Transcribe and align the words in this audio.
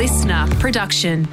listener 0.00 0.46
production. 0.58 1.28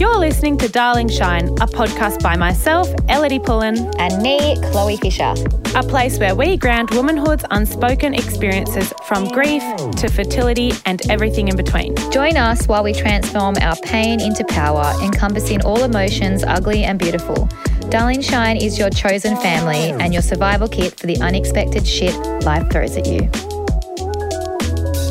You're 0.00 0.16
listening 0.16 0.56
to 0.56 0.70
Darling 0.70 1.10
Shine, 1.10 1.48
a 1.48 1.66
podcast 1.66 2.22
by 2.22 2.34
myself, 2.38 2.88
Ellidy 3.10 3.44
Pullin, 3.44 3.76
And 3.98 4.22
me, 4.22 4.56
Chloe 4.70 4.96
Fisher. 4.96 5.34
a 5.74 5.82
place 5.82 6.18
where 6.18 6.34
we 6.34 6.56
ground 6.56 6.90
womanhood's 6.92 7.44
unspoken 7.50 8.14
experiences 8.14 8.94
from 9.04 9.28
grief 9.28 9.62
to 9.96 10.08
fertility 10.08 10.72
and 10.86 11.02
everything 11.10 11.48
in 11.48 11.56
between. 11.56 11.94
Join 12.10 12.38
us 12.38 12.66
while 12.66 12.82
we 12.82 12.94
transform 12.94 13.56
our 13.60 13.76
pain 13.82 14.18
into 14.22 14.44
power, 14.44 14.94
encompassing 15.02 15.60
all 15.62 15.84
emotions, 15.84 16.42
ugly 16.42 16.84
and 16.84 16.98
beautiful. 16.98 17.46
Darling 17.90 18.20
Shine 18.20 18.56
is 18.56 18.78
your 18.78 18.88
chosen 18.88 19.36
family 19.38 19.90
and 19.90 20.12
your 20.12 20.22
survival 20.22 20.68
kit 20.68 20.96
for 20.96 21.08
the 21.08 21.16
unexpected 21.20 21.84
shit 21.84 22.14
life 22.44 22.70
throws 22.70 22.96
at 22.96 23.04
you. 23.04 23.28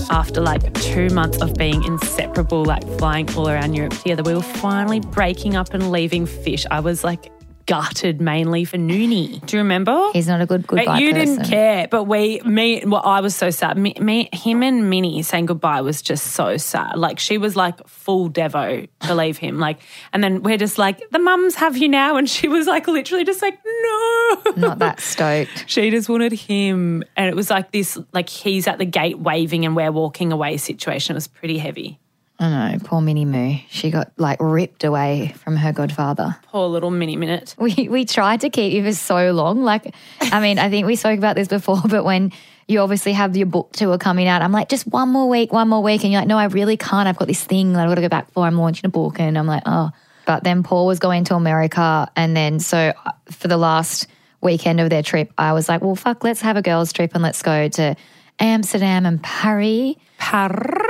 After 0.09 0.39
like 0.39 0.73
two 0.75 1.09
months 1.09 1.41
of 1.41 1.55
being 1.55 1.83
inseparable, 1.83 2.63
like 2.63 2.87
flying 2.97 3.29
all 3.35 3.49
around 3.49 3.73
Europe 3.73 3.95
together, 3.95 4.23
we 4.23 4.33
were 4.33 4.41
finally 4.41 5.01
breaking 5.01 5.57
up 5.57 5.73
and 5.73 5.91
leaving 5.91 6.25
Fish. 6.25 6.65
I 6.71 6.79
was 6.79 7.03
like 7.03 7.29
gutted 7.69 8.19
mainly 8.19 8.65
for 8.65 8.77
Noonie. 8.77 9.45
Do 9.45 9.55
you 9.55 9.61
remember? 9.61 10.09
He's 10.11 10.27
not 10.27 10.41
a 10.41 10.47
good 10.47 10.65
goodbye 10.65 10.97
you 10.97 11.13
person. 11.13 11.35
didn't 11.35 11.49
care, 11.49 11.87
but 11.87 12.05
we, 12.05 12.39
me, 12.41 12.83
well, 12.83 13.03
I 13.05 13.21
was 13.21 13.35
so 13.35 13.51
sad. 13.51 13.77
Me, 13.77 13.93
me, 14.01 14.27
him 14.33 14.63
and 14.63 14.89
Minnie 14.89 15.21
saying 15.21 15.45
goodbye 15.45 15.81
was 15.81 16.01
just 16.01 16.31
so 16.31 16.57
sad. 16.57 16.97
Like 16.97 17.19
she 17.19 17.37
was 17.37 17.55
like 17.55 17.87
full 17.87 18.27
devo 18.27 18.89
to 19.01 19.13
leave 19.13 19.37
him. 19.37 19.59
Like, 19.59 19.81
and 20.11 20.23
then 20.23 20.41
we're 20.41 20.57
just 20.57 20.79
like, 20.79 20.99
the 21.11 21.19
mums 21.19 21.53
have 21.55 21.77
you 21.77 21.87
now, 21.87 22.17
and 22.17 22.27
she 22.27 22.47
was 22.47 22.65
like 22.65 22.87
literally 22.87 23.23
just 23.23 23.43
like, 23.43 23.59
no, 23.63 24.41
Not 24.57 24.79
that 24.79 24.99
stoked. 24.99 25.65
She 25.67 25.91
just 25.91 26.09
wanted 26.09 26.33
him, 26.33 27.03
and 27.15 27.29
it 27.29 27.35
was 27.35 27.51
like 27.51 27.71
this, 27.71 27.99
like 28.13 28.29
he's 28.29 28.67
at 28.67 28.79
the 28.79 28.85
gate 28.85 29.19
waving 29.19 29.63
and 29.63 29.75
we're 29.75 29.91
walking 29.91 30.31
away 30.31 30.57
situation. 30.57 31.13
It 31.13 31.17
was 31.17 31.27
pretty 31.27 31.59
heavy. 31.59 31.99
I 32.39 32.49
know, 32.49 32.79
poor 32.85 33.01
Minnie 33.01 33.25
Moo. 33.25 33.55
She 33.69 33.91
got 33.91 34.13
like 34.17 34.39
ripped 34.39 34.85
away 34.85 35.33
from 35.43 35.57
her 35.57 35.73
godfather. 35.73 36.37
Poor 36.47 36.67
little 36.69 36.89
mini 36.89 37.17
minute. 37.17 37.53
We 37.57 37.89
we 37.89 38.05
tried 38.05 38.41
to 38.41 38.49
keep 38.49 38.71
you 38.71 38.83
for 38.83 38.93
so 38.93 39.31
long. 39.31 39.63
Like, 39.63 39.93
I 40.21 40.39
mean, 40.39 40.57
I 40.57 40.69
think 40.69 40.87
we 40.87 40.95
spoke 40.95 41.17
about 41.17 41.35
this 41.35 41.49
before, 41.49 41.81
but 41.89 42.05
when 42.05 42.31
you 42.69 42.79
obviously 42.79 43.11
have 43.13 43.35
your 43.35 43.47
book 43.47 43.71
tour 43.73 43.97
coming 43.97 44.27
out, 44.27 44.41
I'm 44.41 44.51
like, 44.51 44.69
just 44.69 44.87
one 44.87 45.09
more 45.09 45.27
week, 45.27 45.51
one 45.51 45.67
more 45.67 45.83
week. 45.83 46.03
And 46.03 46.13
you're 46.13 46.21
like, 46.21 46.27
no, 46.27 46.37
I 46.37 46.45
really 46.45 46.77
can't. 46.77 47.07
I've 47.07 47.17
got 47.17 47.27
this 47.27 47.43
thing 47.43 47.73
that 47.73 47.81
I've 47.81 47.89
got 47.89 47.95
to 47.95 48.01
go 48.01 48.09
back 48.09 48.31
for. 48.31 48.45
I'm 48.45 48.57
launching 48.57 48.85
a 48.85 48.89
book. 48.89 49.19
And 49.19 49.37
I'm 49.37 49.47
like, 49.47 49.63
oh. 49.65 49.89
But 50.25 50.43
then 50.43 50.61
Paul 50.61 50.85
was 50.85 50.99
going 50.99 51.23
to 51.25 51.35
America. 51.35 52.07
And 52.15 52.37
then 52.37 52.59
so 52.59 52.93
uh, 53.05 53.11
for 53.31 53.47
the 53.47 53.57
last 53.57 54.05
weekend 54.41 54.79
of 54.79 54.91
their 54.91 55.01
trip, 55.01 55.33
I 55.37 55.53
was 55.53 55.67
like, 55.67 55.81
well, 55.81 55.95
fuck, 55.95 56.23
let's 56.23 56.41
have 56.41 56.57
a 56.57 56.61
girls' 56.61 56.93
trip 56.93 57.11
and 57.15 57.23
let's 57.23 57.41
go 57.41 57.67
to 57.69 57.95
Amsterdam 58.39 59.07
and 59.07 59.21
Paris. 59.23 59.95
Paris. 60.19 60.88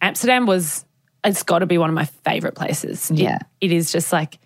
Amsterdam 0.00 0.46
was, 0.46 0.84
it's 1.24 1.42
got 1.42 1.60
to 1.60 1.66
be 1.66 1.78
one 1.78 1.88
of 1.90 1.94
my 1.94 2.04
favorite 2.04 2.54
places. 2.54 3.10
It- 3.10 3.18
Yeah. 3.18 3.38
it 3.60 3.72
is 3.72 3.90
just 3.92 4.12
like, 4.12 4.38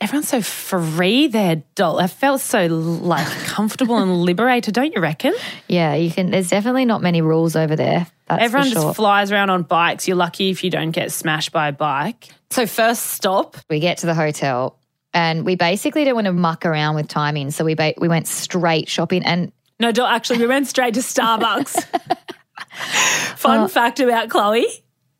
everyone's 0.00 0.28
so 0.28 0.40
free 0.40 1.26
there, 1.26 1.62
doll. 1.74 1.98
I 2.00 2.06
felt 2.06 2.40
so 2.40 2.66
like 2.66 3.26
comfortable 3.46 3.98
and 3.98 4.22
liberated, 4.22 4.74
don't 4.74 4.94
you 4.94 5.00
reckon? 5.00 5.34
Yeah, 5.68 5.94
you 5.94 6.10
can, 6.10 6.30
there's 6.30 6.48
definitely 6.50 6.84
not 6.84 7.02
many 7.02 7.20
rules 7.22 7.56
over 7.56 7.76
there. 7.76 8.06
That's 8.26 8.42
Everyone 8.42 8.68
for 8.68 8.72
sure. 8.74 8.82
just 8.84 8.96
flies 8.96 9.32
around 9.32 9.50
on 9.50 9.62
bikes. 9.64 10.08
You're 10.08 10.16
lucky 10.16 10.50
if 10.50 10.64
you 10.64 10.70
don't 10.70 10.92
get 10.92 11.12
smashed 11.12 11.52
by 11.52 11.68
a 11.68 11.72
bike. 11.72 12.30
So, 12.50 12.66
first 12.66 13.08
stop, 13.08 13.56
we 13.68 13.80
get 13.80 13.98
to 13.98 14.06
the 14.06 14.14
hotel 14.14 14.78
and 15.12 15.44
we 15.44 15.56
basically 15.56 16.04
didn't 16.04 16.14
want 16.14 16.26
to 16.26 16.32
muck 16.32 16.64
around 16.64 16.94
with 16.94 17.08
timing. 17.08 17.50
So 17.50 17.64
we, 17.66 17.74
ba- 17.74 17.94
we 17.98 18.08
went 18.08 18.26
straight 18.26 18.88
shopping 18.88 19.22
and 19.24 19.52
No, 19.78 19.92
do 19.92 20.04
actually, 20.06 20.38
we 20.38 20.46
went 20.46 20.68
straight 20.68 20.94
to 20.94 21.00
Starbucks. 21.00 21.84
Fun 23.36 23.60
uh, 23.60 23.68
fact 23.68 24.00
about 24.00 24.28
Chloe 24.28 24.66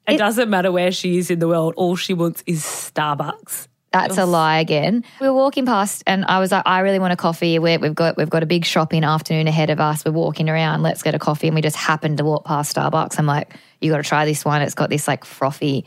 it, 0.06 0.19
doesn't 0.19 0.50
matter 0.50 0.71
where 0.71 0.93
she 0.93 1.19
is 1.19 1.31
in 1.31 1.39
the 1.39 1.49
world, 1.49 1.75
all 1.77 1.97
she 1.97 2.15
wants 2.15 2.43
is 2.47 2.62
Starbucks. 2.62 3.69
That's 3.93 4.19
a 4.19 4.27
lie 4.27 4.59
again. 4.59 5.05
We 5.21 5.28
were 5.28 5.34
walking 5.34 5.67
past, 5.67 6.03
and 6.09 6.25
I 6.25 6.41
was 6.41 6.50
like, 6.50 6.65
"I 6.67 6.81
really 6.81 6.99
want 6.99 7.12
a 7.12 7.17
coffee. 7.17 7.61
we 7.61 7.77
we've 7.78 7.95
got 7.95 8.17
we've 8.17 8.28
got 8.28 8.43
a 8.43 8.47
big 8.47 8.65
shopping 8.65 9.05
afternoon 9.05 9.47
ahead 9.47 9.71
of 9.71 9.78
us. 9.78 10.05
We're 10.05 10.11
walking 10.11 10.50
around. 10.50 10.83
Let's 10.83 11.05
get 11.05 11.15
a 11.15 11.19
coffee." 11.21 11.47
And 11.47 11.55
we 11.55 11.62
just 11.62 11.77
happened 11.77 12.19
to 12.19 12.25
walk 12.25 12.45
past 12.45 12.75
Starbucks. 12.75 13.21
I'm 13.21 13.27
like, 13.27 13.55
"You 13.81 13.93
got 13.93 13.99
to 13.99 14.03
try 14.03 14.25
this 14.25 14.45
one. 14.45 14.62
It's 14.62 14.75
got 14.75 14.91
this 14.91 15.06
like 15.06 15.25
frothy 15.25 15.84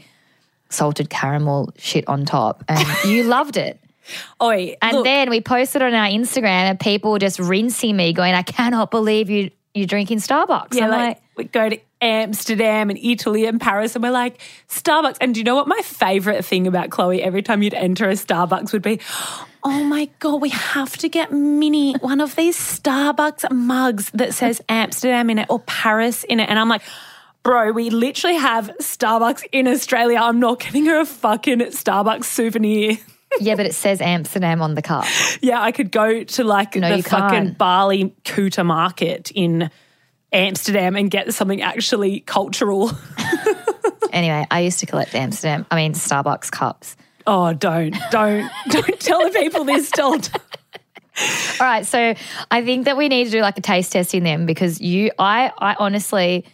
salted 0.70 1.10
caramel 1.10 1.74
shit 1.78 2.08
on 2.08 2.24
top, 2.24 2.64
and 2.70 2.88
you 3.06 3.24
loved 3.24 3.58
it." 3.58 3.78
Oi, 4.42 4.78
And 4.82 4.96
look, 4.96 5.04
then 5.04 5.30
we 5.30 5.42
posted 5.42 5.82
on 5.82 5.94
our 5.94 6.08
Instagram, 6.08 6.70
and 6.70 6.80
people 6.80 7.12
were 7.12 7.20
just 7.20 7.40
rinsing 7.40 7.98
me, 7.98 8.14
going, 8.14 8.34
"I 8.34 8.42
cannot 8.42 8.90
believe 8.90 9.30
you 9.30 9.52
you're 9.74 9.88
drinking 9.88 10.20
Starbucks." 10.20 10.74
yeah, 10.74 10.86
I'm 10.86 10.92
like, 10.92 11.00
like, 11.00 11.22
we 11.36 11.44
go 11.46 11.70
to 11.70 11.80
Amsterdam 12.02 12.90
and 12.90 13.00
Italy 13.00 13.46
and 13.46 13.60
Paris, 13.60 13.96
and 13.96 14.04
we're 14.04 14.12
like, 14.12 14.40
Starbucks. 14.70 15.18
And 15.22 15.34
do 15.34 15.40
you 15.40 15.44
know 15.44 15.56
what 15.56 15.68
my 15.68 15.82
favorite 15.84 16.44
thing 16.46 16.68
about 16.68 16.90
Chloe 16.90 17.22
every 17.22 17.42
time 17.42 17.64
you'd 17.64 17.74
enter 17.74 18.10
a 18.10 18.14
Starbucks 18.14 18.74
would 18.74 18.82
be? 18.82 19.00
Oh 19.64 19.84
my 19.84 20.10
God, 20.20 20.42
we 20.42 20.50
have 20.50 20.96
to 20.98 21.10
get 21.10 21.32
Minnie 21.32 21.94
one 21.96 22.22
of 22.22 22.36
these 22.36 22.58
Starbucks 22.58 23.52
mugs 23.52 24.10
that 24.12 24.34
says 24.34 24.62
Amsterdam 24.70 25.30
in 25.30 25.40
it 25.40 25.48
or 25.50 25.60
Paris 25.60 26.24
in 26.24 26.40
it. 26.40 26.50
And 26.50 26.60
I'm 26.60 26.70
like, 26.70 26.84
bro, 27.44 27.72
we 27.72 27.90
literally 27.90 28.38
have 28.38 28.72
Starbucks 28.80 29.44
in 29.52 29.68
Australia. 29.68 30.20
I'm 30.22 30.40
not 30.40 30.60
getting 30.60 30.86
her 30.86 31.00
a 31.00 31.06
fucking 31.06 31.60
Starbucks 31.60 32.26
souvenir. 32.26 32.98
"Yeah, 33.40 33.56
but 33.56 33.66
it 33.66 33.76
says 33.76 34.02
Amsterdam 34.02 34.62
on 34.62 34.76
the 34.76 34.82
cup." 34.82 35.06
Yeah, 35.42 35.62
I 35.62 35.72
could 35.72 35.92
go 35.92 36.24
to 36.24 36.44
like 36.44 36.76
No, 36.76 36.96
the 36.98 37.04
fucking 37.04 37.30
can't. 37.30 37.58
Bali 37.58 38.16
Kuta 38.24 38.66
market 38.66 39.32
in 39.34 39.70
Amsterdam 40.32 40.96
and 40.96 41.10
get 41.10 41.34
something 41.34 41.62
actually 41.62 42.22
cultural. 42.22 42.92
Anyway, 44.18 44.48
I 44.50 44.62
used 44.62 44.80
to 44.80 44.86
collect 44.86 45.14
Amsterdam, 45.16 45.66
I 45.70 45.76
mean 45.76 45.94
Starbucks 45.94 46.52
cups. 46.52 46.96
Oh, 47.26 47.54
don't, 47.54 47.96
don't, 48.10 48.50
don't 48.70 49.00
tell 49.00 49.24
the 49.24 49.30
people 49.32 49.64
this. 49.64 49.92
Don't. 49.92 50.30
All 50.34 51.68
right, 51.68 51.86
so 51.86 52.16
I 52.52 52.64
think 52.64 52.86
that 52.86 52.98
we 52.98 53.10
need 53.10 53.26
to 53.26 53.32
do 53.32 53.42
like 53.42 53.58
a 53.58 53.62
taste 53.62 53.92
test 53.92 54.14
in 54.14 54.24
them 54.24 54.46
because 54.46 54.80
you, 54.80 55.12
I, 55.20 55.52
I 55.58 55.76
honestly, 55.78 56.46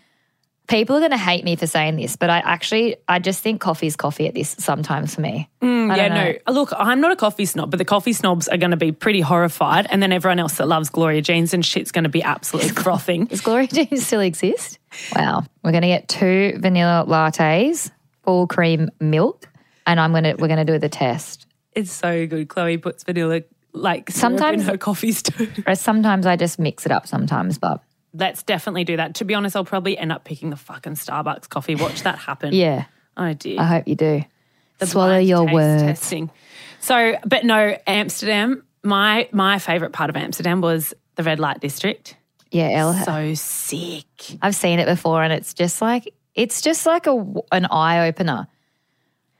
people 0.67 0.95
are 0.95 0.99
going 0.99 1.11
to 1.11 1.17
hate 1.17 1.43
me 1.43 1.55
for 1.55 1.67
saying 1.67 1.97
this, 1.97 2.15
but 2.15 2.29
I 2.29 2.37
actually, 2.39 2.95
I 3.07 3.19
just 3.19 3.41
think 3.41 3.59
coffee's 3.61 3.95
coffee 3.95 4.27
at 4.27 4.33
this 4.33 4.55
sometimes 4.59 5.15
for 5.15 5.21
me. 5.21 5.49
Mm, 5.61 5.91
I 5.91 5.97
yeah, 5.97 6.07
know. 6.07 6.35
no. 6.47 6.53
Look, 6.53 6.71
I'm 6.77 7.01
not 7.01 7.11
a 7.11 7.15
coffee 7.15 7.45
snob, 7.45 7.69
but 7.71 7.77
the 7.77 7.85
coffee 7.85 8.13
snobs 8.13 8.47
are 8.47 8.57
going 8.57 8.71
to 8.71 8.77
be 8.77 8.91
pretty 8.91 9.21
horrified, 9.21 9.87
and 9.89 10.01
then 10.01 10.11
everyone 10.11 10.39
else 10.39 10.55
that 10.57 10.67
loves 10.67 10.89
Gloria 10.89 11.21
Jeans 11.21 11.53
and 11.53 11.65
shit's 11.65 11.91
going 11.91 12.03
to 12.03 12.09
be 12.09 12.23
absolutely 12.23 12.69
frothing. 12.83 13.25
Does 13.25 13.41
Gloria 13.41 13.67
Jeans 13.67 14.05
still 14.05 14.21
exist? 14.21 14.79
Wow, 15.15 15.43
we're 15.63 15.71
going 15.71 15.81
to 15.81 15.87
get 15.87 16.07
two 16.07 16.57
vanilla 16.59 17.05
lattes, 17.07 17.91
full 18.23 18.47
cream 18.47 18.89
milk, 18.99 19.47
and 19.85 19.99
I'm 19.99 20.13
gonna 20.13 20.35
we're 20.37 20.47
gonna 20.47 20.65
do 20.65 20.79
the 20.79 20.89
test. 20.89 21.45
It's 21.73 21.91
so 21.91 22.25
good. 22.27 22.47
Chloe 22.47 22.77
puts 22.77 23.03
vanilla 23.03 23.41
like 23.73 24.09
Sometimes- 24.11 24.61
in 24.61 24.67
her 24.69 24.77
coffees 24.77 25.21
too. 25.23 25.49
Sometimes 25.73 26.25
I 26.25 26.35
just 26.35 26.57
mix 26.59 26.85
it 26.85 26.91
up. 26.91 27.07
Sometimes, 27.07 27.57
but 27.57 27.81
Let's 28.13 28.43
definitely 28.43 28.83
do 28.83 28.97
that. 28.97 29.15
To 29.15 29.25
be 29.25 29.33
honest, 29.33 29.55
I'll 29.55 29.65
probably 29.65 29.97
end 29.97 30.11
up 30.11 30.23
picking 30.23 30.49
the 30.49 30.55
fucking 30.55 30.93
Starbucks 30.93 31.49
coffee. 31.49 31.75
Watch 31.75 32.03
that 32.03 32.19
happen. 32.19 32.53
yeah, 32.53 32.85
I 33.17 33.33
did. 33.33 33.57
I 33.57 33.65
hope 33.65 33.87
you 33.87 33.95
do. 33.95 34.23
the 34.79 34.87
Swallow 34.87 35.17
your 35.17 35.51
words. 35.51 35.81
Testing. 35.83 36.29
So, 36.79 37.17
but 37.25 37.43
no, 37.43 37.77
Amsterdam. 37.87 38.63
My 38.83 39.29
my 39.31 39.59
favorite 39.59 39.93
part 39.93 40.09
of 40.09 40.17
Amsterdam 40.17 40.59
was 40.61 40.93
the 41.15 41.23
red 41.23 41.39
light 41.39 41.59
district. 41.59 42.17
Yeah, 42.51 43.03
So 43.03 43.33
sick. 43.33 44.05
I've 44.41 44.55
seen 44.55 44.79
it 44.79 44.85
before, 44.85 45.23
and 45.23 45.33
it's 45.33 45.53
just 45.53 45.81
like 45.81 46.13
it's 46.35 46.61
just 46.61 46.85
like 46.85 47.07
a 47.07 47.33
an 47.51 47.65
eye 47.65 48.07
opener. 48.07 48.47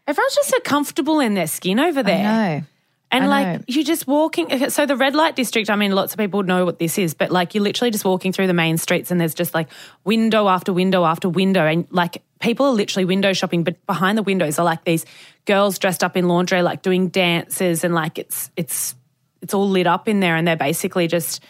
Everyone's 0.08 0.36
just 0.36 0.50
so 0.50 0.60
comfortable 0.60 1.20
in 1.20 1.34
their 1.34 1.48
skin 1.48 1.80
over 1.80 2.04
there. 2.04 2.66
And 3.14 3.30
like 3.30 3.62
you're 3.68 3.84
just 3.84 4.08
walking. 4.08 4.70
So 4.70 4.86
the 4.86 4.96
red 4.96 5.16
light 5.16 5.36
district. 5.36 5.70
I 5.70 5.76
mean, 5.76 5.92
lots 5.94 6.14
of 6.14 6.18
people 6.20 6.44
know 6.44 6.66
what 6.66 6.80
this 6.80 6.98
is, 6.98 7.14
but 7.14 7.32
like 7.32 7.54
you're 7.56 7.64
literally 7.64 7.92
just 7.92 8.04
walking 8.06 8.34
through 8.34 8.48
the 8.48 8.54
main 8.54 8.78
streets, 8.78 9.12
and 9.12 9.22
there's 9.22 9.34
just 9.36 9.54
like 9.54 9.70
window 10.04 10.48
after 10.48 10.74
window 10.74 11.06
after 11.06 11.30
window, 11.30 11.66
and 11.66 11.88
like 11.92 12.22
people 12.40 12.66
are 12.66 12.72
literally 12.74 13.06
window 13.06 13.32
shopping. 13.34 13.64
But 13.64 13.86
behind 13.86 14.18
the 14.18 14.24
windows 14.24 14.60
are 14.60 14.66
like 14.66 14.84
these 14.84 15.06
girls 15.46 15.80
dressed 15.80 16.04
up 16.04 16.18
in 16.18 16.28
lingerie, 16.28 16.62
like 16.64 16.82
doing 16.82 17.10
dances, 17.10 17.84
and 17.84 17.94
like 17.94 18.18
it's 18.18 18.50
it's 18.58 18.96
it's 19.42 19.54
all 19.54 19.70
lit 19.70 19.88
up 19.88 20.08
in 20.08 20.20
there, 20.20 20.36
and 20.36 20.48
they're 20.48 20.56
basically 20.56 21.08
just 21.08 21.44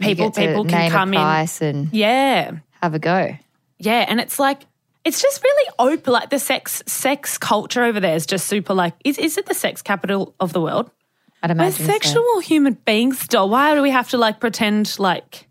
people. 0.00 0.26
You 0.26 0.30
get 0.30 0.34
to 0.34 0.40
People 0.48 0.64
can 0.64 0.90
come 0.90 1.14
in. 1.14 1.20
and 1.20 1.88
Yeah, 1.92 2.58
have 2.82 2.94
a 2.94 2.98
go. 2.98 3.36
yeah, 3.78 4.04
and 4.08 4.20
it's 4.20 4.38
like 4.38 4.62
it's 5.04 5.20
just 5.22 5.42
really 5.42 5.70
open. 5.78 6.12
Like 6.12 6.30
the 6.30 6.38
sex 6.38 6.82
sex 6.86 7.38
culture 7.38 7.82
over 7.84 8.00
there 8.00 8.14
is 8.16 8.26
just 8.26 8.46
super. 8.46 8.74
Like, 8.74 8.94
is 9.04 9.18
is 9.18 9.38
it 9.38 9.46
the 9.46 9.54
sex 9.54 9.82
capital 9.82 10.34
of 10.40 10.52
the 10.52 10.60
world? 10.60 10.90
I'd 11.42 11.50
We're 11.50 11.52
imagine. 11.52 11.86
so. 11.86 11.92
sexual 11.92 12.40
human 12.40 12.74
beings 12.74 13.18
still. 13.20 13.48
Why 13.48 13.74
do 13.74 13.82
we 13.82 13.90
have 13.90 14.08
to 14.10 14.18
like 14.18 14.40
pretend 14.40 14.98
like? 14.98 15.48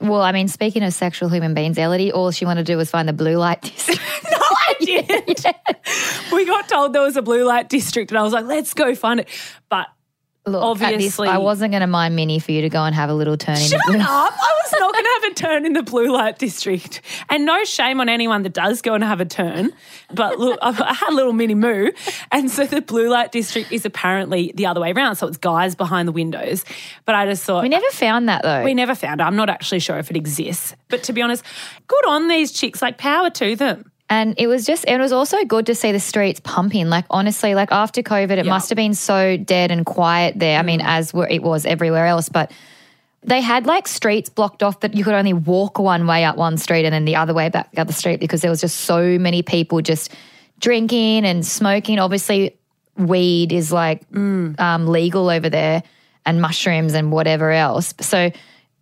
Well, 0.00 0.20
I 0.22 0.32
mean, 0.32 0.48
speaking 0.48 0.82
of 0.82 0.92
sexual 0.92 1.28
human 1.28 1.54
beings, 1.54 1.76
Ellidy, 1.78 2.12
all 2.12 2.32
she 2.32 2.44
wanted 2.44 2.66
to 2.66 2.72
do 2.72 2.76
was 2.76 2.90
find 2.90 3.08
the 3.08 3.12
blue 3.12 3.36
light 3.36 3.62
district. 3.62 4.00
No, 4.32 4.38
I 4.40 4.74
didn't. 4.80 5.46
We 6.32 6.46
got 6.46 6.66
told 6.68 6.92
there 6.94 7.02
was 7.02 7.16
a 7.16 7.22
blue 7.22 7.44
light 7.44 7.68
district, 7.68 8.10
and 8.10 8.18
I 8.18 8.22
was 8.22 8.32
like, 8.32 8.46
let's 8.46 8.72
go 8.74 8.94
find 8.94 9.20
it. 9.20 9.28
But 9.68 9.86
Look, 10.44 10.60
at 10.60 10.78
this, 10.78 10.92
obviously, 10.94 11.28
I 11.28 11.38
wasn't 11.38 11.70
going 11.70 11.82
to 11.82 11.86
mind 11.86 12.16
Minnie 12.16 12.40
for 12.40 12.50
you 12.50 12.62
to 12.62 12.68
go 12.68 12.82
and 12.82 12.94
have 12.96 13.08
a 13.10 13.14
little 13.14 13.36
turn 13.36 13.56
in 13.56 13.62
Shut 13.62 13.80
the 13.86 13.92
blue. 13.92 14.00
up! 14.00 14.08
I 14.08 14.60
was 14.64 14.72
not 14.80 14.92
going 14.92 15.04
to 15.04 15.20
have 15.22 15.32
a 15.32 15.34
turn 15.36 15.66
in 15.66 15.72
the 15.74 15.84
blue 15.84 16.10
light 16.12 16.38
district, 16.38 17.00
and 17.28 17.46
no 17.46 17.62
shame 17.64 18.00
on 18.00 18.08
anyone 18.08 18.42
that 18.42 18.52
does 18.52 18.82
go 18.82 18.94
and 18.94 19.04
have 19.04 19.20
a 19.20 19.24
turn. 19.24 19.70
But 20.12 20.40
look, 20.40 20.58
I 20.60 20.72
had 20.72 21.10
a 21.10 21.14
little 21.14 21.32
mini 21.32 21.54
moo, 21.54 21.92
and 22.32 22.50
so 22.50 22.66
the 22.66 22.80
blue 22.82 23.08
light 23.08 23.30
district 23.30 23.70
is 23.70 23.86
apparently 23.86 24.50
the 24.56 24.66
other 24.66 24.80
way 24.80 24.90
around. 24.90 25.14
So 25.14 25.28
it's 25.28 25.36
guys 25.36 25.76
behind 25.76 26.08
the 26.08 26.12
windows. 26.12 26.64
But 27.04 27.14
I 27.14 27.26
just 27.26 27.44
thought 27.44 27.62
We 27.62 27.68
never 27.68 27.86
found 27.92 28.28
that 28.28 28.42
though. 28.42 28.64
we 28.64 28.74
never 28.74 28.96
found 28.96 29.20
it. 29.20 29.24
I'm 29.24 29.36
not 29.36 29.48
actually 29.48 29.78
sure 29.78 29.98
if 29.98 30.10
it 30.10 30.16
exists. 30.16 30.74
But 30.88 31.04
to 31.04 31.12
be 31.12 31.22
honest, 31.22 31.44
good 31.86 32.06
on 32.08 32.26
these 32.26 32.50
chicks. 32.50 32.82
Like 32.82 32.98
power 32.98 33.30
to 33.30 33.54
them. 33.54 33.91
And 34.12 34.34
it 34.36 34.46
was 34.46 34.66
just, 34.66 34.84
it 34.86 34.98
was 34.98 35.10
also 35.10 35.42
good 35.46 35.64
to 35.66 35.74
see 35.74 35.90
the 35.90 35.98
streets 35.98 36.38
pumping. 36.44 36.90
Like, 36.90 37.06
honestly, 37.08 37.54
like 37.54 37.72
after 37.72 38.02
COVID, 38.02 38.32
it 38.32 38.44
Yeah. 38.44 38.52
must 38.52 38.68
have 38.68 38.76
been 38.76 38.92
so 38.92 39.38
dead 39.38 39.70
and 39.70 39.86
quiet 39.86 40.38
there. 40.38 40.58
I 40.58 40.62
mean, 40.62 40.80
Mm. 40.80 40.86
as 40.86 41.14
it 41.30 41.42
was 41.42 41.64
everywhere 41.64 42.04
else, 42.06 42.28
but 42.28 42.50
they 43.24 43.40
had 43.40 43.64
like 43.66 43.88
streets 43.88 44.28
blocked 44.28 44.62
off 44.62 44.80
that 44.80 44.92
you 44.94 45.02
could 45.02 45.14
only 45.14 45.32
walk 45.32 45.78
one 45.78 46.06
way 46.06 46.24
up 46.24 46.36
one 46.36 46.58
street 46.58 46.84
and 46.84 46.92
then 46.92 47.06
the 47.06 47.16
other 47.16 47.32
way 47.32 47.48
back 47.48 47.70
the 47.72 47.80
other 47.80 47.94
street 47.94 48.20
because 48.20 48.42
there 48.42 48.50
was 48.50 48.60
just 48.60 48.80
so 48.80 49.18
many 49.18 49.40
people 49.42 49.80
just 49.80 50.12
drinking 50.60 51.24
and 51.24 51.46
smoking. 51.46 51.98
Obviously, 51.98 52.54
weed 52.98 53.50
is 53.50 53.72
like 53.72 54.02
Mm. 54.10 54.60
um, 54.60 54.88
legal 54.88 55.30
over 55.30 55.48
there 55.48 55.82
and 56.26 56.42
mushrooms 56.42 56.92
and 56.92 57.10
whatever 57.12 57.50
else. 57.50 57.94
So 58.00 58.30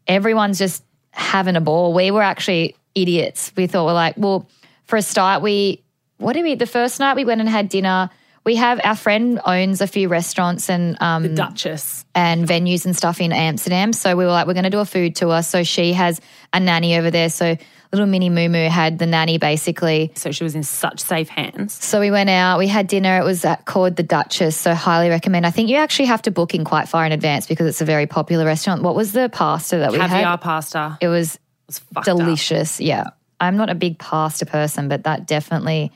everyone's 0.09 0.59
just 0.59 0.83
having 1.13 1.55
a 1.55 1.61
ball. 1.61 1.93
We 1.93 2.11
were 2.11 2.23
actually 2.23 2.75
idiots. 2.97 3.53
We 3.57 3.69
thought 3.69 3.87
we're 3.87 3.93
like, 3.93 4.15
well, 4.17 4.49
for 4.91 4.97
a 4.97 5.03
start, 5.03 5.43
we 5.43 5.83
what 6.19 6.35
did 6.35 6.43
we? 6.43 6.55
The 6.55 6.67
first 6.67 7.01
night 7.01 7.17
we 7.17 7.25
went 7.25 7.41
and 7.41 7.49
had 7.49 7.71
dinner. 7.71 8.11
We 8.45 8.57
have 8.57 8.81
our 8.85 8.97
friend 8.97 9.41
owns 9.45 9.81
a 9.81 9.87
few 9.87 10.09
restaurants 10.09 10.69
and 10.71 11.01
um, 11.01 11.23
The 11.23 11.29
Duchess. 11.31 12.05
and 12.15 12.47
venues 12.47 12.87
and 12.87 12.97
stuff 12.97 13.21
in 13.21 13.33
Amsterdam. 13.33 13.93
So 13.93 14.17
we 14.17 14.25
were 14.25 14.31
like, 14.31 14.47
we're 14.47 14.55
going 14.55 14.65
to 14.65 14.71
do 14.71 14.79
a 14.81 14.85
food 14.87 15.15
tour. 15.15 15.43
So 15.43 15.63
she 15.63 15.93
has 15.93 16.21
a 16.53 16.61
nanny 16.61 16.97
over 16.97 17.11
there. 17.11 17.29
So 17.29 17.57
little 17.93 18.07
mini 18.07 18.31
Moo 18.31 18.49
Moo 18.49 18.69
had 18.69 18.99
the 18.99 19.07
nanny 19.07 19.37
basically. 19.39 20.13
So 20.15 20.33
she 20.33 20.43
was 20.43 20.55
in 20.55 20.63
such 20.63 21.01
safe 21.01 21.29
hands. 21.29 21.73
So 21.75 22.01
we 22.01 22.11
went 22.11 22.31
out, 22.31 22.59
we 22.59 22.67
had 22.67 22.87
dinner. 22.87 23.19
It 23.19 23.25
was 23.25 23.45
at, 23.45 23.67
called 23.67 23.97
the 23.97 24.03
Duchess. 24.03 24.57
So 24.57 24.75
highly 24.75 25.11
recommend. 25.11 25.47
I 25.47 25.51
think 25.51 25.69
you 25.69 25.77
actually 25.77 26.07
have 26.07 26.23
to 26.23 26.31
book 26.31 26.55
in 26.55 26.65
quite 26.65 26.89
far 26.89 27.05
in 27.05 27.13
advance 27.13 27.47
because 27.47 27.67
it's 27.67 27.81
a 27.83 27.87
very 27.87 28.07
popular 28.07 28.47
restaurant. 28.47 28.83
What 28.83 28.95
was 28.95 29.13
the 29.13 29.29
pasta 29.29 29.79
that 29.79 29.93
we 29.93 29.99
had? 29.99 30.11
Caviar 30.11 30.39
pasta. 30.39 30.99
It 31.01 31.09
was 31.09 31.39
was 31.67 31.79
fucked 31.79 32.09
up. 32.09 32.17
delicious. 32.17 32.81
Yeah. 32.81 33.11
I'm 33.41 33.57
not 33.57 33.71
a 33.71 33.75
big 33.75 33.99
pasta 33.99 34.47
person, 34.47 34.89
but 34.89 35.05
that 35.05 35.27
definitely 35.27 35.91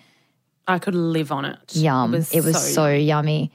I 0.67 0.79
could 0.79 0.95
live 0.95 1.31
on 1.31 1.45
it. 1.45 1.59
yum. 1.77 2.15
It 2.15 2.45
was, 2.45 2.75
so, 2.75 2.89
yummy. 2.89 3.53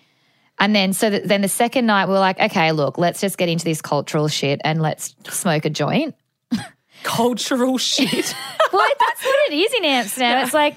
And 0.59 0.75
then, 0.75 0.93
so 0.93 1.09
that, 1.09 1.27
then 1.27 1.41
the 1.41 1.47
second 1.47 1.85
night, 1.85 2.05
we 2.05 2.13
were 2.13 2.19
like, 2.19 2.39
okay, 2.39 2.71
look, 2.71 2.97
let's 2.97 3.21
just 3.21 3.37
get 3.37 3.49
into 3.49 3.65
this 3.65 3.81
cultural 3.81 4.27
shit 4.27 4.61
and 4.63 4.81
let's 4.81 5.15
smoke 5.29 5.65
a 5.65 5.69
joint. 5.69 6.15
cultural 7.03 7.77
shit. 7.77 8.35
well, 8.73 8.87
that's 8.99 9.25
what 9.25 9.51
it 9.51 9.55
is 9.55 9.73
in 9.73 9.85
Amsterdam. 9.85 10.43
It's 10.43 10.53
like 10.53 10.75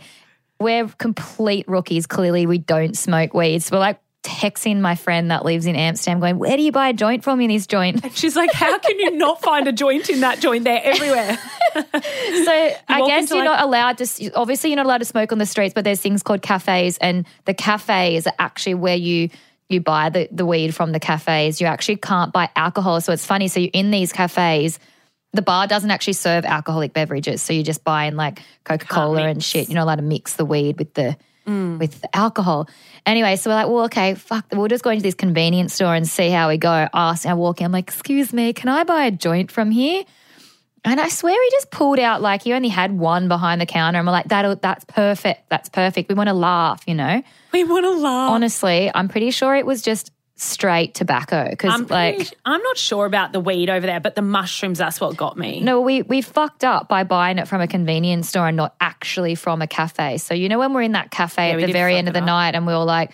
we're 0.58 0.88
complete 0.98 1.68
rookies. 1.68 2.06
Clearly, 2.06 2.46
we 2.46 2.58
don't 2.58 2.96
smoke 2.96 3.34
weed. 3.34 3.62
So 3.62 3.76
we're 3.76 3.80
like 3.80 4.00
texting 4.22 4.80
my 4.80 4.94
friend 4.94 5.30
that 5.30 5.44
lives 5.44 5.66
in 5.66 5.76
Amsterdam, 5.76 6.20
going, 6.20 6.38
"Where 6.38 6.56
do 6.56 6.62
you 6.62 6.72
buy 6.72 6.88
a 6.88 6.92
joint 6.92 7.24
from 7.24 7.40
in 7.40 7.48
this 7.48 7.66
joint?" 7.66 8.04
She's 8.16 8.36
like, 8.36 8.52
how 8.52 8.78
can 8.78 8.98
you 8.98 9.16
not 9.16 9.40
find 9.42 9.66
a 9.68 9.72
joint 9.72 10.08
in 10.10 10.20
that 10.20 10.40
joint? 10.40 10.64
They're 10.64 10.82
everywhere. 10.82 11.38
So 11.74 11.80
I 12.88 13.06
guess 13.06 13.30
you're 13.30 13.38
like- 13.38 13.44
not 13.46 13.62
allowed 13.64 13.98
to. 13.98 14.32
Obviously, 14.34 14.70
you're 14.70 14.76
not 14.76 14.84
allowed 14.84 14.98
to 14.98 15.06
smoke 15.06 15.32
on 15.32 15.38
the 15.38 15.46
streets, 15.46 15.72
but 15.72 15.84
there's 15.84 16.00
things 16.00 16.22
called 16.22 16.42
cafes, 16.42 16.98
and 16.98 17.24
the 17.46 17.54
cafes 17.54 18.26
are 18.26 18.34
actually 18.38 18.74
where 18.74 18.96
you. 18.96 19.30
You 19.68 19.80
buy 19.80 20.10
the, 20.10 20.28
the 20.30 20.44
weed 20.44 20.74
from 20.74 20.92
the 20.92 21.00
cafes. 21.00 21.58
You 21.58 21.66
actually 21.66 21.96
can't 21.96 22.30
buy 22.30 22.50
alcohol. 22.56 23.00
So 23.00 23.10
it's 23.14 23.24
funny. 23.24 23.48
So 23.48 23.58
you're 23.58 23.70
in 23.72 23.90
these 23.90 24.12
cafes, 24.12 24.78
the 25.32 25.40
bar 25.40 25.66
doesn't 25.66 25.90
actually 25.90 26.12
serve 26.12 26.44
alcoholic 26.44 26.92
beverages. 26.92 27.40
So 27.40 27.54
you're 27.54 27.62
just 27.62 27.82
buying 27.82 28.14
like 28.14 28.42
Coca 28.64 28.84
Cola 28.84 29.22
and 29.22 29.42
shit. 29.42 29.70
You're 29.70 29.76
not 29.76 29.84
allowed 29.84 29.94
to 29.96 30.02
mix 30.02 30.34
the 30.34 30.44
weed 30.44 30.78
with 30.78 30.92
the 30.92 31.16
Mm. 31.46 31.78
with 31.78 32.04
alcohol. 32.12 32.68
Anyway, 33.04 33.34
so 33.34 33.50
we're 33.50 33.56
like, 33.56 33.68
well, 33.68 33.84
okay, 33.86 34.14
fuck. 34.14 34.46
We'll 34.52 34.68
just 34.68 34.84
go 34.84 34.90
into 34.90 35.02
this 35.02 35.16
convenience 35.16 35.74
store 35.74 35.94
and 35.94 36.06
see 36.06 36.30
how 36.30 36.48
we 36.48 36.56
go. 36.56 36.88
Ask, 36.94 37.26
I 37.26 37.34
walk 37.34 37.60
in. 37.60 37.66
I'm 37.66 37.72
like, 37.72 37.88
excuse 37.88 38.32
me, 38.32 38.52
can 38.52 38.68
I 38.68 38.84
buy 38.84 39.06
a 39.06 39.10
joint 39.10 39.50
from 39.50 39.72
here? 39.72 40.04
And 40.84 41.00
I 41.00 41.08
swear 41.08 41.34
he 41.34 41.50
just 41.50 41.70
pulled 41.70 41.98
out 41.98 42.22
like 42.22 42.42
he 42.42 42.52
only 42.52 42.68
had 42.68 42.96
one 42.98 43.28
behind 43.28 43.60
the 43.60 43.66
counter, 43.66 43.98
and 43.98 44.06
we're 44.06 44.12
like, 44.12 44.28
that 44.28 44.62
that's 44.62 44.84
perfect. 44.84 45.48
That's 45.48 45.68
perfect. 45.68 46.08
We 46.08 46.14
want 46.14 46.28
to 46.28 46.34
laugh, 46.34 46.82
you 46.86 46.94
know. 46.94 47.22
We 47.52 47.64
want 47.64 47.84
to 47.84 47.92
laugh. 47.92 48.30
Honestly, 48.30 48.90
I'm 48.92 49.08
pretty 49.08 49.30
sure 49.30 49.54
it 49.54 49.66
was 49.66 49.82
just 49.82 50.10
straight 50.42 50.94
tobacco 50.94 51.48
because 51.48 51.72
I'm, 51.72 51.86
like. 51.86 52.16
pretty- 52.16 52.36
I'm 52.44 52.62
not 52.62 52.76
sure 52.76 53.06
about 53.06 53.32
the 53.32 53.40
weed 53.40 53.70
over 53.70 53.86
there, 53.86 54.00
but 54.00 54.14
the 54.14 54.22
mushrooms, 54.22 54.78
that's 54.78 55.00
what 55.00 55.16
got 55.16 55.38
me. 55.38 55.60
No, 55.60 55.80
we 55.80 56.02
we 56.02 56.20
fucked 56.22 56.64
up 56.64 56.88
by 56.88 57.04
buying 57.04 57.38
it 57.38 57.48
from 57.48 57.60
a 57.60 57.68
convenience 57.68 58.28
store 58.28 58.48
and 58.48 58.56
not 58.56 58.74
actually 58.80 59.34
from 59.34 59.62
a 59.62 59.66
cafe. 59.66 60.18
So 60.18 60.34
you 60.34 60.48
know 60.48 60.58
when 60.58 60.72
we're 60.74 60.82
in 60.82 60.92
that 60.92 61.10
cafe 61.10 61.50
Yeah, 61.50 61.58
at 61.62 61.66
the 61.66 61.72
very 61.72 61.96
end 61.96 62.08
of 62.08 62.14
the 62.14 62.20
up. 62.20 62.26
night 62.26 62.54
and 62.54 62.66
we 62.66 62.72
were 62.72 62.84
like, 62.84 63.12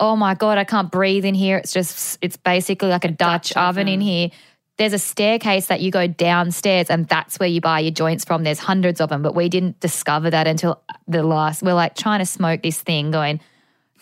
"Oh 0.00 0.16
my 0.16 0.34
god, 0.34 0.58
I 0.58 0.64
can't 0.64 0.90
breathe 0.90 1.24
in 1.24 1.34
here. 1.34 1.58
It's 1.58 1.72
just 1.72 2.18
it's 2.22 2.36
basically 2.36 2.88
like 2.88 3.04
a, 3.04 3.08
Dutch, 3.10 3.50
Dutch 3.50 3.56
oven 3.56 3.88
in 3.88 4.00
here." 4.00 4.30
There's 4.78 4.94
a 4.94 4.98
staircase 4.98 5.66
that 5.66 5.80
you 5.82 5.90
go 5.90 6.06
downstairs 6.06 6.88
and 6.88 7.06
that's 7.06 7.38
where 7.38 7.48
you 7.48 7.60
buy 7.60 7.80
your 7.80 7.92
joints 7.92 8.24
from. 8.24 8.42
There's 8.42 8.58
hundreds 8.58 9.00
of 9.02 9.10
them, 9.10 9.22
but 9.22 9.34
we 9.34 9.50
didn't 9.50 9.78
discover 9.80 10.30
that 10.30 10.46
until 10.46 10.80
the 11.06 11.22
last. 11.22 11.62
We're 11.62 11.74
like 11.74 11.94
trying 11.94 12.20
to 12.20 12.26
smoke 12.26 12.62
this 12.62 12.80
thing 12.80 13.10
going 13.10 13.40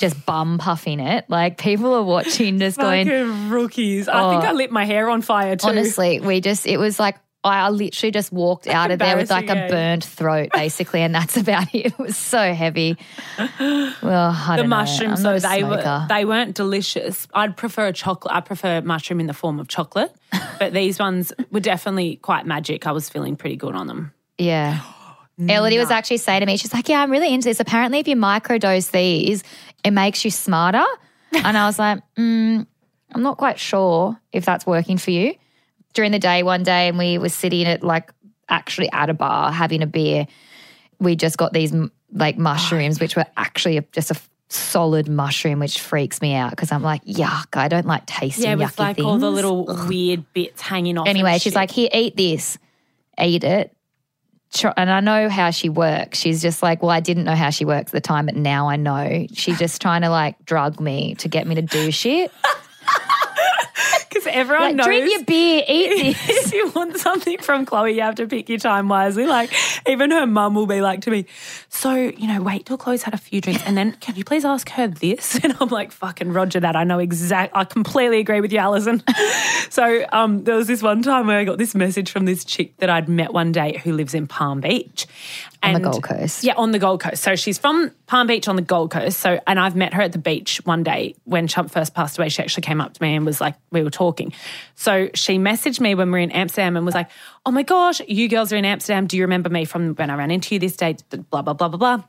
just 0.00 0.26
bum 0.26 0.58
puffing 0.58 0.99
it. 0.99 1.26
Like 1.29 1.58
people 1.58 1.94
are 1.94 2.02
watching 2.02 2.58
just 2.58 2.79
going 2.79 3.06
rookies. 3.50 4.08
I 4.08 4.31
think 4.32 4.44
Oh. 4.44 4.49
I 4.49 4.52
lit 4.52 4.73
my 4.73 4.85
hair 4.85 5.08
on 5.08 5.23
fire 5.23 5.55
too. 5.55 5.69
Honestly, 5.69 6.19
we 6.19 6.41
just, 6.41 6.67
it 6.67 6.79
was 6.79 6.99
like, 6.99 7.17
I 7.43 7.70
literally 7.70 8.11
just 8.11 8.32
walked 8.32 8.67
out 8.67 8.91
of 8.91 8.99
there 8.99 9.17
with 9.17 9.31
like 9.31 9.49
a 9.49 9.69
burnt 9.70 10.05
throat, 10.05 10.50
basically, 10.52 11.00
and 11.00 11.14
that's 11.14 11.37
about 11.38 11.75
it. 11.75 11.87
It 11.87 11.99
was 11.99 12.14
so 12.17 12.52
heavy. 12.52 12.99
Well, 13.58 14.37
I 14.37 14.56
the 14.58 14.64
mushrooms, 14.67 15.23
though, 15.23 15.38
they 15.38 15.64
were 15.64 16.06
they 16.08 16.25
weren't 16.26 16.55
delicious. 16.55 17.26
I'd 17.32 17.56
prefer 17.56 17.87
a 17.87 17.93
chocolate. 17.94 18.35
I 18.35 18.41
prefer 18.41 18.82
mushroom 18.82 19.20
in 19.20 19.26
the 19.26 19.32
form 19.32 19.58
of 19.58 19.69
chocolate, 19.69 20.12
but 20.58 20.73
these 20.75 20.99
ones 20.99 21.32
were 21.50 21.61
definitely 21.61 22.17
quite 22.17 22.44
magic. 22.47 22.87
I 22.87 22.93
was 22.93 23.08
feeling 23.08 23.37
pretty 23.37 23.56
good 23.56 23.75
on 23.75 23.87
them. 23.87 24.12
Yeah. 24.37 24.81
Ellidy 25.41 25.79
was 25.79 25.91
actually 25.91 26.19
saying 26.19 26.41
to 26.41 26.47
me, 26.47 26.58
she's 26.58 26.75
like, 26.75 26.91
Yeah, 26.91 27.00
I'm 27.00 27.11
really 27.11 27.32
into 27.32 27.49
this. 27.49 27.61
Apparently, 27.61 28.00
if 28.00 28.06
you 28.08 28.17
microdose 28.17 28.91
these, 28.91 29.43
it 29.85 29.93
makes 29.93 30.25
you 30.25 30.31
smarter. 30.31 30.85
And 31.32 31.56
I 31.56 31.67
was 31.67 31.79
like, 31.79 32.03
mm, 32.17 32.67
I'm 33.12 33.23
not 33.23 33.37
quite 33.38 33.59
sure 33.59 34.19
if 34.33 34.45
that's 34.45 34.66
working 34.66 34.99
for 34.99 35.11
you. 35.11 35.35
During 35.95 36.12
the 36.12 36.19
day, 36.19 36.43
one 36.43 36.62
day, 36.62 36.88
and 36.88 36.99
we 36.99 37.19
were 37.19 37.28
sitting 37.28 37.66
at 37.66 37.83
like 37.83 38.12
actually 38.49 38.90
at 38.93 39.11
a 39.11 39.14
bar 39.14 39.50
having 39.52 39.83
a 39.83 39.87
beer. 39.87 40.26
We 40.99 41.16
just 41.16 41.37
got 41.37 41.52
these 41.52 41.73
like 42.12 42.37
mushrooms, 42.38 43.00
which 43.00 43.16
were 43.16 43.26
actually 43.37 43.81
just 43.93 44.11
a 44.11 44.21
solid 44.49 45.09
mushroom, 45.09 45.61
which 45.61 45.81
freaks 45.81 46.21
me 46.21 46.35
out 46.35 46.50
because 46.50 46.73
I'm 46.73 46.83
like, 46.83 47.04
yuck, 47.04 47.57
I 47.57 47.69
don't 47.69 47.87
like 47.87 48.07
tasting 48.07 48.45
Yeah, 48.45 48.54
with 48.57 48.78
like 48.78 48.97
things. 48.97 49.07
all 49.07 49.19
the 49.19 49.31
little 49.31 49.66
weird 49.88 50.25
bits 50.35 50.61
hanging 50.61 50.99
off. 50.99 51.07
Anyway, 51.07 51.35
she's 51.35 51.45
shit. 51.45 51.54
like, 51.54 51.71
here, 51.71 51.88
eat 51.93 52.16
this. 52.16 52.59
Eat 53.21 53.45
it. 53.45 53.75
And 54.76 54.90
I 54.90 55.00
know 55.00 55.28
how 55.28 55.50
she 55.50 55.69
works. 55.69 56.19
She's 56.19 56.42
just 56.42 56.62
like, 56.62 56.83
well, 56.83 56.90
I 56.90 57.00
didn't 57.00 57.25
know 57.25 57.35
how 57.35 57.50
she 57.50 57.64
works 57.64 57.90
at 57.90 57.92
the 57.92 58.00
time, 58.00 58.26
but 58.26 58.35
now 58.35 58.69
I 58.69 58.76
know. 58.76 59.26
She's 59.33 59.59
just 59.59 59.80
trying 59.80 60.02
to 60.02 60.11
like 60.11 60.45
drug 60.45 60.80
me 60.80 61.14
to 61.16 61.28
get 61.28 61.47
me 61.47 61.54
to 61.54 61.62
do 61.62 61.90
shit. 61.90 62.33
Because 64.25 64.35
everyone 64.35 64.65
Like, 64.65 64.77
knows. 64.77 64.87
drink 64.87 65.11
your 65.11 65.25
beer, 65.25 65.62
eat 65.67 66.17
this. 66.27 66.47
if 66.47 66.53
you 66.55 66.69
want 66.71 66.97
something 66.99 67.39
from 67.39 67.67
Chloe, 67.67 67.95
you 67.95 68.03
have 68.03 68.17
to 68.17 68.27
pick 68.27 68.49
your 68.49 68.59
time 68.59 68.89
wisely. 68.89 69.27
Like, 69.27 69.53
even 69.87 70.11
her 70.11 70.27
mum 70.27 70.55
will 70.55 70.67
be 70.67 70.81
like 70.81 71.03
to 71.03 71.11
me, 71.11 71.27
So, 71.69 71.95
you 71.95 72.27
know, 72.27 72.43
wait 72.43 72.67
till 72.67 72.79
Chloe's 72.79 73.03
had 73.03 73.15
a 73.15 73.19
few 73.19 73.41
drinks 73.41 73.62
and 73.67 73.77
then 73.77 73.93
can 74.00 74.17
you 74.17 74.25
please 74.25 74.45
ask 74.45 74.69
her 74.71 74.87
this? 74.89 75.39
And 75.45 75.57
I'm 75.61 75.69
like, 75.69 75.91
Fucking 75.93 76.33
Roger 76.33 76.61
that. 76.61 76.77
I 76.77 76.85
know 76.85 76.99
exact. 76.99 77.57
I 77.57 77.65
completely 77.65 78.19
agree 78.21 78.41
with 78.41 78.53
you, 78.53 78.59
Alison. 78.59 79.03
so, 79.71 80.05
um, 80.12 80.45
there 80.45 80.57
was 80.57 80.67
this 80.67 80.83
one 80.83 81.03
time 81.03 81.27
where 81.27 81.39
I 81.39 81.45
got 81.45 81.59
this 81.59 81.75
message 81.75 82.11
from 82.11 82.25
this 82.27 82.45
chick 82.45 82.77
that 82.79 82.91
I'd 82.91 83.09
met 83.09 83.33
one 83.33 83.53
day 83.53 83.79
who 83.83 83.93
lives 83.93 84.15
in 84.15 84.27
Palm 84.27 84.61
Beach. 84.61 85.07
On 85.62 85.75
the 85.75 85.81
Gold 85.81 86.03
Coast. 86.03 86.43
Yeah, 86.43 86.55
on 86.57 86.71
the 86.73 86.79
Gold 86.79 87.00
Coast. 87.00 87.23
So 87.23 87.37
she's 87.37 87.59
from 87.59 87.91
Palm 88.07 88.27
Beach 88.27 88.49
on 88.49 88.57
the 88.57 88.62
Gold 88.62 88.91
Coast. 88.91 89.21
So, 89.21 89.39
and 89.47 89.61
I've 89.61 89.77
met 89.77 89.93
her 89.93 90.00
at 90.00 90.12
the 90.12 90.19
beach 90.19 90.59
one 90.65 90.83
day 90.83 91.15
when 91.25 91.47
Chump 91.49 91.71
first 91.71 91.95
passed 91.95 92.19
away. 92.19 92.31
She 92.31 92.43
actually 92.43 92.62
came 92.62 92.81
up 92.81 92.95
to 92.95 93.03
me 93.03 93.15
and 93.15 93.27
was 93.27 93.43
like, 93.43 93.57
we 93.71 93.83
were 93.83 93.91
talking. 93.91 94.10
So 94.75 95.11
she 95.14 95.38
messaged 95.38 95.81
me 95.81 95.95
when 95.95 96.09
we 96.09 96.12
were 96.12 96.19
in 96.19 96.31
Amsterdam 96.31 96.76
and 96.76 96.85
was 96.85 96.95
like, 96.95 97.11
oh 97.47 97.50
my 97.50 97.62
gosh, 97.62 98.00
you 98.07 98.29
girls 98.29 98.52
are 98.52 98.57
in 98.57 98.64
Amsterdam. 98.64 99.07
Do 99.07 99.17
you 99.17 99.25
remember 99.25 99.49
me 99.49 99.64
from 99.64 99.95
when 99.95 100.11
I 100.11 100.14
ran 100.14 100.31
into 100.31 100.55
you 100.55 100.59
this 100.59 100.76
day? 100.76 100.97
Blah, 101.31 101.43
blah, 101.43 101.55
blah, 101.55 101.69
blah, 101.69 101.79
blah. 101.79 102.05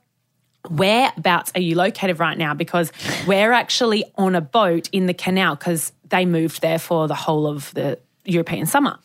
Whereabouts 0.70 1.52
are 1.56 1.62
you 1.62 1.76
located 1.76 2.20
right 2.20 2.38
now? 2.38 2.54
Because 2.54 2.92
we're 3.26 3.52
actually 3.52 4.04
on 4.16 4.36
a 4.36 4.42
boat 4.42 4.90
in 4.92 5.08
the 5.08 5.14
canal 5.14 5.56
because 5.56 5.92
they 6.10 6.26
moved 6.26 6.62
there 6.62 6.80
for 6.80 7.08
the 7.08 7.16
whole 7.16 7.48
of 7.48 7.74
the 7.74 7.98
European 8.26 8.66
summer. 8.68 9.00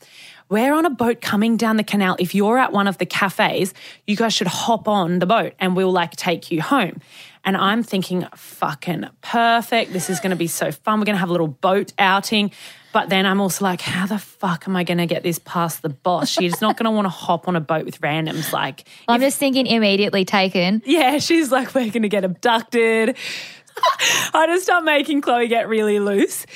We're 0.48 0.74
on 0.74 0.86
a 0.86 0.90
boat 0.90 1.20
coming 1.20 1.56
down 1.56 1.76
the 1.76 1.84
canal. 1.84 2.16
If 2.18 2.34
you're 2.34 2.58
at 2.58 2.72
one 2.72 2.86
of 2.86 2.98
the 2.98 3.06
cafes, 3.06 3.74
you 4.06 4.16
guys 4.16 4.32
should 4.32 4.46
hop 4.46 4.86
on 4.86 5.18
the 5.18 5.26
boat 5.26 5.54
and 5.58 5.74
we'll 5.74 5.92
like 5.92 6.14
take 6.14 6.50
you 6.50 6.62
home. 6.62 7.00
And 7.44 7.56
I'm 7.56 7.82
thinking, 7.82 8.26
fucking 8.34 9.08
perfect. 9.22 9.92
This 9.92 10.10
is 10.10 10.18
going 10.18 10.30
to 10.30 10.36
be 10.36 10.48
so 10.48 10.72
fun. 10.72 10.98
We're 10.98 11.04
going 11.06 11.14
to 11.14 11.20
have 11.20 11.28
a 11.28 11.32
little 11.32 11.48
boat 11.48 11.92
outing. 11.98 12.50
But 12.92 13.08
then 13.08 13.26
I'm 13.26 13.40
also 13.40 13.64
like, 13.64 13.80
how 13.80 14.06
the 14.06 14.18
fuck 14.18 14.66
am 14.66 14.74
I 14.74 14.82
going 14.82 14.98
to 14.98 15.06
get 15.06 15.22
this 15.22 15.38
past 15.38 15.82
the 15.82 15.88
boss? 15.88 16.28
She's 16.28 16.60
not 16.60 16.76
going 16.76 16.86
to 16.86 16.90
want 16.90 17.04
to 17.04 17.10
hop 17.10 17.46
on 17.46 17.54
a 17.54 17.60
boat 17.60 17.84
with 17.84 18.00
randoms. 18.00 18.52
Like, 18.52 18.88
I'm 19.06 19.20
just 19.20 19.38
thinking 19.38 19.66
immediately 19.66 20.24
taken. 20.24 20.82
yeah, 20.86 21.18
she's 21.18 21.52
like, 21.52 21.74
we're 21.74 21.90
going 21.90 22.02
to 22.02 22.08
get 22.08 22.24
abducted. 22.24 23.16
I 24.34 24.46
just 24.46 24.64
start 24.64 24.84
making 24.84 25.20
Chloe 25.20 25.46
get 25.46 25.68
really 25.68 26.00
loose. 26.00 26.46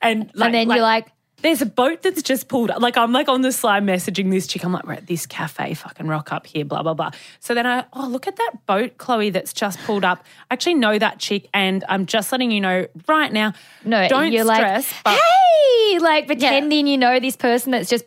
And, 0.00 0.30
like, 0.34 0.46
and 0.46 0.54
then 0.54 0.70
you're 0.70 0.80
like, 0.80 1.08
there's 1.42 1.60
a 1.60 1.66
boat 1.66 2.02
that's 2.02 2.22
just 2.22 2.48
pulled 2.48 2.70
up. 2.70 2.80
Like 2.80 2.96
I'm 2.96 3.12
like 3.12 3.28
on 3.28 3.42
the 3.42 3.52
slide 3.52 3.82
messaging 3.82 4.30
this 4.30 4.46
chick. 4.46 4.64
I'm 4.64 4.72
like, 4.72 4.86
we're 4.86 4.94
at 4.94 5.06
this 5.06 5.26
cafe, 5.26 5.74
fucking 5.74 6.06
rock 6.06 6.32
up 6.32 6.46
here, 6.46 6.64
blah, 6.64 6.82
blah, 6.82 6.94
blah. 6.94 7.10
So 7.40 7.54
then 7.54 7.66
I, 7.66 7.84
oh, 7.92 8.06
look 8.06 8.26
at 8.26 8.36
that 8.36 8.52
boat, 8.66 8.98
Chloe, 8.98 9.30
that's 9.30 9.52
just 9.52 9.78
pulled 9.80 10.04
up. 10.04 10.24
I 10.50 10.54
actually 10.54 10.74
know 10.74 10.98
that 10.98 11.18
chick 11.18 11.48
and 11.52 11.84
I'm 11.88 12.06
just 12.06 12.32
letting 12.32 12.50
you 12.50 12.60
know 12.60 12.86
right 13.08 13.32
now. 13.32 13.52
no, 13.84 14.08
don't 14.08 14.32
you're 14.32 14.44
stress. 14.44 14.92
like, 15.04 15.04
but 15.04 15.20
hey, 15.20 15.98
like 15.98 16.26
pretending 16.26 16.86
you 16.86 16.98
know 16.98 17.20
this 17.20 17.36
person 17.36 17.72
that's 17.72 17.90
just 17.90 18.04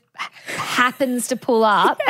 happens 0.48 1.28
to 1.28 1.36
pull 1.36 1.64
up. 1.64 2.00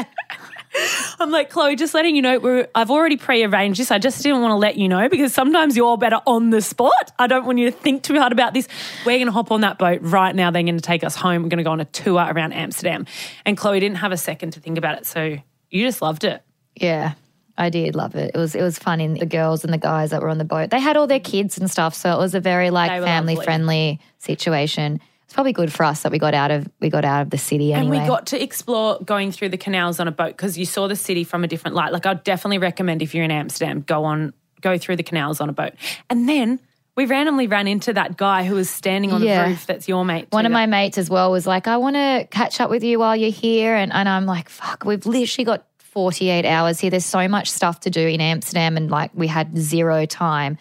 I'm 1.19 1.31
like, 1.31 1.49
Chloe, 1.49 1.75
just 1.75 1.93
letting 1.93 2.15
you 2.15 2.21
know, 2.21 2.39
we're, 2.39 2.67
I've 2.75 2.91
already 2.91 3.17
pre-arranged 3.17 3.79
this. 3.79 3.91
I 3.91 3.99
just 3.99 4.21
didn't 4.21 4.41
want 4.41 4.51
to 4.51 4.55
let 4.55 4.77
you 4.77 4.87
know 4.87 5.09
because 5.09 5.33
sometimes 5.33 5.75
you're 5.77 5.97
better 5.97 6.19
on 6.25 6.49
the 6.49 6.61
spot. 6.61 7.11
I 7.19 7.27
don't 7.27 7.45
want 7.45 7.57
you 7.57 7.71
to 7.71 7.77
think 7.77 8.03
too 8.03 8.15
hard 8.19 8.31
about 8.31 8.53
this. 8.53 8.67
We're 9.05 9.17
going 9.17 9.27
to 9.27 9.31
hop 9.31 9.51
on 9.51 9.61
that 9.61 9.77
boat 9.77 9.99
right 10.01 10.35
now. 10.35 10.51
They're 10.51 10.63
going 10.63 10.75
to 10.75 10.81
take 10.81 11.03
us 11.03 11.15
home. 11.15 11.43
We're 11.43 11.49
going 11.49 11.57
to 11.59 11.63
go 11.63 11.71
on 11.71 11.81
a 11.81 11.85
tour 11.85 12.19
around 12.19 12.53
Amsterdam. 12.53 13.05
And 13.45 13.57
Chloe 13.57 13.79
didn't 13.79 13.97
have 13.97 14.11
a 14.11 14.17
second 14.17 14.51
to 14.51 14.59
think 14.59 14.77
about 14.77 14.97
it. 14.97 15.05
So 15.05 15.37
you 15.69 15.85
just 15.85 16.01
loved 16.01 16.23
it. 16.23 16.41
Yeah. 16.75 17.13
I 17.57 17.69
did 17.69 17.95
love 17.95 18.15
it. 18.15 18.31
It 18.33 18.37
was 18.37 18.53
it 18.53 18.61
was 18.61 18.77
fun 18.77 18.99
in 18.99 19.13
the 19.13 19.25
girls 19.25 19.63
and 19.63 19.71
the 19.71 19.77
guys 19.77 20.09
that 20.11 20.21
were 20.21 20.29
on 20.29 20.37
the 20.37 20.43
boat. 20.43 20.71
They 20.71 20.79
had 20.79 20.97
all 20.97 21.07
their 21.07 21.21
kids 21.21 21.57
and 21.57 21.71
stuff, 21.71 21.95
so 21.95 22.11
it 22.11 22.17
was 22.17 22.35
a 22.35 22.41
very 22.41 22.69
like 22.69 22.89
family 22.89 23.35
lovely. 23.35 23.45
friendly 23.45 23.99
situation. 24.17 24.99
It's 25.25 25.33
probably 25.33 25.53
good 25.53 25.73
for 25.73 25.83
us 25.83 26.03
that 26.03 26.11
we 26.11 26.19
got 26.19 26.33
out 26.33 26.51
of 26.51 26.69
we 26.79 26.89
got 26.89 27.03
out 27.03 27.23
of 27.23 27.29
the 27.31 27.37
city 27.37 27.73
anyway. 27.73 27.97
And 27.97 28.03
we 28.03 28.07
got 28.07 28.27
to 28.27 28.41
explore 28.41 28.99
going 29.03 29.31
through 29.31 29.49
the 29.49 29.57
canals 29.57 29.99
on 29.99 30.07
a 30.07 30.11
boat 30.11 30.29
because 30.37 30.57
you 30.57 30.65
saw 30.65 30.87
the 30.87 30.95
city 30.95 31.23
from 31.23 31.43
a 31.43 31.47
different 31.47 31.75
light. 31.75 31.91
Like 31.91 32.05
I'd 32.05 32.23
definitely 32.23 32.59
recommend 32.59 33.01
if 33.01 33.13
you're 33.15 33.23
in 33.23 33.31
Amsterdam, 33.31 33.81
go 33.81 34.03
on, 34.05 34.33
go 34.61 34.77
through 34.77 34.97
the 34.97 35.03
canals 35.03 35.41
on 35.41 35.49
a 35.49 35.53
boat. 35.53 35.73
And 36.09 36.29
then 36.29 36.59
we 36.95 37.05
randomly 37.05 37.47
ran 37.47 37.67
into 37.67 37.91
that 37.93 38.15
guy 38.17 38.45
who 38.45 38.55
was 38.55 38.69
standing 38.69 39.11
on 39.11 39.21
Yeah. 39.21 39.43
the 39.43 39.49
roof. 39.49 39.65
That's 39.65 39.87
your 39.87 40.05
mate. 40.05 40.27
One 40.29 40.45
of 40.45 40.51
my 40.51 40.65
mates 40.65 40.97
as 40.97 41.09
well 41.09 41.31
was 41.31 41.45
like, 41.45 41.67
I 41.67 41.77
want 41.77 41.95
to 41.97 42.27
catch 42.31 42.61
up 42.61 42.69
with 42.69 42.83
you 42.83 42.99
while 42.99 43.15
you're 43.15 43.31
here. 43.31 43.75
And, 43.75 43.91
and 43.91 44.07
I'm 44.07 44.25
like, 44.25 44.47
fuck, 44.47 44.85
we've 44.85 45.05
literally 45.05 45.43
got 45.43 45.65
48 45.79 46.45
hours 46.45 46.79
here. 46.79 46.89
There's 46.91 47.05
so 47.05 47.27
much 47.27 47.51
stuff 47.51 47.81
to 47.81 47.89
do 47.89 47.99
in 48.07 48.21
Amsterdam. 48.21 48.77
And 48.77 48.89
like, 48.89 49.11
we 49.13 49.27
had 49.27 49.57
zero 49.57 50.05
time. 50.05 50.57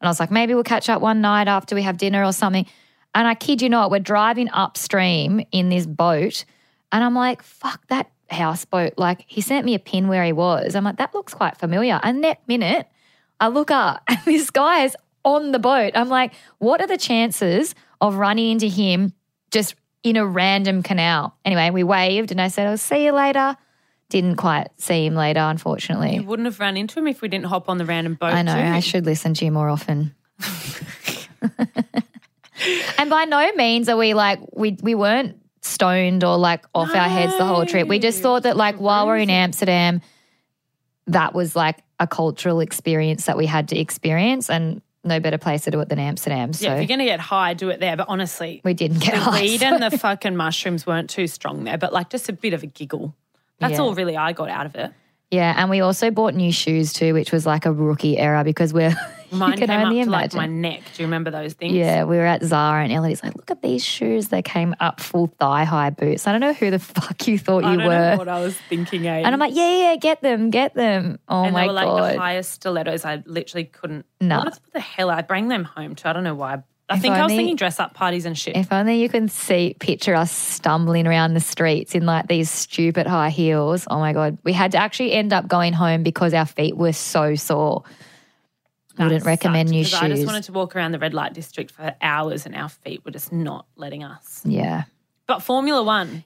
And 0.00 0.06
I 0.06 0.08
was 0.08 0.20
like, 0.20 0.30
maybe 0.30 0.54
we'll 0.54 0.62
catch 0.64 0.88
up 0.90 1.00
one 1.00 1.20
night 1.22 1.48
after 1.48 1.74
we 1.74 1.82
have 1.82 1.96
dinner 1.96 2.22
or 2.24 2.32
something. 2.32 2.66
And 3.14 3.26
I 3.26 3.34
kid 3.34 3.62
you 3.62 3.68
not, 3.68 3.90
we're 3.90 3.98
driving 3.98 4.48
upstream 4.50 5.44
in 5.50 5.68
this 5.68 5.86
boat. 5.86 6.44
And 6.92 7.02
I'm 7.02 7.14
like, 7.14 7.42
fuck 7.42 7.86
that 7.88 8.10
houseboat. 8.30 8.94
Like, 8.96 9.24
he 9.26 9.40
sent 9.40 9.64
me 9.64 9.74
a 9.74 9.78
pin 9.78 10.08
where 10.08 10.24
he 10.24 10.32
was. 10.32 10.74
I'm 10.74 10.84
like, 10.84 10.96
that 10.98 11.14
looks 11.14 11.34
quite 11.34 11.56
familiar. 11.56 12.00
And 12.02 12.22
that 12.24 12.46
minute, 12.46 12.86
I 13.40 13.48
look 13.48 13.70
up 13.70 14.02
and 14.08 14.20
this 14.24 14.50
guy 14.50 14.84
is 14.84 14.96
on 15.24 15.52
the 15.52 15.58
boat. 15.58 15.92
I'm 15.94 16.08
like, 16.08 16.32
what 16.58 16.80
are 16.80 16.86
the 16.86 16.96
chances 16.98 17.74
of 18.00 18.16
running 18.16 18.52
into 18.52 18.68
him 18.68 19.12
just 19.50 19.74
in 20.02 20.16
a 20.16 20.26
random 20.26 20.82
canal? 20.82 21.36
Anyway, 21.44 21.70
we 21.70 21.84
waved 21.84 22.30
and 22.30 22.40
I 22.40 22.48
said, 22.48 22.66
I'll 22.66 22.78
see 22.78 23.04
you 23.04 23.12
later. 23.12 23.56
Didn't 24.10 24.36
quite 24.36 24.68
see 24.78 25.04
him 25.04 25.14
later, 25.14 25.40
unfortunately. 25.40 26.14
You 26.14 26.22
wouldn't 26.22 26.46
have 26.46 26.60
run 26.60 26.78
into 26.78 26.98
him 26.98 27.08
if 27.08 27.20
we 27.20 27.28
didn't 27.28 27.44
hop 27.46 27.68
on 27.68 27.76
the 27.76 27.84
random 27.84 28.14
boat. 28.14 28.32
I 28.32 28.40
know, 28.40 28.54
too. 28.54 28.60
I 28.60 28.80
should 28.80 29.04
listen 29.04 29.34
to 29.34 29.44
you 29.44 29.52
more 29.52 29.68
often. 29.68 30.14
and 32.98 33.10
by 33.10 33.24
no 33.24 33.52
means 33.54 33.88
are 33.88 33.96
we 33.96 34.14
like, 34.14 34.40
we, 34.54 34.76
we 34.82 34.94
weren't 34.94 35.36
stoned 35.62 36.24
or 36.24 36.36
like 36.38 36.64
off 36.74 36.94
our 36.94 37.08
heads 37.08 37.36
the 37.36 37.44
whole 37.44 37.66
trip. 37.66 37.88
We 37.88 37.98
just 37.98 38.20
thought 38.22 38.44
that 38.44 38.56
like 38.56 38.76
while 38.76 39.06
we're 39.06 39.18
in 39.18 39.30
Amsterdam, 39.30 40.00
that 41.08 41.34
was 41.34 41.56
like 41.56 41.78
a 42.00 42.06
cultural 42.06 42.60
experience 42.60 43.26
that 43.26 43.36
we 43.36 43.46
had 43.46 43.68
to 43.68 43.78
experience 43.78 44.50
and 44.50 44.82
no 45.04 45.20
better 45.20 45.38
place 45.38 45.62
to 45.62 45.70
do 45.70 45.80
it 45.80 45.88
than 45.88 45.98
Amsterdam. 45.98 46.52
So 46.52 46.66
Yeah, 46.66 46.74
if 46.74 46.78
you're 46.80 46.86
going 46.88 46.98
to 47.00 47.04
get 47.04 47.20
high, 47.20 47.54
do 47.54 47.70
it 47.70 47.80
there. 47.80 47.96
But 47.96 48.08
honestly, 48.08 48.60
we 48.64 48.74
didn't 48.74 48.98
get 49.00 49.14
the 49.14 49.20
high. 49.20 49.40
weed 49.42 49.60
so- 49.60 49.66
and 49.74 49.82
the 49.82 49.96
fucking 49.96 50.36
mushrooms 50.36 50.86
weren't 50.86 51.08
too 51.10 51.26
strong 51.26 51.64
there, 51.64 51.78
but 51.78 51.92
like 51.92 52.10
just 52.10 52.28
a 52.28 52.32
bit 52.32 52.52
of 52.52 52.62
a 52.62 52.66
giggle. 52.66 53.14
That's 53.58 53.74
Yeah. 53.74 53.80
all 53.80 53.94
really 53.94 54.16
I 54.16 54.32
got 54.32 54.48
out 54.50 54.66
of 54.66 54.74
it. 54.76 54.92
Yeah, 55.30 55.54
and 55.56 55.68
we 55.68 55.80
also 55.80 56.10
bought 56.10 56.34
new 56.34 56.52
shoes 56.52 56.92
too, 56.92 57.12
which 57.12 57.32
was 57.32 57.44
like 57.44 57.66
a 57.66 57.72
rookie 57.72 58.16
era 58.16 58.44
because 58.44 58.72
we're 58.72 58.94
Mine 59.30 59.52
you 59.52 59.58
can 59.58 59.68
came 59.68 59.80
up 59.80 59.86
only 59.88 60.04
to 60.04 60.10
like 60.10 60.32
my 60.32 60.46
neck. 60.46 60.80
Do 60.94 61.02
you 61.02 61.06
remember 61.06 61.30
those 61.30 61.52
things? 61.52 61.74
yeah, 61.74 62.04
we 62.04 62.16
were 62.16 62.24
at 62.24 62.42
Zara 62.42 62.82
and 62.82 62.90
Ellidy's 62.90 63.22
like, 63.22 63.36
look 63.36 63.50
at 63.50 63.60
these 63.60 63.84
shoes. 63.84 64.28
They 64.28 64.40
came 64.40 64.74
up 64.80 65.00
full 65.00 65.26
thigh 65.38 65.64
high 65.64 65.90
boots. 65.90 66.26
I 66.26 66.32
don't 66.32 66.40
know 66.40 66.54
who 66.54 66.70
the 66.70 66.78
fuck 66.78 67.26
you 67.28 67.38
thought 67.38 67.62
I 67.64 67.72
you 67.72 67.78
don't 67.78 67.88
were. 67.88 68.10
know 68.12 68.16
what 68.16 68.28
I 68.28 68.40
was 68.40 68.56
thinking. 68.70 69.06
Eh? 69.06 69.18
and 69.18 69.26
I'm 69.26 69.38
like, 69.38 69.54
yeah, 69.54 69.90
yeah, 69.90 69.96
get 69.96 70.22
them, 70.22 70.48
get 70.48 70.74
them. 70.74 71.18
Oh 71.28 71.44
and 71.44 71.52
my 71.52 71.60
they 71.62 71.66
were 71.66 71.72
like 71.74 71.86
god. 71.86 72.14
the 72.14 72.18
highest 72.18 72.52
stilettos. 72.52 73.04
I 73.04 73.22
literally 73.26 73.64
couldn't. 73.64 74.06
No. 74.22 74.38
What 74.38 74.58
the 74.72 74.80
hell? 74.80 75.10
I 75.10 75.20
bring 75.20 75.48
them 75.48 75.64
home 75.64 75.94
too. 75.94 76.08
I 76.08 76.14
don't 76.14 76.24
know 76.24 76.34
why. 76.34 76.54
I 76.54 76.62
If 76.90 77.02
think 77.02 77.14
I 77.14 77.22
was 77.24 77.32
thinking 77.32 77.56
dress 77.56 77.78
up 77.78 77.92
parties 77.94 78.24
and 78.24 78.36
shit. 78.36 78.56
if 78.56 78.72
only 78.72 79.00
you 79.02 79.08
can 79.08 79.28
see 79.28 79.76
picture 79.78 80.14
us 80.14 80.32
stumbling 80.32 81.06
around 81.06 81.34
the 81.34 81.40
streets 81.40 81.94
in 81.94 82.06
like 82.06 82.28
these 82.28 82.50
stupid 82.50 83.06
high 83.06 83.28
heels. 83.30 83.86
Oh 83.90 83.98
my 83.98 84.12
god. 84.14 84.38
We 84.42 84.52
had 84.54 84.72
to 84.72 84.78
actually 84.78 85.12
end 85.12 85.32
up 85.32 85.48
going 85.48 85.74
home 85.74 86.02
because 86.02 86.32
our 86.32 86.46
feet 86.46 86.76
were 86.76 86.92
so 86.94 87.34
sore. 87.34 87.82
Wouldn't 88.98 89.22
That 89.22 89.28
recommend 89.28 89.68
sucked, 89.68 89.74
new 89.76 89.82
'cause 89.84 89.90
shoes. 89.90 90.02
I 90.02 90.08
just 90.08 90.26
wanted 90.26 90.44
to 90.44 90.52
walk 90.52 90.74
around 90.74 90.92
the 90.92 90.98
red 90.98 91.14
light 91.14 91.32
district 91.32 91.70
for 91.70 91.94
hours 92.02 92.46
and 92.46 92.54
our 92.56 92.68
feet 92.68 93.04
were 93.04 93.12
just 93.12 93.32
not 93.32 93.66
letting 93.76 94.02
us. 94.02 94.40
yeah. 94.44 94.84
But 95.26 95.42
Formula 95.42 95.82
One, 95.82 96.24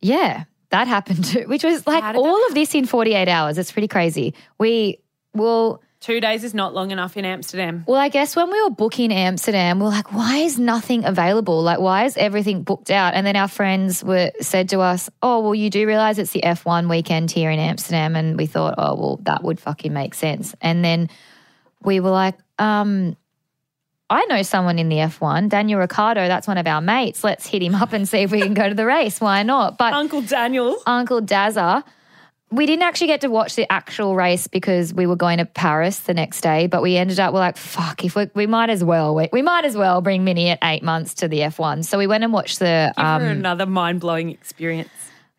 Yeah, 0.00 0.44
that 0.70 0.88
happened 0.88 1.24
too, 1.24 1.44
which 1.48 1.62
was 1.64 1.86
like 1.86 2.02
all 2.16 2.46
of 2.48 2.54
this 2.54 2.74
in 2.74 2.86
48 2.86 3.28
hours. 3.28 3.58
It's 3.58 3.70
pretty 3.70 3.88
crazy. 3.88 4.32
We 4.58 4.98
will, 5.34 5.82
two 6.00 6.20
days 6.20 6.44
is 6.44 6.54
not 6.54 6.74
long 6.74 6.90
enough 6.90 7.16
in 7.16 7.24
Amsterdam. 7.24 7.84
well, 7.86 8.00
I 8.00 8.08
guess 8.08 8.36
when 8.36 8.50
we 8.50 8.62
were 8.62 8.70
booking 8.70 9.12
Amsterdam, 9.12 9.80
we 9.80 9.86
are 9.86 9.90
like, 9.90 10.12
why 10.12 10.38
is 10.38 10.58
nothing 10.58 11.04
available? 11.04 11.62
Like, 11.62 11.80
why 11.80 12.04
is 12.04 12.16
everything 12.16 12.62
booked 12.62 12.90
out? 12.90 13.14
And 13.14 13.26
then 13.26 13.36
our 13.36 13.48
friends 13.48 14.04
were 14.04 14.30
said 14.40 14.68
to 14.70 14.80
us, 14.80 15.10
oh, 15.22 15.40
well, 15.40 15.54
you 15.54 15.70
do 15.70 15.86
realize 15.86 16.18
it's 16.18 16.32
the 16.32 16.42
F1 16.42 16.88
weekend 16.88 17.30
here 17.30 17.50
in 17.50 17.58
Amsterdam. 17.58 18.16
And 18.16 18.36
we 18.36 18.46
thought, 18.46 18.74
oh, 18.78 18.94
well, 18.94 19.20
that 19.22 19.42
would 19.42 19.58
fucking 19.58 19.92
make 19.92 20.14
sense. 20.14 20.54
And 20.60 20.84
then 20.84 21.10
we 21.82 22.00
were 22.00 22.10
like, 22.10 22.36
um, 22.58 23.16
I 24.10 24.24
know 24.26 24.42
someone 24.42 24.78
in 24.78 24.88
the 24.88 24.96
F1, 24.96 25.50
Daniel 25.50 25.80
Ricciardo. 25.80 26.28
That's 26.28 26.46
one 26.46 26.56
of 26.56 26.66
our 26.66 26.80
mates. 26.80 27.22
Let's 27.22 27.46
hit 27.46 27.62
him 27.62 27.74
up 27.74 27.92
and 27.92 28.08
see 28.08 28.18
if 28.18 28.30
we 28.30 28.40
can 28.40 28.54
go 28.54 28.68
to 28.68 28.74
the 28.74 28.86
race. 28.86 29.20
Why 29.20 29.42
not? 29.42 29.76
But 29.76 29.92
Uncle 29.92 30.22
Daniel. 30.22 30.78
Uncle 30.86 31.20
Dazza. 31.20 31.84
We 32.50 32.64
didn't 32.64 32.82
actually 32.84 33.08
get 33.08 33.20
to 33.22 33.28
watch 33.28 33.56
the 33.56 33.70
actual 33.70 34.14
race 34.16 34.46
because 34.46 34.94
we 34.94 35.06
were 35.06 35.16
going 35.16 35.36
to 35.38 35.44
Paris 35.44 36.00
the 36.00 36.14
next 36.14 36.40
day, 36.40 36.66
but 36.66 36.80
we 36.80 36.96
ended 36.96 37.20
up, 37.20 37.34
we're 37.34 37.40
like, 37.40 37.58
fuck, 37.58 38.04
if 38.04 38.16
we, 38.16 38.30
we 38.34 38.46
might 38.46 38.70
as 38.70 38.82
well, 38.82 39.14
we, 39.14 39.28
we 39.32 39.42
might 39.42 39.66
as 39.66 39.76
well 39.76 40.00
bring 40.00 40.24
Minnie 40.24 40.48
at 40.48 40.58
eight 40.62 40.82
months 40.82 41.12
to 41.14 41.28
the 41.28 41.40
F1. 41.40 41.84
So 41.84 41.98
we 41.98 42.06
went 42.06 42.24
and 42.24 42.32
watched 42.32 42.58
the, 42.58 42.92
Give 42.96 43.04
her 43.04 43.10
um, 43.16 43.22
another 43.22 43.66
mind 43.66 44.00
blowing 44.00 44.30
experience. 44.30 44.88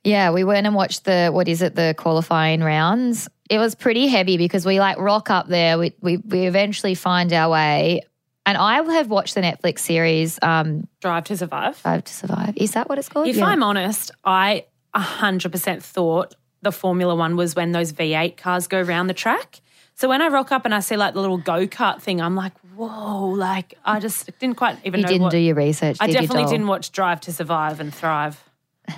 yeah, 0.03 0.29
we 0.31 0.43
went 0.43 0.67
and 0.67 0.75
watched 0.75 1.05
the, 1.05 1.29
what 1.33 1.47
is 1.47 1.63
it, 1.63 1.73
the 1.75 1.95
qualifying 1.97 2.61
rounds. 2.61 3.27
It 3.49 3.57
was 3.57 3.73
pretty 3.73 4.05
heavy 4.07 4.37
because 4.37 4.63
we 4.63 4.79
like 4.79 4.99
rock 4.99 5.31
up 5.31 5.47
there. 5.47 5.79
We, 5.79 5.93
we, 6.01 6.17
we 6.17 6.45
eventually 6.45 6.93
find 6.93 7.33
our 7.33 7.49
way. 7.49 8.01
And 8.45 8.55
I 8.55 8.81
have 8.83 9.09
watched 9.09 9.33
the 9.33 9.41
Netflix 9.41 9.79
series, 9.79 10.37
um, 10.43 10.87
Drive 11.01 11.23
to 11.25 11.37
survive. 11.37 11.81
Drive 11.81 12.03
to 12.03 12.13
Survive. 12.13 12.53
Is 12.55 12.73
that 12.73 12.87
what 12.87 12.99
it's 12.99 13.09
called? 13.09 13.27
If 13.27 13.37
Yeah. 13.37 13.45
I'm 13.45 13.63
honest, 13.63 14.11
I 14.23 14.65
100% 14.95 15.81
thought 15.81 16.35
the 16.61 16.71
Formula 16.71 17.15
One 17.15 17.35
was 17.35 17.55
when 17.55 17.71
those 17.71 17.93
V8 17.93 18.37
cars 18.37 18.67
go 18.67 18.81
around 18.81 19.07
the 19.07 19.13
track. 19.13 19.61
So 19.95 20.07
when 20.07 20.21
I 20.21 20.27
rock 20.29 20.51
up 20.51 20.63
and 20.65 20.73
I 20.73 20.79
see 20.79 20.95
like 20.95 21.13
the 21.13 21.19
little 21.21 21.37
go 21.37 21.67
kart 21.67 22.01
thing, 22.01 22.21
I'm 22.21 22.35
like, 22.35 22.53
whoa, 22.75 23.25
like 23.31 23.73
I 23.83 23.99
just 23.99 24.29
didn't 24.39 24.55
quite 24.55 24.77
even 24.85 25.01
know. 25.01 25.07
you 25.07 25.07
know 25.07 25.09
didn't 25.09 25.23
what. 25.23 25.31
do 25.31 25.37
your 25.37 25.55
research. 25.55 25.97
I 25.99 26.07
did 26.07 26.13
definitely 26.13 26.45
didn't 26.45 26.67
watch 26.67 26.91
Drive 26.91 27.19
to 27.21 27.33
Survive 27.33 27.79
and 27.79 27.93
Thrive. 27.93 28.41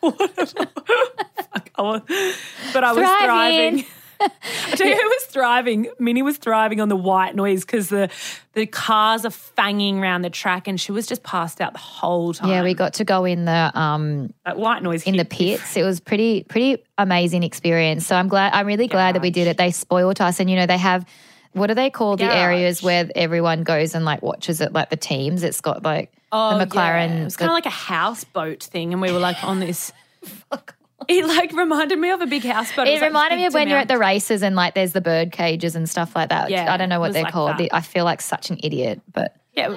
Fuck, 0.00 1.70
I 1.76 1.82
was- 1.82 2.02
but 2.72 2.84
I 2.84 2.92
was 2.92 3.04
Thriving. 3.04 3.78
thriving. 3.78 3.84
I 4.20 4.74
tell 4.74 4.86
you 4.86 4.96
who 4.96 5.08
was 5.08 5.24
thriving. 5.24 5.88
Minnie 5.98 6.22
was 6.22 6.36
thriving 6.38 6.80
on 6.80 6.88
the 6.88 6.96
white 6.96 7.34
noise 7.34 7.64
because 7.64 7.88
the 7.88 8.10
the 8.54 8.66
cars 8.66 9.24
are 9.24 9.30
fanging 9.30 9.98
around 10.00 10.22
the 10.22 10.30
track, 10.30 10.66
and 10.68 10.80
she 10.80 10.92
was 10.92 11.06
just 11.06 11.22
passed 11.22 11.60
out 11.60 11.72
the 11.72 11.78
whole 11.78 12.32
time. 12.32 12.48
Yeah, 12.50 12.62
we 12.62 12.74
got 12.74 12.94
to 12.94 13.04
go 13.04 13.24
in 13.24 13.44
the 13.44 13.70
um 13.74 14.32
that 14.44 14.56
white 14.56 14.82
noise 14.82 15.04
in 15.04 15.16
the 15.16 15.24
pits. 15.24 15.76
It 15.76 15.82
was 15.82 16.00
pretty 16.00 16.44
pretty 16.44 16.82
amazing 16.98 17.42
experience. 17.42 18.06
So 18.06 18.16
I'm 18.16 18.28
glad 18.28 18.52
I'm 18.52 18.66
really 18.66 18.88
glad 18.88 19.14
that 19.14 19.22
we 19.22 19.30
did 19.30 19.46
it. 19.46 19.58
They 19.58 19.70
spoiled 19.70 20.20
us 20.20 20.40
and 20.40 20.48
you 20.48 20.56
know 20.56 20.66
they 20.66 20.78
have 20.78 21.06
what 21.52 21.68
do 21.68 21.74
they 21.74 21.88
call 21.88 22.16
the 22.16 22.24
areas 22.24 22.82
where 22.82 23.08
everyone 23.14 23.62
goes 23.62 23.94
and 23.94 24.04
like 24.04 24.20
watches 24.22 24.60
it 24.60 24.72
like 24.72 24.90
the 24.90 24.96
teams? 24.96 25.42
It's 25.42 25.60
got 25.60 25.82
like 25.82 26.12
Oh, 26.32 26.58
the 26.58 26.66
McLaren 26.66 27.08
yeah. 27.08 27.20
It 27.20 27.24
was 27.24 27.36
kind 27.36 27.50
of 27.50 27.54
like 27.54 27.66
a 27.66 27.70
houseboat 27.70 28.62
thing, 28.64 28.92
and 28.92 29.00
we 29.00 29.12
were 29.12 29.18
like 29.20 29.42
on 29.44 29.60
this. 29.60 29.92
It 31.08 31.26
like 31.26 31.52
reminded 31.52 31.98
me 31.98 32.10
of 32.10 32.20
a 32.20 32.26
big 32.26 32.42
house, 32.42 32.70
but 32.74 32.88
It 32.88 32.92
was, 32.92 33.02
reminded 33.02 33.36
big 33.36 33.40
me 33.42 33.46
of 33.46 33.54
when 33.54 33.68
you're 33.68 33.78
at 33.78 33.88
the 33.88 33.98
races 33.98 34.42
and 34.42 34.56
like 34.56 34.74
there's 34.74 34.92
the 34.92 35.00
bird 35.00 35.30
cages 35.30 35.76
and 35.76 35.88
stuff 35.88 36.16
like 36.16 36.30
that. 36.30 36.50
Yeah, 36.50 36.72
I 36.72 36.76
don't 36.76 36.88
know 36.88 37.00
what 37.00 37.12
they're 37.12 37.24
like 37.24 37.32
called. 37.32 37.58
that. 37.58 37.74
I 37.74 37.80
feel 37.82 38.04
like 38.04 38.22
such 38.22 38.50
an 38.50 38.58
idiot, 38.62 39.02
but 39.12 39.36
yeah. 39.52 39.76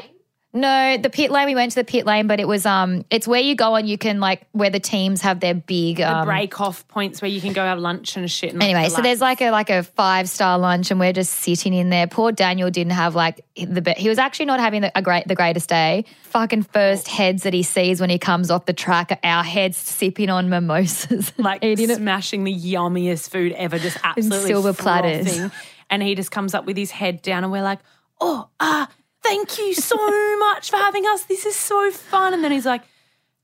No, 0.51 0.97
the 0.97 1.11
pit 1.11 1.29
lane. 1.29 1.45
We 1.45 1.53
went 1.53 1.73
to 1.73 1.75
the 1.75 1.83
pit 1.83 2.07
lane, 2.07 2.25
but 2.25 2.39
it 2.39 2.47
was 2.47 2.65
um, 2.65 3.05
it's 3.11 3.27
where 3.27 3.39
you 3.39 3.53
go 3.53 3.75
and 3.75 3.87
you 3.87 3.99
can 3.99 4.19
like 4.19 4.47
where 4.51 4.71
the 4.71 4.79
teams 4.79 5.21
have 5.21 5.39
their 5.39 5.53
big 5.53 6.01
um. 6.01 6.25
break 6.25 6.59
off 6.59 6.87
points 6.87 7.21
where 7.21 7.29
you 7.29 7.39
can 7.39 7.53
go 7.53 7.63
have 7.63 7.77
lunch 7.77 8.17
and 8.17 8.29
shit. 8.31 8.53
And 8.53 8.63
Anyway, 8.63 8.89
so 8.89 9.03
there's 9.03 9.21
like 9.21 9.41
a 9.41 9.51
like 9.51 9.69
a 9.69 9.83
five 9.83 10.27
star 10.27 10.57
lunch, 10.57 10.89
and 10.89 10.99
we're 10.99 11.13
just 11.13 11.33
sitting 11.33 11.75
in 11.75 11.89
there. 11.91 12.07
Poor 12.07 12.31
Daniel 12.31 12.71
didn't 12.71 12.93
have 12.93 13.13
like 13.13 13.45
the 13.55 13.81
be- 13.81 13.93
he 13.93 14.09
was 14.09 14.17
actually 14.17 14.47
not 14.47 14.59
having 14.59 14.81
the, 14.81 14.91
a 14.97 15.03
great 15.03 15.27
the 15.27 15.35
greatest 15.35 15.69
day. 15.69 16.05
Fucking 16.23 16.63
first 16.63 17.07
heads 17.07 17.43
that 17.43 17.53
he 17.53 17.61
sees 17.61 18.01
when 18.01 18.09
he 18.09 18.17
comes 18.17 18.49
off 18.49 18.65
the 18.65 18.73
track, 18.73 19.19
our 19.23 19.43
heads 19.43 19.77
sipping 19.77 20.31
on 20.31 20.49
mimosas, 20.49 21.31
like 21.37 21.63
eating 21.63 21.91
it. 21.91 21.97
smashing 21.97 22.43
the 22.43 22.53
yummiest 22.53 23.29
food 23.29 23.51
ever, 23.51 23.77
just 23.77 23.97
absolutely 24.03 24.47
silver 24.47 24.73
platters. 24.73 25.51
And 25.91 26.01
he 26.01 26.15
just 26.15 26.31
comes 26.31 26.55
up 26.55 26.65
with 26.65 26.77
his 26.77 26.89
head 26.89 27.21
down, 27.21 27.43
and 27.43 27.51
we're 27.51 27.63
like, 27.63 27.79
"Oh, 28.19 28.47
ah, 28.59 28.89
thank 29.23 29.57
you 29.57 29.73
so 29.73 29.95
much 30.39 30.69
for 30.69 30.77
having 30.77 31.05
us. 31.07 31.23
This 31.23 31.45
is 31.45 31.55
so 31.55 31.91
fun." 31.91 32.33
And 32.33 32.43
then 32.43 32.51
he's 32.51 32.65
like, 32.65 32.81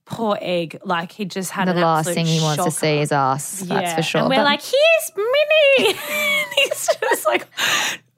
"Poor 0.05 0.37
egg, 0.41 0.79
like 0.83 1.11
he 1.11 1.25
just 1.25 1.51
had 1.51 1.67
The 1.67 1.73
last 1.73 2.09
thing 2.13 2.25
he 2.25 2.41
wants 2.41 2.63
to 2.63 2.71
see 2.71 2.99
is 2.99 3.11
us. 3.11 3.59
That's 3.61 3.69
Yeah. 3.71 3.95
for 3.95 4.01
sure. 4.03 4.21
And 4.21 4.29
we're 4.29 4.35
But- 4.37 4.45
like, 4.45 4.61
"Here's 4.61 5.11
Minnie." 5.15 5.97
And 6.09 6.47
he's 6.55 6.87
just 7.01 7.25
like. 7.25 7.47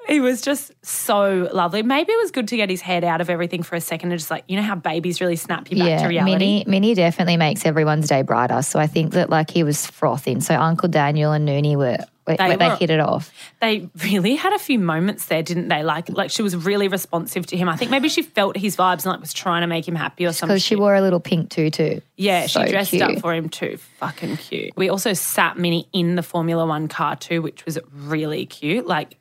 He 0.08 0.22
was 0.22 0.40
just 0.40 0.72
so 0.86 1.50
lovely. 1.52 1.84
Maybe 1.84 2.14
it 2.14 2.18
was 2.22 2.32
good 2.32 2.48
to 2.48 2.56
get 2.56 2.70
his 2.70 2.80
head 2.80 3.04
out 3.04 3.20
of 3.20 3.30
everything 3.30 3.62
for 3.62 3.76
a 3.76 3.82
second 3.82 4.10
and 4.14 4.18
just 4.18 4.32
like, 4.32 4.46
you 4.48 4.56
know 4.56 4.62
how 4.64 4.76
babies 4.76 5.20
really 5.20 5.36
snap 5.36 5.70
you 5.70 5.80
back 5.80 6.00
to 6.02 6.08
reality? 6.08 6.32
Minnie, 6.32 6.64
Minnie 6.66 6.94
definitely 6.94 7.36
makes 7.36 7.66
everyone's 7.66 8.08
day 8.08 8.22
brighter. 8.22 8.62
So 8.62 8.80
I 8.80 8.88
think 8.88 9.12
that 9.16 9.30
like 9.30 9.50
he 9.50 9.64
was 9.64 9.86
frothing. 9.86 10.40
So 10.40 10.56
Uncle 10.56 10.88
Daniel 10.88 11.34
and 11.34 11.46
Noonie 11.46 11.76
were 11.76 11.98
they, 12.28 12.36
They 12.38 12.56
they 12.58 12.76
hit 12.76 12.90
it 12.90 13.00
off. 13.00 13.32
they 13.62 13.90
really 14.04 14.36
had 14.36 14.54
a 14.54 14.60
few 14.60 14.78
moments 14.80 15.26
there, 15.26 15.42
didn't 15.42 15.70
they? 15.70 15.84
Like, 15.84 16.10
like 16.10 16.30
she 16.32 16.42
was 16.42 16.56
really 16.56 16.88
responsive 16.88 17.46
to 17.48 17.58
him. 17.58 17.70
I 17.70 17.76
think 17.76 17.90
maybe 17.92 18.10
she 18.10 18.22
felt 18.22 18.58
his 18.58 18.76
vibes 18.76 19.04
and 19.04 19.14
like 19.14 19.22
was 19.22 19.34
trying 19.34 19.62
to 19.62 19.68
make 19.68 19.88
him 19.88 19.96
happy 19.96 20.26
or 20.26 20.34
something. 20.34 20.54
Because 20.56 20.64
she 20.64 20.76
wore 20.76 20.94
a 20.96 21.02
little 21.02 21.20
pink 21.20 21.50
tutu. 21.50 22.02
yeah, 22.16 22.48
So 22.48 22.64
she 22.66 22.72
dressed 22.72 22.90
cute. 22.92 23.02
up 23.02 23.20
for 23.20 23.34
him 23.34 23.50
too. 23.50 23.78
Fucking 24.00 24.38
cute. 24.38 24.74
We 24.76 24.90
also 24.90 25.14
sat 25.14 25.58
Minnie 25.58 25.88
in 25.94 26.16
the 26.16 26.24
Formula 26.24 26.66
One 26.66 26.88
car 26.88 27.16
too, 27.16 27.42
which 27.42 27.66
was 27.66 27.80
really 27.94 28.46
cute. 28.46 28.86
Like 28.86 29.18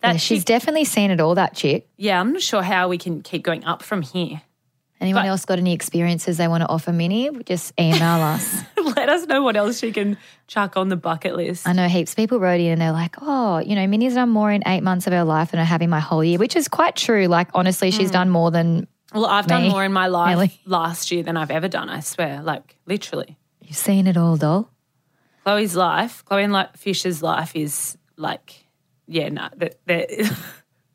that. 0.00 0.12
Yeah, 0.12 0.16
she's 0.18 0.38
chick- 0.40 0.46
definitely 0.46 0.84
seen 0.84 1.10
it 1.10 1.20
all, 1.20 1.34
that 1.34 1.54
chick. 1.56 1.88
yeah, 1.96 2.20
I'm 2.20 2.32
not 2.32 2.42
sure 2.42 2.62
how 2.62 2.88
we 2.88 2.98
can 2.98 3.22
keep 3.22 3.42
going 3.42 3.64
up 3.64 3.82
from 3.82 4.02
here. 4.02 4.42
Anyone 5.00 5.22
But- 5.24 5.28
else 5.28 5.44
got 5.44 5.58
any 5.58 5.72
experiences 5.74 6.38
they 6.38 6.48
want 6.48 6.62
to 6.62 6.68
offer 6.68 6.92
Minnie? 6.92 7.30
Just 7.46 7.72
email 7.80 8.02
us. 8.02 8.62
Let 8.96 9.08
us 9.08 9.26
know 9.26 9.42
what 9.42 9.56
else 9.56 9.78
she 9.80 9.92
can 9.92 10.16
chuck 10.46 10.76
on 10.76 10.88
the 10.88 10.96
bucket 10.96 11.36
list. 11.36 11.66
I 11.66 11.72
know 11.72 11.88
heaps 11.88 12.12
of 12.12 12.16
people 12.16 12.40
wrote 12.40 12.60
in 12.60 12.72
and 12.72 12.80
they're 12.80 12.92
like, 12.92 13.16
oh, 13.20 13.58
you 13.58 13.74
know, 13.74 13.86
Minnie's 13.86 14.14
done 14.14 14.30
more 14.30 14.50
in 14.50 14.62
eight 14.66 14.82
months 14.82 15.06
of 15.06 15.12
her 15.12 15.24
life 15.24 15.50
than 15.50 15.60
I 15.60 15.64
have 15.64 15.82
in 15.82 15.90
my 15.90 16.00
whole 16.00 16.22
year, 16.24 16.38
which 16.38 16.56
is 16.56 16.68
quite 16.68 16.96
true. 16.96 17.26
Like, 17.26 17.48
honestly, 17.54 17.90
Mm. 17.90 17.96
she's 17.96 18.10
done 18.10 18.30
more 18.30 18.50
than 18.50 18.86
Well, 19.14 19.26
I've 19.26 19.46
done 19.46 19.68
more 19.68 19.84
in 19.84 19.92
my 19.92 20.06
life 20.08 20.30
Really? 20.36 20.60
last 20.66 21.10
year 21.10 21.22
than 21.22 21.36
I've 21.36 21.50
ever 21.50 21.68
done. 21.68 21.88
I 21.88 22.00
swear, 22.00 22.42
like 22.42 22.76
literally. 22.86 23.36
you've 23.62 23.76
seen 23.76 24.06
it 24.06 24.16
all, 24.16 24.36
doll. 24.36 24.70
Chloe's 25.44 25.74
life, 25.76 26.24
Chloe 26.26 26.44
and 26.44 26.52
like 26.52 26.76
Fisher's 26.76 27.22
life 27.22 27.56
is 27.56 27.96
like, 28.16 28.66
yeah, 29.06 29.28
no, 29.30 29.48
that 29.56 29.78
that 29.86 30.10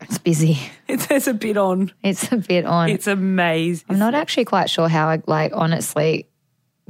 It's 0.01 0.17
busy. 0.19 0.59
there's 0.87 1.27
a 1.27 1.33
bit 1.33 1.55
on. 1.57 1.91
It's 2.03 2.31
a 2.31 2.37
bit 2.37 2.65
on. 2.65 2.89
It's 2.89 3.07
amazing. 3.07 3.85
I'm 3.89 3.99
not 3.99 4.13
actually 4.13 4.45
quite 4.45 4.69
sure 4.69 4.87
how 4.89 5.07
I, 5.07 5.21
like, 5.27 5.51
honestly 5.55 6.27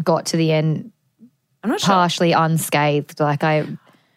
got 0.03 0.25
to 0.27 0.37
the 0.37 0.51
end 0.51 0.91
I'm 1.63 1.69
not 1.69 1.79
sure. 1.79 1.87
partially 1.87 2.31
unscathed. 2.33 3.19
Like, 3.19 3.43
I, 3.43 3.65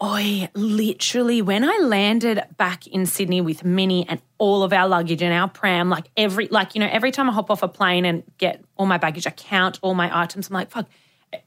Oi, 0.03 0.49
literally, 0.55 1.41
when 1.41 1.65
I 1.65 1.79
landed 1.83 2.43
back 2.59 2.87
in 2.87 3.07
Sydney 3.07 3.41
with 3.41 3.65
Minnie 3.65 4.07
and 4.09 4.21
all 4.37 4.63
of 4.63 4.73
our 4.73 4.87
luggage 4.89 5.23
and 5.23 5.33
our 5.33 5.49
pram, 5.49 5.89
like 5.89 6.07
every, 6.17 6.49
like 6.49 6.75
you 6.75 6.81
know, 6.81 6.89
every 6.91 7.11
time 7.13 7.31
I 7.31 7.33
hop 7.33 7.51
off 7.51 7.63
a 7.63 7.69
plane 7.69 8.05
and 8.05 8.23
get 8.37 8.63
all 8.77 8.85
my 8.87 8.99
baggage, 8.99 9.27
I 9.27 9.31
count 9.31 9.79
all 9.83 9.95
my 9.95 10.11
items. 10.21 10.49
I'm 10.49 10.55
like, 10.55 10.71
fuck, 10.71 10.87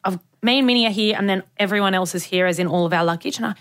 I've, 0.03 0.17
me 0.41 0.57
and 0.57 0.65
Minnie 0.67 0.87
are 0.87 0.91
here, 0.91 1.15
and 1.17 1.29
then 1.29 1.43
everyone 1.57 1.93
else 1.93 2.15
is 2.15 2.23
here, 2.23 2.47
as 2.47 2.57
in 2.59 2.65
all 2.67 2.85
of 2.85 2.93
our 2.93 3.03
luggage. 3.03 3.37
And 3.37 3.45
I, 3.45 3.55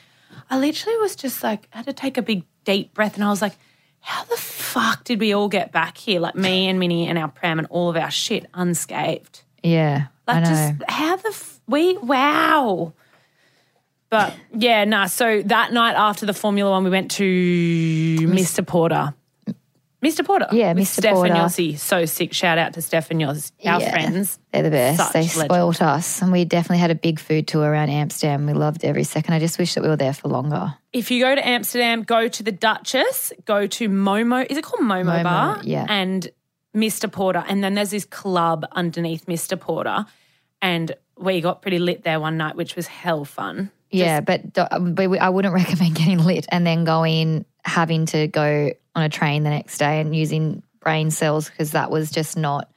I 0.49 0.59
literally 0.59 0.97
was 0.99 1.17
just 1.17 1.43
like, 1.43 1.69
I 1.75 1.79
had 1.79 1.87
to 1.87 1.93
take 1.93 2.17
a 2.17 2.23
big 2.23 2.45
deep 2.65 2.95
breath, 2.95 3.15
and 3.17 3.25
I 3.25 3.29
was 3.29 3.43
like, 3.43 3.55
how 4.01 4.25
the 4.25 4.37
fuck 4.37 5.05
did 5.05 5.21
we 5.21 5.35
all 5.35 5.49
get 5.49 5.71
back 5.73 5.99
here? 5.99 6.21
Like 6.21 6.35
me 6.37 6.67
and 6.69 6.79
Minnie 6.79 7.09
and 7.09 7.19
our 7.19 7.29
pram 7.29 7.59
and 7.59 7.67
all 7.69 7.91
of 7.91 7.97
our 7.97 8.11
shit 8.11 8.47
unscathed. 8.55 9.43
yeah, 9.63 10.07
I 10.27 10.33
Like 10.35 10.45
know. 10.45 10.51
just 10.51 10.91
how 10.91 11.17
the 11.17 11.33
we 11.69 11.97
wow. 11.99 12.93
But 14.11 14.35
yeah, 14.55 14.85
nah. 14.85 15.07
So 15.07 15.43
that 15.43 15.73
night 15.73 15.95
after 15.95 16.25
the 16.27 16.33
Formula 16.35 16.71
One, 16.71 16.85
we 16.85 16.91
went 16.91 17.11
to 17.13 17.25
Mr. 18.21 18.67
Porter. 18.67 19.15
Mr. 20.03 20.25
Porter. 20.25 20.47
Yeah, 20.53 20.75
Mr. 20.75 20.87
Steph 21.01 21.15
Porter. 21.15 21.33
and 21.35 21.43
Yossi. 21.43 21.77
So 21.77 22.05
sick. 22.05 22.33
Shout 22.33 22.57
out 22.57 22.75
to 22.75 22.83
Steph 22.83 23.11
and 23.11 23.21
Yossi, 23.21 23.51
our 23.67 23.81
Yeah. 23.81 23.91
friends. 23.91 24.39
They're 24.53 24.63
the 24.63 24.71
best. 24.71 24.99
Such 24.99 25.13
they 25.13 25.19
legends. 25.23 25.45
spoilt 25.45 25.83
us. 25.83 26.23
And 26.23 26.31
we 26.31 26.45
definitely 26.45 26.79
had 26.79 26.93
a 26.93 26.95
big 26.95 27.19
food 27.19 27.49
tour 27.49 27.69
around 27.69 27.91
Amsterdam. 27.91 28.47
We 28.47 28.53
loved 28.53 28.85
every 28.85 29.03
second. 29.03 29.35
I 29.35 29.41
just 29.41 29.59
wish 29.59 29.75
that 29.75 29.83
we 29.83 29.89
were 29.89 29.97
there 29.97 30.13
for 30.13 30.29
longer. 30.29 30.73
If 30.93 31.11
you 31.11 31.21
go 31.21 31.35
to 31.35 31.45
Amsterdam, 31.47 32.05
go 32.05 32.29
to 32.29 32.43
the 32.45 32.53
Duchess, 32.53 33.33
go 33.45 33.67
to 33.67 33.89
Momo. 33.89 34.47
Is 34.49 34.57
it 34.57 34.63
called 34.63 34.85
Momo, 34.85 35.05
Momo, 35.05 35.23
Bar? 35.25 35.61
yeah. 35.65 35.85
And 35.89 36.29
Mr. 36.77 37.11
Porter. 37.11 37.45
And 37.49 37.65
then 37.65 37.75
there's 37.75 37.91
this 37.91 38.05
club 38.05 38.65
underneath 38.73 39.27
Mr. 39.27 39.59
Porter. 39.59 40.07
And 40.63 40.95
we 41.21 41.41
got 41.41 41.63
pretty 41.63 41.79
lit 41.79 42.03
there 42.03 42.21
one 42.21 42.37
night, 42.37 42.57
which 42.57 42.77
was 42.77 42.87
hell 42.87 43.25
fun. 43.25 43.71
yeah, 43.91 44.21
but, 44.21 44.53
but 44.53 44.71
I 44.73 45.29
wouldn't 45.29 45.55
recommend 45.63 45.95
getting 45.95 46.19
lit 46.19 46.47
and 46.51 46.67
then 46.67 46.85
going, 46.85 47.45
having 47.65 48.07
to 48.07 48.27
go 48.29 48.73
on 48.95 49.03
a 49.03 49.09
train 49.09 49.43
the 49.43 49.51
next 49.51 49.79
day 49.79 50.01
and 50.01 50.15
using 50.15 50.63
brain 50.81 51.11
cells 51.11 51.49
because 51.49 51.73
that 51.73 51.91
was 51.91 52.11
just 52.11 52.37
not 52.37 52.71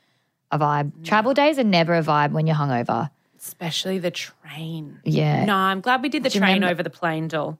a 0.52 0.60
vibe. 0.60 1.06
Travel 1.06 1.34
days 1.34 1.58
are 1.60 1.64
never 1.64 1.96
a 1.96 2.04
vibe 2.04 2.32
when 2.32 2.48
you're 2.48 2.56
hungover. 2.56 3.10
Especially 3.40 3.98
the 3.98 4.12
train. 4.12 5.00
Yeah. 5.04 5.46
No, 5.46 5.56
I'm 5.56 5.82
glad 5.82 6.02
we 6.02 6.10
did 6.10 6.24
the 6.24 6.30
Do 6.30 6.40
train 6.40 6.64
over 6.64 6.84
the 6.84 6.90
plane, 6.90 7.28
doll. 7.28 7.58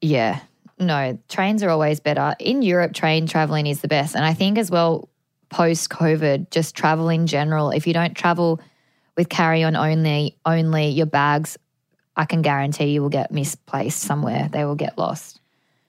Yeah. 0.00 0.40
No, 0.78 1.18
trains 1.28 1.62
are 1.62 1.70
always 1.70 2.00
better. 2.00 2.34
In 2.40 2.62
Europe, 2.62 2.94
train 2.94 3.26
traveling 3.26 3.66
is 3.66 3.80
the 3.80 3.88
best. 3.88 4.16
And 4.16 4.24
I 4.24 4.34
think 4.34 4.58
as 4.58 4.70
well, 4.70 5.08
post 5.50 5.88
COVID, 5.90 6.50
just 6.50 6.74
travel 6.74 7.08
in 7.08 7.28
general, 7.28 7.70
if 7.70 7.86
you 7.86 7.92
don't 7.92 8.14
travel 8.14 8.60
with 9.16 9.28
carry 9.28 9.62
on 9.62 9.76
only, 9.76 10.36
only 10.44 10.88
your 10.88 11.06
bags, 11.06 11.58
I 12.16 12.24
can 12.24 12.42
guarantee 12.42 12.86
you 12.86 13.02
will 13.02 13.08
get 13.08 13.32
misplaced 13.32 14.00
somewhere. 14.00 14.48
They 14.50 14.64
will 14.64 14.74
get 14.74 14.96
lost. 14.98 15.40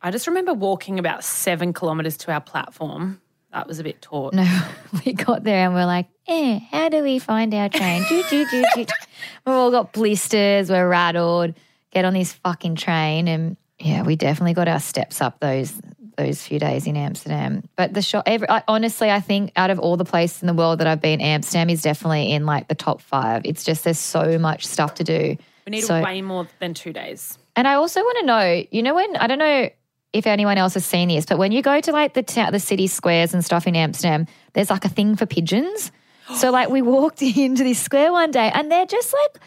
I 0.01 0.11
just 0.11 0.27
remember 0.27 0.53
walking 0.53 0.99
about 0.99 1.23
seven 1.23 1.73
kilometres 1.73 2.17
to 2.17 2.31
our 2.31 2.41
platform. 2.41 3.21
That 3.51 3.67
was 3.67 3.79
a 3.79 3.83
bit 3.83 4.01
taut. 4.01 4.33
No, 4.33 4.61
we 5.05 5.13
got 5.13 5.43
there 5.43 5.65
and 5.65 5.73
we're 5.73 5.85
like, 5.85 6.07
eh, 6.27 6.59
how 6.71 6.89
do 6.89 7.01
we 7.01 7.19
find 7.19 7.53
our 7.53 7.69
train? 7.69 8.03
Doo, 8.09 8.23
doo, 8.29 8.45
doo, 8.51 8.63
doo. 8.75 8.85
We've 9.45 9.55
all 9.55 9.71
got 9.71 9.93
blisters, 9.93 10.69
we're 10.69 10.87
rattled, 10.87 11.53
get 11.91 12.05
on 12.05 12.13
this 12.13 12.33
fucking 12.33 12.75
train. 12.75 13.27
And 13.27 13.57
yeah, 13.79 14.03
we 14.03 14.15
definitely 14.15 14.53
got 14.53 14.67
our 14.67 14.79
steps 14.79 15.21
up 15.21 15.39
those 15.39 15.73
those 16.17 16.41
few 16.41 16.59
days 16.59 16.87
in 16.87 16.95
Amsterdam. 16.97 17.63
But 17.75 17.93
the 17.93 18.01
shop, 18.01 18.23
every, 18.25 18.49
I, 18.49 18.63
honestly, 18.67 19.09
I 19.11 19.19
think 19.19 19.51
out 19.55 19.69
of 19.69 19.79
all 19.79 19.97
the 19.97 20.05
places 20.05 20.41
in 20.41 20.47
the 20.47 20.53
world 20.53 20.79
that 20.79 20.87
I've 20.87 21.01
been, 21.01 21.21
Amsterdam 21.21 21.69
is 21.69 21.81
definitely 21.81 22.31
in 22.31 22.45
like 22.45 22.67
the 22.67 22.75
top 22.75 23.01
five. 23.01 23.41
It's 23.45 23.63
just 23.63 23.83
there's 23.83 23.99
so 23.99 24.37
much 24.37 24.65
stuff 24.65 24.95
to 24.95 25.03
do. 25.03 25.37
We 25.65 25.71
need 25.71 25.81
So- 25.81 26.01
way 26.01 26.21
more 26.21 26.47
than 26.59 26.73
two 26.73 26.93
days. 26.93 27.37
And 27.55 27.67
I 27.67 27.75
also 27.75 28.01
want 28.01 28.17
to 28.19 28.25
know, 28.25 28.63
you 28.71 28.83
know, 28.83 28.95
when 28.95 29.15
I 29.15 29.27
don't 29.27 29.39
know 29.39 29.69
if 30.11 30.27
anyone 30.27 30.57
else 30.57 30.73
has 30.73 30.85
seen 30.85 31.07
this, 31.09 31.25
but 31.25 31.37
when 31.37 31.51
you 31.51 31.61
go 31.61 31.79
to 31.79 31.91
like 31.91 32.13
the 32.13 32.23
ta- 32.23 32.51
the 32.51 32.59
city 32.59 32.87
squares 32.87 33.33
and 33.33 33.43
stuff 33.43 33.65
in 33.67 33.75
Amsterdam, 33.75 34.27
there's 34.53 34.69
like 34.69 34.83
a 34.85 34.89
thing 34.89 35.15
for 35.15 35.25
pigeons. 35.25 35.91
So 36.37 36.49
like 36.49 36.69
we 36.69 36.81
walked 36.81 37.21
into 37.21 37.63
this 37.63 37.77
square 37.79 38.11
one 38.11 38.31
day, 38.31 38.49
and 38.51 38.71
they're 38.71 38.87
just 38.87 39.13
like, 39.13 39.43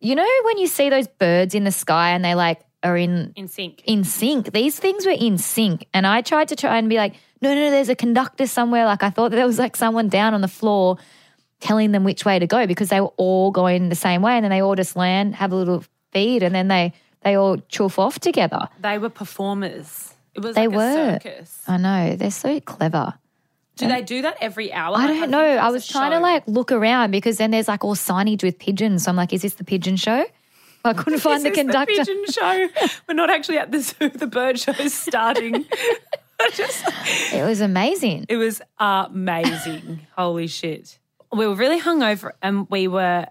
you 0.00 0.14
know, 0.14 0.28
when 0.44 0.58
you 0.58 0.66
see 0.66 0.90
those 0.90 1.08
birds 1.08 1.54
in 1.54 1.64
the 1.64 1.72
sky 1.72 2.10
and 2.10 2.22
they 2.22 2.34
like 2.34 2.60
are 2.84 2.96
in 2.96 3.32
In 3.36 3.48
sync. 3.48 3.82
in 3.86 4.04
sync. 4.04 4.52
These 4.52 4.78
things 4.78 5.06
were 5.06 5.12
in 5.12 5.38
sync, 5.38 5.86
and 5.94 6.06
I 6.06 6.20
tried 6.20 6.48
to 6.48 6.56
try 6.56 6.76
and 6.78 6.88
be 6.88 6.96
like, 6.96 7.14
no, 7.40 7.54
no, 7.54 7.60
no, 7.60 7.70
there's 7.70 7.88
a 7.88 7.96
conductor 7.96 8.46
somewhere. 8.46 8.84
Like 8.84 9.02
I 9.02 9.10
thought 9.10 9.30
that 9.30 9.36
there 9.36 9.46
was 9.46 9.58
like 9.58 9.74
someone 9.76 10.08
down 10.08 10.34
on 10.34 10.40
the 10.40 10.48
floor 10.48 10.98
telling 11.60 11.92
them 11.92 12.04
which 12.04 12.24
way 12.24 12.38
to 12.38 12.46
go 12.46 12.66
because 12.66 12.90
they 12.90 13.00
were 13.00 13.12
all 13.16 13.50
going 13.50 13.88
the 13.88 13.94
same 13.96 14.22
way, 14.22 14.34
and 14.34 14.44
then 14.44 14.50
they 14.50 14.60
all 14.62 14.74
just 14.76 14.96
land, 14.96 15.34
have 15.36 15.50
a 15.52 15.56
little 15.56 15.82
feed, 16.12 16.42
and 16.42 16.54
then 16.54 16.68
they 16.68 16.92
they 17.22 17.34
all 17.36 17.56
chuff 17.68 17.98
off 17.98 18.18
together. 18.20 18.68
They 18.80 18.98
were 18.98 19.08
performers. 19.08 20.12
It 20.34 20.42
was 20.42 20.54
They 20.56 20.66
like 20.66 20.76
were. 20.76 21.08
a 21.16 21.20
circus. 21.22 21.62
I 21.66 21.76
know 21.78 22.16
they're 22.16 22.30
so 22.30 22.60
clever. 22.60 23.14
Do 23.76 23.88
they 23.88 24.02
do 24.02 24.22
that 24.22 24.36
every 24.40 24.72
hour? 24.72 24.96
I 24.96 25.06
don't 25.08 25.30
know. 25.30 25.42
I, 25.42 25.56
I 25.66 25.70
was 25.70 25.86
trying 25.86 26.12
to 26.12 26.20
like 26.20 26.44
look 26.46 26.70
around 26.70 27.10
because 27.10 27.38
then 27.38 27.50
there's 27.50 27.66
like 27.66 27.82
all 27.84 27.94
signage 27.96 28.42
with 28.44 28.58
pigeons. 28.58 29.04
So 29.04 29.10
I'm 29.10 29.16
like, 29.16 29.32
is 29.32 29.42
this 29.42 29.54
the 29.54 29.64
pigeon 29.64 29.96
show? 29.96 30.24
I 30.84 30.92
couldn't 30.92 31.20
find 31.20 31.44
the 31.44 31.50
conductor. 31.50 31.94
The 31.94 32.04
pigeon 32.04 32.24
show. 32.30 32.68
We're 33.08 33.14
not 33.14 33.30
actually 33.30 33.58
at 33.58 33.70
the 33.72 33.80
zoo. 33.80 34.08
The 34.10 34.26
bird 34.26 34.58
show 34.58 34.72
is 34.72 34.92
starting. 34.94 35.64
Just, 36.54 36.84
It 37.32 37.46
was 37.46 37.60
amazing. 37.60 38.26
it 38.28 38.36
was 38.36 38.60
amazing. 38.78 40.06
Holy 40.16 40.46
shit. 40.46 40.98
We 41.32 41.46
were 41.46 41.54
really 41.54 41.80
hungover 41.80 42.32
and 42.42 42.68
we 42.70 42.86
were 42.88 43.26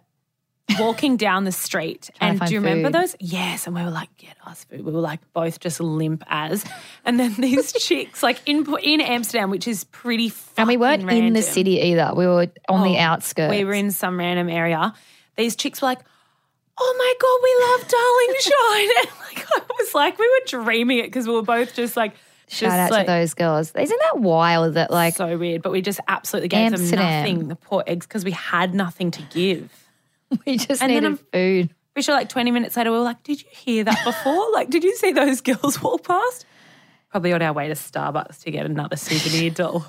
walking 0.79 1.17
down 1.17 1.43
the 1.43 1.51
street. 1.51 2.09
And 2.19 2.39
do 2.39 2.53
you 2.53 2.59
remember 2.59 2.87
food. 2.87 2.93
those? 2.95 3.15
Yes. 3.19 3.67
And 3.67 3.75
we 3.75 3.83
were 3.83 3.91
like, 3.91 4.15
get 4.17 4.35
us 4.45 4.63
food. 4.63 4.81
We 4.83 4.91
were 4.91 4.99
like 5.01 5.19
both 5.33 5.59
just 5.59 5.79
limp 5.79 6.23
as. 6.27 6.65
And 7.05 7.19
then 7.19 7.33
these 7.35 7.71
chicks, 7.83 8.23
like 8.23 8.39
in 8.47 8.65
in 8.81 9.01
Amsterdam, 9.01 9.51
which 9.51 9.67
is 9.67 9.83
pretty 9.85 10.31
And 10.57 10.67
we 10.67 10.77
weren't 10.77 11.03
fucking 11.03 11.23
in 11.25 11.33
the 11.33 11.41
city 11.41 11.79
either. 11.81 12.13
We 12.15 12.25
were 12.25 12.47
on 12.69 12.83
the 12.83 12.95
Oh, 12.97 13.01
outskirts. 13.01 13.51
We 13.51 13.63
were 13.63 13.73
in 13.73 13.91
some 13.91 14.17
random 14.17 14.49
area. 14.49 14.93
These 15.35 15.55
chicks 15.55 15.81
were 15.81 15.87
like, 15.89 15.99
oh 16.77 16.95
my 16.97 17.13
God, 17.21 17.39
we 17.43 17.53
love 17.67 17.87
Darling 17.89 18.35
Shine. 18.41 18.89
And 18.99 19.37
like, 19.37 19.69
I 19.69 19.73
was 19.83 19.93
like, 19.95 20.19
we 20.19 20.27
were 20.27 20.63
dreaming 20.63 20.97
it 20.99 21.03
because 21.05 21.27
we 21.27 21.33
were 21.33 21.41
both 21.41 21.73
just 21.75 21.95
like, 21.97 22.13
Shout 22.49 22.69
just 22.69 22.77
out 22.77 22.91
like, 22.91 23.05
to 23.07 23.11
those 23.11 23.33
girls. 23.33 23.71
Isn't 23.73 23.99
that 24.11 24.19
wild 24.19 24.75
that 24.75 24.91
like 24.91 25.15
so 25.15 25.37
weird. 25.37 25.61
But 25.61 25.71
we 25.71 25.81
just 25.81 25.99
absolutely 26.07 26.49
gave 26.49 26.73
Amsterdam. 26.73 26.97
them 26.99 27.19
nothing, 27.37 27.47
the 27.47 27.55
poor 27.55 27.83
eggs, 27.87 28.05
because 28.05 28.23
we 28.25 28.31
had 28.31 28.73
nothing 28.75 29.11
to 29.11 29.21
give. 29.31 29.71
we 30.45 30.57
just 30.57 30.81
And 30.81 30.91
needed 30.91 31.03
I'm- 31.05 31.19
food? 31.31 31.69
We 31.95 32.01
sure 32.01 32.15
like 32.15 32.27
20 32.29 32.49
minutes 32.49 32.75
later, 32.75 32.91
we 32.91 32.97
were 32.97 33.03
like, 33.03 33.21
did 33.23 33.39
you 33.41 33.47
hear 33.51 33.83
that 33.83 34.03
before? 34.03 34.51
like, 34.53 34.69
did 34.71 34.83
you 34.83 34.95
see 34.95 35.11
those 35.11 35.41
girls 35.49 35.81
walk 35.81 36.03
past? 36.07 36.45
Probably 37.11 37.31
on 37.33 37.41
our 37.43 37.53
way 37.53 37.67
to 37.67 37.75
Starbucks 37.75 38.41
to 38.43 38.51
get 38.51 38.65
another 38.65 38.95
souvenir 38.95 39.51
doll. 39.51 39.85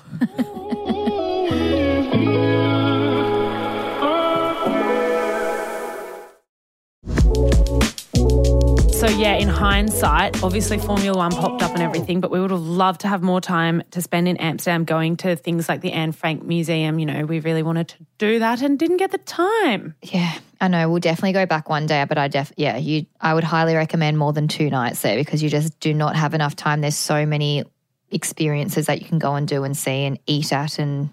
So 9.05 9.11
yeah, 9.11 9.35
in 9.35 9.49
hindsight, 9.49 10.41
obviously 10.41 10.79
Formula 10.79 11.15
One 11.15 11.29
popped 11.29 11.61
up 11.61 11.73
and 11.73 11.81
everything, 11.83 12.21
but 12.21 12.31
we 12.31 12.39
would 12.39 12.49
have 12.49 12.63
loved 12.63 13.01
to 13.01 13.07
have 13.07 13.21
more 13.21 13.39
time 13.39 13.83
to 13.91 14.01
spend 14.01 14.27
in 14.27 14.35
Amsterdam 14.37 14.83
going 14.83 15.15
to 15.17 15.35
things 15.35 15.69
like 15.69 15.81
the 15.81 15.91
Anne 15.91 16.11
Frank 16.11 16.43
Museum. 16.43 16.97
You 16.97 17.05
know, 17.05 17.23
we 17.23 17.39
really 17.39 17.61
wanted 17.61 17.89
to 17.89 17.97
do 18.17 18.39
that 18.39 18.63
and 18.63 18.79
didn't 18.79 18.97
get 18.97 19.11
the 19.11 19.19
time. 19.19 19.93
Yeah, 20.01 20.33
I 20.59 20.69
know. 20.69 20.89
We'll 20.89 21.01
definitely 21.01 21.33
go 21.33 21.45
back 21.45 21.69
one 21.69 21.85
day, 21.85 22.03
but 22.09 22.17
I 22.17 22.29
def 22.29 22.51
yeah, 22.57 22.77
you 22.77 23.05
I 23.21 23.35
would 23.35 23.43
highly 23.43 23.75
recommend 23.75 24.17
more 24.17 24.33
than 24.33 24.47
two 24.47 24.71
nights 24.71 25.03
there 25.03 25.15
because 25.17 25.43
you 25.43 25.51
just 25.51 25.79
do 25.79 25.93
not 25.93 26.15
have 26.15 26.33
enough 26.33 26.55
time. 26.55 26.81
There's 26.81 26.97
so 26.97 27.27
many 27.27 27.63
experiences 28.09 28.87
that 28.87 29.03
you 29.03 29.07
can 29.07 29.19
go 29.19 29.35
and 29.35 29.47
do 29.47 29.63
and 29.65 29.77
see 29.77 30.05
and 30.05 30.17
eat 30.25 30.51
at 30.51 30.79
and 30.79 31.11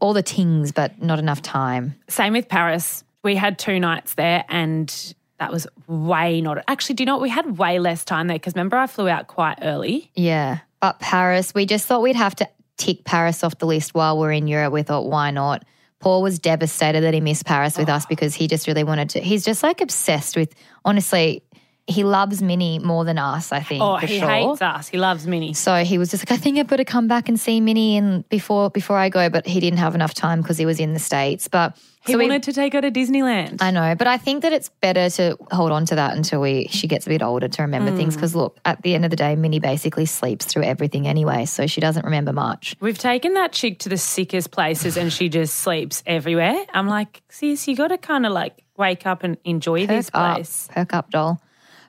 all 0.00 0.12
the 0.12 0.22
things, 0.22 0.72
but 0.72 1.00
not 1.00 1.20
enough 1.20 1.40
time. 1.40 1.94
Same 2.08 2.32
with 2.32 2.48
Paris. 2.48 3.04
We 3.22 3.36
had 3.36 3.60
two 3.60 3.78
nights 3.78 4.14
there 4.14 4.44
and 4.48 5.14
that 5.38 5.52
was 5.52 5.66
way 5.86 6.40
not. 6.40 6.62
Actually, 6.68 6.96
do 6.96 7.02
you 7.02 7.06
know 7.06 7.14
what? 7.14 7.22
We 7.22 7.28
had 7.28 7.58
way 7.58 7.78
less 7.78 8.04
time 8.04 8.26
there 8.26 8.36
because 8.36 8.54
remember 8.54 8.76
I 8.76 8.86
flew 8.86 9.08
out 9.08 9.26
quite 9.26 9.58
early. 9.62 10.10
Yeah. 10.14 10.58
But 10.80 10.98
Paris, 10.98 11.54
we 11.54 11.66
just 11.66 11.86
thought 11.86 12.02
we'd 12.02 12.16
have 12.16 12.36
to 12.36 12.48
tick 12.76 13.04
Paris 13.04 13.42
off 13.42 13.58
the 13.58 13.66
list 13.66 13.94
while 13.94 14.18
we're 14.18 14.32
in 14.32 14.46
Europe. 14.46 14.72
We 14.72 14.82
thought, 14.82 15.06
why 15.06 15.30
not? 15.30 15.64
Paul 15.98 16.22
was 16.22 16.38
devastated 16.38 17.02
that 17.02 17.14
he 17.14 17.20
missed 17.20 17.46
Paris 17.46 17.78
with 17.78 17.88
oh. 17.88 17.94
us 17.94 18.06
because 18.06 18.34
he 18.34 18.46
just 18.46 18.66
really 18.66 18.84
wanted 18.84 19.10
to. 19.10 19.20
He's 19.20 19.44
just 19.44 19.62
like 19.62 19.80
obsessed 19.80 20.36
with, 20.36 20.54
honestly, 20.84 21.42
he 21.88 22.02
loves 22.02 22.42
Minnie 22.42 22.80
more 22.80 23.04
than 23.04 23.16
us, 23.16 23.52
I 23.52 23.60
think. 23.60 23.80
Oh, 23.82 23.98
for 23.98 24.06
he 24.06 24.18
sure. 24.18 24.28
hates 24.28 24.60
us. 24.60 24.88
He 24.88 24.98
loves 24.98 25.24
Minnie. 25.26 25.54
So 25.54 25.84
he 25.84 25.98
was 25.98 26.10
just 26.10 26.28
like, 26.28 26.36
I 26.36 26.40
think 26.40 26.58
I've 26.58 26.66
got 26.66 26.76
to 26.76 26.84
come 26.84 27.06
back 27.06 27.28
and 27.28 27.38
see 27.38 27.60
Minnie 27.60 27.96
and 27.96 28.28
before 28.28 28.70
before 28.70 28.96
I 28.98 29.08
go, 29.08 29.28
but 29.30 29.46
he 29.46 29.60
didn't 29.60 29.78
have 29.78 29.94
enough 29.94 30.12
time 30.12 30.42
because 30.42 30.58
he 30.58 30.66
was 30.66 30.80
in 30.80 30.94
the 30.94 30.98
States. 30.98 31.46
But 31.46 31.76
He 32.04 32.12
so 32.12 32.18
we- 32.18 32.24
wanted 32.26 32.42
to 32.44 32.52
take 32.52 32.72
her 32.72 32.80
to 32.80 32.90
Disneyland. 32.90 33.58
I 33.62 33.70
know, 33.70 33.94
but 33.94 34.08
I 34.08 34.16
think 34.18 34.42
that 34.42 34.52
it's 34.52 34.68
better 34.80 35.08
to 35.10 35.36
hold 35.52 35.70
on 35.70 35.86
to 35.86 35.94
that 35.94 36.16
until 36.16 36.40
we 36.40 36.66
she 36.72 36.88
gets 36.88 37.06
a 37.06 37.08
bit 37.08 37.22
older 37.22 37.46
to 37.46 37.62
remember 37.62 37.94
things. 37.94 38.14
Mm. 38.14 38.16
Because 38.16 38.34
look, 38.34 38.58
at 38.64 38.82
the 38.82 38.94
end 38.96 39.04
of 39.04 39.10
the 39.12 39.16
day, 39.16 39.36
Minnie 39.36 39.60
basically 39.60 40.06
sleeps 40.06 40.44
through 40.44 40.64
everything 40.64 41.06
anyway, 41.06 41.44
so 41.44 41.68
she 41.68 41.80
doesn't 41.80 42.04
remember 42.04 42.32
much. 42.32 42.74
We've 42.80 42.98
taken 42.98 43.34
that 43.34 43.52
chick 43.52 43.78
to 43.80 43.88
the 43.88 43.96
sickest 43.96 44.50
places 44.50 44.96
and 44.96 45.12
she 45.12 45.28
just 45.28 45.54
sleeps 45.54 46.02
everywhere. 46.04 46.66
I'm 46.74 46.88
like, 46.88 47.22
sis, 47.28 47.68
you 47.68 47.76
got 47.76 47.88
to 47.88 47.98
kind 47.98 48.26
of 48.26 48.32
like 48.32 48.64
wake 48.76 49.06
up 49.06 49.22
and 49.22 49.36
enjoy 49.44 49.86
this 49.86 50.10
Perk 50.10 50.20
up, 50.20 50.34
place. 50.36 50.68
perk 50.72 50.92
up, 50.94 51.10
doll. 51.10 51.40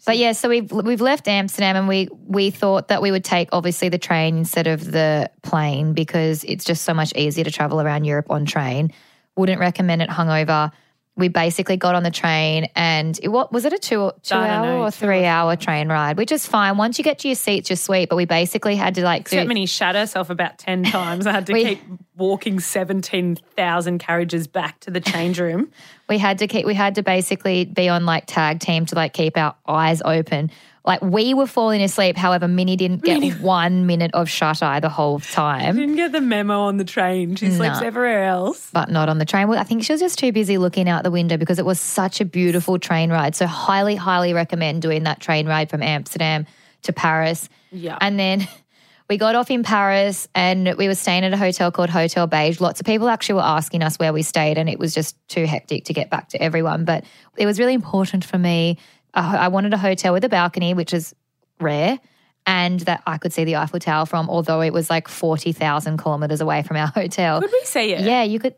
But 0.08 0.18
yeah, 0.18 0.32
so 0.32 0.48
we've 0.48 0.72
we've 0.72 1.02
left 1.02 1.28
Amsterdam 1.28 1.76
and 1.76 1.86
we 1.90 2.08
we 2.26 2.50
thought 2.50 2.88
that 2.88 3.02
we 3.02 3.12
would 3.12 3.26
take 3.26 3.50
obviously 3.52 3.90
the 3.90 3.98
train 3.98 4.38
instead 4.38 4.66
of 4.66 4.90
the 4.90 5.30
plane 5.42 5.92
because 5.92 6.46
it's 6.46 6.64
just 6.64 6.84
so 6.86 6.94
much 6.94 7.14
easier 7.14 7.44
to 7.44 7.52
travel 7.52 7.82
around 7.82 8.06
Europe 8.06 8.32
on 8.32 8.46
train. 8.46 8.94
Wouldn't 9.36 9.60
recommend 9.60 10.02
it 10.02 10.10
hungover. 10.10 10.72
We 11.18 11.28
basically 11.28 11.76
got 11.76 11.94
on 11.94 12.04
the 12.04 12.12
train 12.12 12.70
and 12.74 13.20
it, 13.22 13.28
what 13.28 13.52
was 13.52 13.66
it 13.66 13.74
a 13.74 13.78
two 13.78 14.14
two 14.24 14.36
hour 14.36 14.66
know, 14.66 14.84
or 14.84 14.92
three 14.92 15.26
hour 15.26 15.58
train 15.58 15.90
ride, 15.90 16.16
which 16.16 16.32
is 16.32 16.46
fine. 16.46 16.78
Once 16.78 16.98
you 16.98 17.04
get 17.04 17.20
to 17.20 17.28
your 17.28 17.36
seats, 17.36 17.70
you're 17.70 17.76
sweet. 17.76 18.08
But 18.08 18.16
we 18.16 18.24
basically 18.24 18.78
had 18.78 18.96
to 18.96 19.04
like 19.04 19.30
do, 19.30 19.36
Except 19.36 19.48
Minnie 19.50 19.66
shat 19.66 19.96
herself 19.96 20.30
about 20.30 20.58
10 20.58 20.84
times. 20.84 21.28
I 21.28 21.34
had 21.34 21.48
to 21.48 21.54
We- 21.58 21.66
keep 21.66 21.82
walking 22.16 22.62
17,000 22.62 24.00
carriages 24.00 24.48
back 24.48 24.80
to 24.80 24.90
the 24.90 25.02
change 25.02 25.38
room. 25.38 25.70
we 26.10 26.18
had 26.18 26.40
to 26.40 26.48
keep 26.48 26.66
we 26.66 26.74
had 26.74 26.96
to 26.96 27.04
basically 27.04 27.66
be 27.66 27.90
on 27.90 28.06
like 28.06 28.26
tag 28.26 28.60
team 28.60 28.86
to 28.88 28.96
like 28.96 29.14
keep 29.14 29.38
our 29.38 29.56
eyes 29.68 30.02
open. 30.04 30.52
Like 30.86 31.02
we 31.02 31.34
were 31.34 31.48
falling 31.48 31.82
asleep, 31.82 32.16
however, 32.16 32.48
Minnie 32.48 32.78
didn't 32.78 33.04
get 33.04 33.22
one 33.42 33.88
minute 33.88 34.12
of 34.14 34.30
shut 34.30 34.64
eye 34.64 34.80
the 34.80 34.88
whole 34.88 35.20
time, 35.20 35.76
She 35.76 35.82
Didn't 35.82 35.98
get 35.98 36.14
the 36.14 36.22
memo 36.22 36.62
on 36.62 36.78
the 36.78 36.86
train. 36.86 37.36
She 37.36 37.52
sleeps 37.52 37.82
everywhere 37.82 38.24
else. 38.24 38.70
but 38.72 38.90
not 38.90 39.10
on 39.10 39.18
the 39.18 39.26
train. 39.26 39.50
Well, 39.50 39.60
I 39.60 39.64
think 39.64 39.84
she 39.84 39.92
was 39.92 40.00
just 40.00 40.18
too 40.18 40.32
busy 40.32 40.58
looking 40.58 40.88
out 40.88 41.04
the 41.04 41.12
window 41.12 41.36
because 41.36 41.60
it 41.60 41.66
was 41.66 41.78
such 41.78 42.22
a 42.22 42.26
beautiful 42.26 42.80
train 42.80 43.12
ride. 43.12 43.36
So 43.36 43.46
highly, 43.46 43.96
highly 43.96 44.34
recommend 44.34 44.82
doing 44.82 45.04
that 45.04 45.20
train 45.20 45.46
ride 45.46 45.70
from 45.70 45.84
Amsterdam 45.84 46.46
to 46.84 46.94
Paris. 46.94 47.50
Yeah. 47.74 47.98
And 48.00 48.18
then 48.18 48.48
we 49.10 49.18
got 49.18 49.36
off 49.36 49.50
in 49.50 49.64
Paris 49.64 50.28
and 50.36 50.76
we 50.78 50.88
were 50.88 50.96
staying 50.96 51.24
at 51.24 51.34
a 51.34 51.38
hotel 51.38 51.72
called 51.72 51.90
Hotel 51.90 52.28
Beige. 52.28 52.60
Lots 52.60 52.80
of 52.80 52.86
people 52.86 53.08
actually 53.08 53.36
were 53.36 53.42
asking 53.42 53.82
us 53.82 53.98
where 53.98 54.12
we 54.12 54.22
stayed, 54.22 54.58
and 54.58 54.68
it 54.70 54.80
was 54.80 54.94
just 54.94 55.16
too 55.30 55.46
hectic 55.46 55.86
to 55.86 55.94
get 55.94 56.10
back 56.10 56.30
to 56.30 56.42
everyone. 56.42 56.84
But 56.86 57.06
it 57.38 57.46
was 57.46 57.60
really 57.60 57.74
important 57.74 58.26
for 58.26 58.38
me. 58.38 58.78
I 59.14 59.48
wanted 59.48 59.74
a 59.74 59.78
hotel 59.78 60.14
with 60.14 60.24
a 60.26 60.30
balcony, 60.30 60.74
which 60.74 60.94
is 60.94 61.16
rare, 61.60 62.00
and 62.46 62.80
that 62.82 63.02
I 63.08 63.18
could 63.18 63.34
see 63.34 63.46
the 63.46 63.56
Eiffel 63.56 63.80
Tower 63.80 64.06
from, 64.06 64.30
although 64.30 64.62
it 64.62 64.74
was 64.74 64.90
like 64.90 65.08
40,000 65.08 65.98
kilometers 65.98 66.42
away 66.42 66.62
from 66.64 66.78
our 66.78 66.88
hotel. 66.96 67.42
Could 67.42 67.52
we 67.52 67.62
see 67.64 67.94
it? 67.94 68.02
Yeah, 68.02 68.24
you 68.24 68.40
could. 68.40 68.56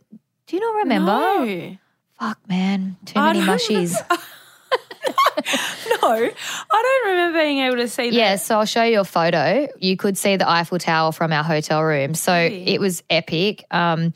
Do 0.47 0.55
you 0.55 0.61
not 0.61 0.75
remember? 0.83 1.11
No. 1.11 1.77
Fuck, 2.19 2.39
man. 2.49 2.97
Too 3.05 3.19
many 3.19 3.39
mushies. 3.39 3.95
I 6.13 6.81
don't 7.03 7.11
remember 7.11 7.39
being 7.39 7.59
able 7.59 7.77
to 7.77 7.87
see 7.87 8.09
that. 8.09 8.15
Yeah, 8.15 8.35
so 8.35 8.59
I'll 8.59 8.65
show 8.65 8.83
you 8.83 8.99
a 8.99 9.05
photo. 9.05 9.67
You 9.79 9.97
could 9.97 10.17
see 10.17 10.35
the 10.37 10.49
Eiffel 10.49 10.77
Tower 10.79 11.11
from 11.11 11.31
our 11.31 11.43
hotel 11.43 11.83
room. 11.83 12.13
So 12.15 12.33
Really? 12.33 12.67
it 12.69 12.79
was 12.79 13.03
epic. 13.09 13.63
Um, 13.71 14.13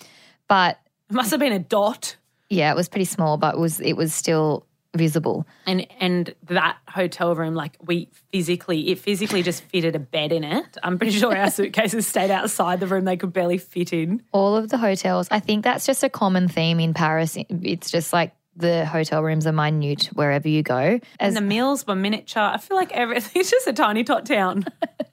but 0.47 0.79
It 1.09 1.13
must 1.15 1.31
have 1.31 1.39
been 1.39 1.53
a 1.53 1.59
dot. 1.59 2.15
yeah, 2.49 2.71
it 2.71 2.75
was 2.75 2.89
pretty 2.89 3.05
small, 3.05 3.37
but 3.37 3.55
it 3.55 3.59
was 3.59 3.79
it 3.79 3.93
was 3.93 4.13
still 4.13 4.65
visible. 4.95 5.47
And 5.65 5.87
and 5.99 6.35
that 6.49 6.77
hotel 6.87 7.33
room, 7.35 7.55
like 7.55 7.77
we 7.83 8.09
physically, 8.31 8.89
it 8.89 8.99
physically 8.99 9.41
just 9.41 9.63
fitted 9.63 9.95
a 9.95 9.99
bed 9.99 10.31
in 10.31 10.43
it. 10.43 10.77
I'm 10.83 10.99
pretty 10.99 11.17
sure 11.17 11.35
our 11.35 11.49
suitcases 11.59 12.05
stayed 12.07 12.29
outside 12.29 12.79
the 12.79 12.85
room; 12.87 13.05
they 13.05 13.17
could 13.17 13.33
barely 13.33 13.57
fit 13.57 13.91
in. 13.93 14.21
All 14.31 14.55
of 14.55 14.69
the 14.69 14.77
hotels. 14.77 15.27
I 15.31 15.39
think 15.39 15.63
that's 15.63 15.85
just 15.87 16.03
a 16.03 16.09
common 16.09 16.47
theme 16.47 16.79
in 16.79 16.93
Paris. 16.93 17.35
It's 17.49 17.89
just 17.89 18.13
like 18.13 18.33
the 18.55 18.85
hotel 18.85 19.23
rooms 19.23 19.47
are 19.47 19.51
minute 19.51 20.09
wherever 20.13 20.47
you 20.47 20.63
go. 20.63 20.99
As 21.19 21.35
And 21.35 21.35
the 21.35 21.41
meals 21.41 21.85
were 21.87 21.95
miniature. 21.95 22.43
I 22.43 22.57
feel 22.57 22.77
like 22.77 22.91
everything. 22.91 23.41
It's 23.41 23.51
just 23.51 23.67
a 23.67 23.73
tiny 23.73 24.03
tot 24.03 24.25
town. 24.25 24.65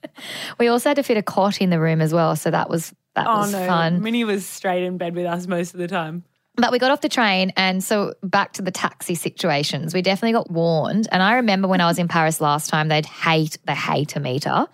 we 0.59 0.67
also 0.67 0.89
had 0.89 0.95
to 0.95 1.03
fit 1.03 1.17
a 1.17 1.23
cot 1.23 1.61
in 1.61 1.69
the 1.69 1.79
room 1.79 2.01
as 2.01 2.13
well, 2.13 2.35
so 2.35 2.51
that 2.51 2.69
was 2.69 2.93
that 3.15 3.27
Oh 3.27 3.39
was 3.39 3.51
no, 3.51 3.65
fun. 3.65 4.01
Minnie 4.01 4.23
was 4.23 4.45
straight 4.45 4.83
in 4.83 4.97
bed 4.97 5.15
with 5.15 5.25
us 5.25 5.47
most 5.47 5.73
of 5.73 5.79
the 5.79 5.87
time. 5.87 6.23
But 6.55 6.71
we 6.71 6.79
got 6.79 6.91
off 6.91 7.01
the 7.01 7.09
train, 7.09 7.53
and 7.55 7.83
so 7.83 8.13
back 8.21 8.53
to 8.53 8.61
the 8.61 8.71
taxi 8.71 9.15
situations. 9.15 9.93
We 9.93 10.01
definitely 10.01 10.33
got 10.33 10.51
warned. 10.51 11.07
And 11.11 11.23
I 11.23 11.35
remember 11.35 11.67
when 11.67 11.81
I 11.81 11.87
was 11.87 11.97
in 11.97 12.07
Paris 12.09 12.41
last 12.41 12.69
time, 12.69 12.87
they'd 12.89 13.05
hate 13.05 13.57
they 13.65 13.75
hate 13.75 14.15
a 14.15 14.19
meter, 14.19 14.67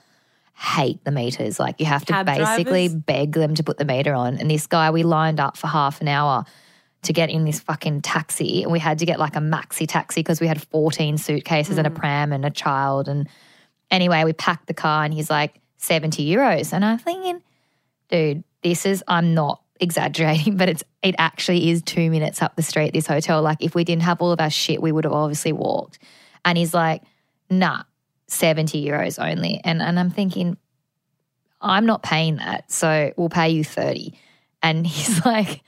hate 0.55 1.03
the 1.05 1.11
meters. 1.11 1.59
Like 1.59 1.79
you 1.79 1.85
have 1.85 2.05
to 2.05 2.13
Cab 2.13 2.25
basically 2.25 2.87
drivers? 2.87 3.03
beg 3.03 3.31
them 3.33 3.55
to 3.55 3.63
put 3.63 3.77
the 3.77 3.85
meter 3.85 4.13
on. 4.13 4.37
And 4.37 4.49
this 4.49 4.67
guy, 4.67 4.91
we 4.91 5.03
lined 5.03 5.39
up 5.39 5.55
for 5.55 5.67
half 5.67 6.01
an 6.01 6.07
hour 6.07 6.45
to 7.07 7.13
get 7.13 7.29
in 7.29 7.43
this 7.43 7.59
fucking 7.59 8.01
taxi, 8.01 8.63
and 8.63 8.71
we 8.71 8.79
had 8.79 8.99
to 8.99 9.05
get 9.05 9.19
like 9.19 9.35
a 9.35 9.39
maxi 9.39 9.87
taxi 9.87 10.21
because 10.21 10.39
we 10.39 10.47
had 10.47 10.61
fourteen 10.67 11.17
suitcases 11.17 11.77
and 11.77 11.87
a 11.87 11.89
hmm. 11.89 11.95
pram 11.97 12.31
and 12.31 12.45
a 12.45 12.51
child. 12.51 13.07
And 13.07 13.27
anyway, 13.91 14.23
we 14.23 14.33
packed 14.33 14.67
the 14.67 14.73
car, 14.73 15.03
and 15.03 15.13
he's 15.13 15.29
like 15.29 15.59
seventy 15.77 16.29
euros, 16.29 16.71
and 16.71 16.85
I'm 16.85 16.99
thinking 16.99 17.41
dude, 18.09 18.43
this 18.63 18.85
is 18.85 19.03
I'm 19.07 19.33
not 19.33 19.61
exaggerating, 19.79 20.57
but 20.57 20.69
it's 20.69 20.83
it 21.01 21.15
actually 21.17 21.69
is 21.69 21.81
two 21.81 22.09
minutes 22.09 22.41
up 22.41 22.55
the 22.55 22.63
street, 22.63 22.93
this 22.93 23.07
hotel. 23.07 23.41
Like 23.41 23.57
if 23.61 23.75
we 23.75 23.83
didn't 23.83 24.03
have 24.03 24.21
all 24.21 24.31
of 24.31 24.41
our 24.41 24.49
shit, 24.49 24.81
we 24.81 24.91
would 24.91 25.03
have 25.03 25.13
obviously 25.13 25.53
walked. 25.53 25.99
And 26.45 26.57
he's 26.57 26.73
like, 26.73 27.03
nah, 27.49 27.83
70 28.27 28.85
euros 28.85 29.23
only. 29.23 29.61
And 29.63 29.81
and 29.81 29.99
I'm 29.99 30.09
thinking, 30.09 30.57
I'm 31.61 31.85
not 31.85 32.03
paying 32.03 32.37
that. 32.37 32.71
So 32.71 33.13
we'll 33.17 33.29
pay 33.29 33.49
you 33.49 33.63
30. 33.63 34.13
And 34.61 34.85
he's 34.87 35.25
like, 35.25 35.61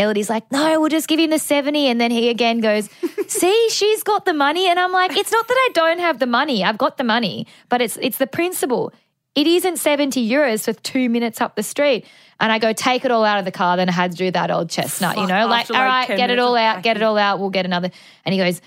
Ellidy's 0.00 0.30
like, 0.30 0.50
no, 0.50 0.80
we'll 0.80 0.88
just 0.88 1.06
give 1.08 1.20
him 1.20 1.30
the 1.30 1.38
70. 1.38 1.86
And 1.86 2.00
then 2.00 2.10
he 2.10 2.28
again 2.30 2.60
goes, 2.60 2.88
see, 3.28 3.68
she's 3.70 4.02
got 4.02 4.24
the 4.24 4.34
money. 4.34 4.66
And 4.66 4.78
I'm 4.78 4.92
like, 4.92 5.16
it's 5.16 5.30
not 5.30 5.46
that 5.46 5.54
I 5.54 5.68
don't 5.74 5.98
have 6.00 6.18
the 6.18 6.26
money. 6.26 6.64
I've 6.64 6.78
got 6.78 6.96
the 6.96 7.04
money, 7.04 7.46
but 7.68 7.80
it's 7.80 7.96
it's 8.00 8.18
the 8.18 8.26
principle. 8.26 8.92
it 9.34 9.46
isn't 9.46 9.76
70 9.76 10.28
euros 10.28 10.64
for 10.64 10.72
two 10.72 11.08
minutes 11.08 11.40
up 11.40 11.54
the 11.54 11.62
street. 11.62 12.04
And 12.40 12.50
I 12.50 12.58
go, 12.58 12.72
take 12.72 13.04
it 13.04 13.10
all 13.10 13.24
out 13.24 13.38
of 13.38 13.44
the 13.44 13.52
car. 13.52 13.76
Then 13.76 13.88
I 13.88 13.92
had 13.92 14.12
to 14.12 14.16
do 14.16 14.30
that 14.30 14.50
old 14.50 14.70
chestnut, 14.70 15.16
you 15.18 15.26
know, 15.26 15.46
like, 15.46 15.70
all 15.70 15.76
like, 15.76 16.08
right, 16.08 16.16
get 16.16 16.30
it 16.30 16.38
all 16.38 16.56
out, 16.56 16.82
get 16.82 16.96
it 16.96 17.02
all 17.02 17.18
out. 17.18 17.38
We'll 17.38 17.50
get 17.50 17.66
another. 17.66 17.90
And 18.24 18.32
he 18.32 18.40
goes, 18.40 18.60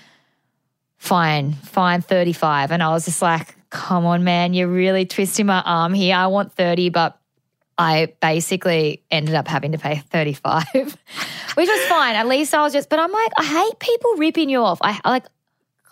fine, 0.96 1.52
fine, 1.54 2.00
35. 2.00 2.70
And 2.70 2.82
I 2.82 2.90
was 2.90 3.04
just 3.04 3.20
like, 3.20 3.56
come 3.70 4.06
on, 4.06 4.22
man, 4.22 4.54
you're 4.54 4.68
really 4.68 5.04
twisting 5.06 5.46
my 5.46 5.60
arm 5.62 5.92
here. 5.92 6.14
I 6.14 6.28
want 6.28 6.52
30, 6.52 6.90
but 6.90 7.18
I 7.76 8.12
basically 8.20 9.02
ended 9.10 9.34
up 9.34 9.48
having 9.48 9.72
to 9.72 9.78
pay 9.78 9.96
35, 10.10 10.64
which 10.74 11.68
was 11.68 11.80
fine. 11.86 12.14
At 12.14 12.28
least 12.28 12.54
I 12.54 12.62
was 12.62 12.72
just, 12.72 12.88
but 12.88 12.98
I'm 12.98 13.10
like, 13.10 13.32
I 13.38 13.44
hate 13.44 13.78
people 13.80 14.14
ripping 14.16 14.48
you 14.48 14.62
off. 14.62 14.78
I 14.82 15.00
like, 15.04 15.24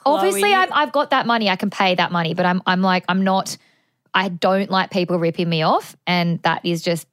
obviously 0.07 0.53
I've, 0.55 0.71
I've 0.73 0.93
got 0.93 1.11
that 1.11 1.27
money. 1.27 1.49
I 1.51 1.57
can 1.57 1.71
pay 1.71 1.95
that 1.97 2.13
money, 2.13 2.35
but 2.35 2.47
I'm, 2.47 2.63
I'm 2.67 2.83
like, 2.83 3.05
I'm 3.09 3.25
not, 3.25 3.57
I 4.15 4.29
don't 4.29 4.71
like 4.71 4.91
people 4.91 5.19
ripping 5.19 5.49
me 5.49 5.63
off. 5.63 5.97
And 6.07 6.41
that 6.43 6.65
is 6.65 6.83
just 6.83 7.07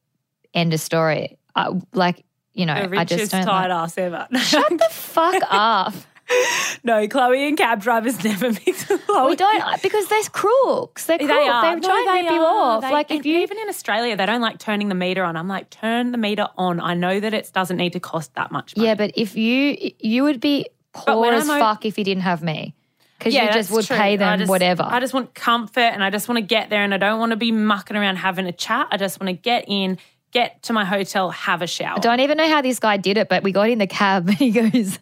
end 0.54 0.74
of 0.74 0.80
story. 0.80 1.38
I, 1.56 1.70
like, 1.94 2.24
you 2.54 2.66
know, 2.66 2.88
The 2.88 2.98
I 3.00 3.06
just 3.06 3.32
don't. 3.32 3.46
tight 3.46 3.70
Like, 3.70 3.72
ass 3.72 3.98
ever. 3.98 4.28
shut 4.40 4.70
the 4.78 4.88
fuck 4.92 5.42
up. 5.50 5.94
no, 6.84 7.08
Chloe 7.08 7.48
and 7.48 7.58
cab 7.58 7.82
drivers 7.82 8.24
never 8.24 8.52
mix 8.52 8.86
Chloe. 8.86 9.30
We 9.32 9.36
don't 9.36 9.82
because 9.82 10.08
they're 10.08 10.22
crooks. 10.32 11.06
They're 11.06 11.18
They 11.18 11.26
crooks. 11.26 11.50
are. 11.50 11.76
They 11.76 11.80
No, 11.82 11.88
try 11.88 12.00
and 12.00 12.08
they 12.18 12.22
rip 12.30 12.34
you 12.34 12.42
off. 12.42 12.82
They- 12.82 12.92
like 12.92 13.12
if 13.12 13.26
you 13.26 13.40
even 13.40 13.58
in 13.58 13.68
Australia, 13.70 14.16
they 14.16 14.26
don't 14.26 14.42
like 14.42 14.60
turning 14.60 14.90
the 14.90 14.96
meter 14.96 15.24
on. 15.24 15.36
I'm 15.36 15.48
like, 15.48 15.70
turn 15.70 16.12
the 16.12 16.18
meter 16.18 16.48
on. 16.58 16.80
I 16.80 16.94
know 16.94 17.20
that 17.20 17.34
it 17.34 17.52
doesn't 17.54 17.78
need 17.78 17.94
to 17.94 18.00
cost 18.00 18.34
that 18.36 18.52
much. 18.52 18.76
Money. 18.78 18.88
Yeah, 18.88 18.96
but 18.96 19.12
if 19.16 19.36
you 19.36 19.92
you 20.00 20.24
would 20.24 20.40
be 20.40 20.68
poor 20.94 21.32
as 21.34 21.50
I'm 21.50 21.58
o- 21.58 21.60
fuck 21.60 21.86
if 21.86 21.98
you 21.98 22.04
didn't 22.04 22.24
have 22.24 22.42
me. 22.44 22.76
Because 23.18 23.34
yeah, 23.34 23.48
you 23.48 23.52
just 23.54 23.70
would 23.72 23.86
true. 23.86 23.98
pay 23.98 24.14
I 24.14 24.18
them 24.18 24.40
just- 24.40 24.50
whatever. 24.50 24.84
I 24.84 25.00
just 25.02 25.14
want 25.14 25.34
comfort, 25.34 25.80
and 25.82 26.04
I 26.04 26.10
just 26.10 26.30
want 26.30 26.38
to 26.38 26.42
get 26.42 26.70
there, 26.70 26.84
and 26.84 26.94
I 26.94 26.98
don't 26.98 27.20
want 27.20 27.32
to 27.32 27.36
be 27.36 27.52
mucking 27.52 27.98
around 27.98 28.16
having 28.16 28.46
a 28.46 28.54
chat. 28.54 28.88
I 28.92 28.98
just 28.98 29.20
want 29.20 29.28
to 29.28 29.34
get 29.34 29.66
in, 29.68 29.98
get 30.32 30.64
to 30.64 30.74
my 30.74 30.86
hotel, 30.86 31.30
have 31.30 31.62
a 31.62 31.68
shower. 31.68 31.98
I 31.98 32.00
don't 32.00 32.22
even 32.22 32.38
know 32.38 32.48
how 32.48 32.62
this 32.62 32.80
guy 32.80 32.96
did 32.96 33.18
it, 33.18 33.28
but 33.28 33.44
we 33.44 33.52
got 33.52 33.70
in 33.70 33.78
the 33.80 33.88
cab 33.88 34.28
and 34.30 34.38
he 34.38 34.52
goes, 34.52 35.00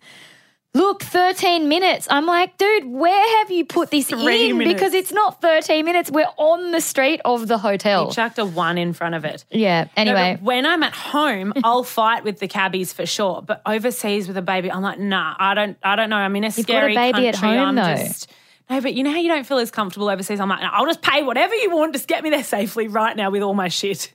Look, 0.74 1.02
13 1.02 1.68
minutes. 1.70 2.08
I'm 2.10 2.28
like, 2.28 2.56
dude, 2.58 2.86
where 2.86 3.38
have 3.40 3.50
you 3.50 3.66
put 3.66 3.90
this 3.90 4.10
Three 4.10 4.50
in? 4.52 4.58
minutes. 4.60 4.74
Because 4.76 4.94
it's 4.94 5.12
not 5.12 5.42
13 5.42 5.84
minutes. 5.84 6.12
We're 6.12 6.28
on 6.38 6.72
the 6.72 6.82
street 6.82 7.20
of 7.26 7.48
the 7.48 7.58
hotel. 7.58 8.08
He 8.10 8.14
chucked 8.14 8.38
a 8.38 8.46
one 8.46 8.78
in 8.78 8.94
front 8.94 9.16
of 9.16 9.26
it. 9.26 9.44
yeah. 9.50 9.88
Anyway, 9.96 10.36
but 10.36 10.44
when 10.46 10.68
I'm 10.68 10.84
at 10.84 10.94
home, 10.94 11.54
I'll 11.64 11.84
fight 11.84 12.24
with 12.24 12.38
the 12.40 12.48
cabbies 12.48 12.94
for 12.94 13.08
sure. 13.08 13.42
But 13.42 13.62
overseas 13.66 14.28
with 14.28 14.38
a 14.38 14.42
baby, 14.44 14.72
I'm 14.72 14.84
like, 14.84 15.00
nah, 15.00 15.36
I 15.40 15.56
don't, 15.56 15.78
I 15.82 15.96
don't 15.96 16.12
know. 16.12 16.18
I'm 16.18 16.36
in 16.36 16.44
a 16.44 16.50
got 16.50 16.60
a 16.60 16.62
scary 16.64 16.96
baby 16.96 17.28
at 17.28 17.36
country. 17.36 17.58
home, 17.58 17.70
I'm 17.70 17.76
though. 17.76 17.96
just 18.04 18.32
no, 18.70 18.82
but 18.82 18.94
you 18.94 19.04
know 19.04 19.12
how 19.12 19.18
you 19.20 19.30
don't 19.30 19.48
feel 19.48 19.58
as 19.60 19.72
comfortable 19.72 20.10
overseas. 20.10 20.40
I'm 20.42 20.50
like, 20.50 20.60
I'll 20.62 20.86
just 20.86 21.02
pay 21.02 21.24
whatever 21.24 21.56
you 21.56 21.72
want, 21.74 21.94
just 21.94 22.08
get 22.08 22.22
me 22.24 22.30
there 22.30 22.44
safely 22.44 22.88
right 22.90 23.16
now 23.16 23.32
with 23.32 23.42
all 23.42 23.54
my 23.54 23.70
shit. 23.70 24.14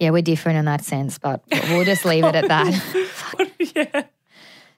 yeah, 0.00 0.08
we're 0.10 0.22
different 0.22 0.58
in 0.58 0.64
that 0.64 0.82
sense, 0.82 1.18
but 1.18 1.42
we'll 1.68 1.84
just 1.84 2.04
leave 2.06 2.24
it 2.24 2.34
at 2.34 2.48
that. 2.48 3.52
yeah, 3.76 4.02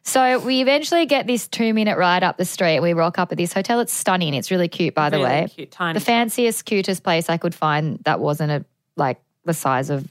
So 0.07 0.39
we 0.39 0.61
eventually 0.61 1.07
get 1.07 1.27
this 1.27 1.49
two 1.49 1.73
minute 1.73 1.97
ride 1.97 2.23
up 2.23 2.37
the 2.37 2.45
street. 2.45 2.81
We 2.81 2.93
rock 2.93 3.19
up 3.19 3.33
at 3.33 3.39
this 3.39 3.53
hotel. 3.55 3.81
It's 3.81 3.93
stunning. 3.93 4.35
It's 4.35 4.51
really 4.51 4.69
cute, 4.69 4.95
by 4.95 5.09
the 5.11 5.17
Really 5.17 5.29
way. 5.29 5.47
cute, 5.49 5.71
tiny 5.71 5.99
the 5.99 6.05
fanciest, 6.05 6.65
cutest 6.67 7.03
place 7.03 7.31
I 7.31 7.39
could 7.39 7.55
find 7.55 7.99
that 8.05 8.21
wasn't 8.21 8.53
a 8.53 8.65
like 8.97 9.21
the 9.45 9.55
size 9.55 9.89
of 9.91 10.07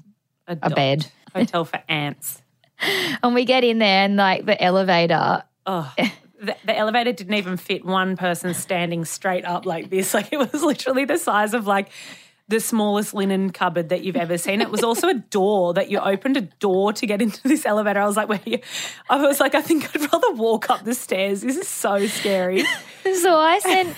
a 0.48 0.54
Adult 0.54 0.76
bed. 0.76 1.08
hotel 1.34 1.64
for 1.66 1.82
ants. 1.88 2.42
And 3.22 3.34
we 3.36 3.46
get 3.46 3.64
in 3.64 3.78
there 3.78 4.04
and 4.06 4.16
like 4.18 4.46
the 4.46 4.62
elevator. 4.62 5.44
Oh, 5.66 5.94
the, 6.42 6.56
the 6.66 6.76
elevator 6.78 7.12
didn't 7.14 7.36
even 7.36 7.56
fit 7.58 7.86
one 7.86 8.18
person 8.18 8.54
standing 8.56 9.06
straight 9.06 9.46
up 9.46 9.66
like 9.66 9.90
this. 9.92 10.14
Like 10.16 10.34
it 10.34 10.38
was 10.38 10.62
literally 10.64 11.06
the 11.06 11.18
size 11.20 11.54
of 11.54 11.68
like 11.68 11.90
the 12.50 12.60
smallest 12.60 13.14
linen 13.14 13.52
cupboard 13.52 13.90
that 13.90 14.04
you've 14.04 14.18
ever 14.18 14.38
seen. 14.38 14.62
It 14.62 14.70
was 14.70 14.84
also 14.84 15.08
a 15.08 15.14
door 15.14 15.74
that 15.76 15.90
you 15.90 16.00
opened 16.00 16.38
a 16.38 16.42
door 16.42 16.92
to 16.94 17.06
get 17.06 17.22
into 17.22 17.42
this 17.48 17.66
elevator. 17.66 18.02
I 18.02 18.06
was 18.06 18.18
like, 18.18 18.28
where 18.28 18.42
you? 18.46 18.60
I 19.10 19.18
was 19.18 19.40
like, 19.40 19.56
I 19.56 19.62
think 19.62 19.90
I'd 19.96 20.12
rather 20.12 20.32
walk 20.34 20.70
up 20.70 20.84
the 20.84 20.94
stairs. 20.94 21.42
This 21.42 21.58
is 21.58 21.68
so 21.68 22.06
scary. 22.08 22.64
So 23.16 23.36
I 23.36 23.60
sent 23.60 23.98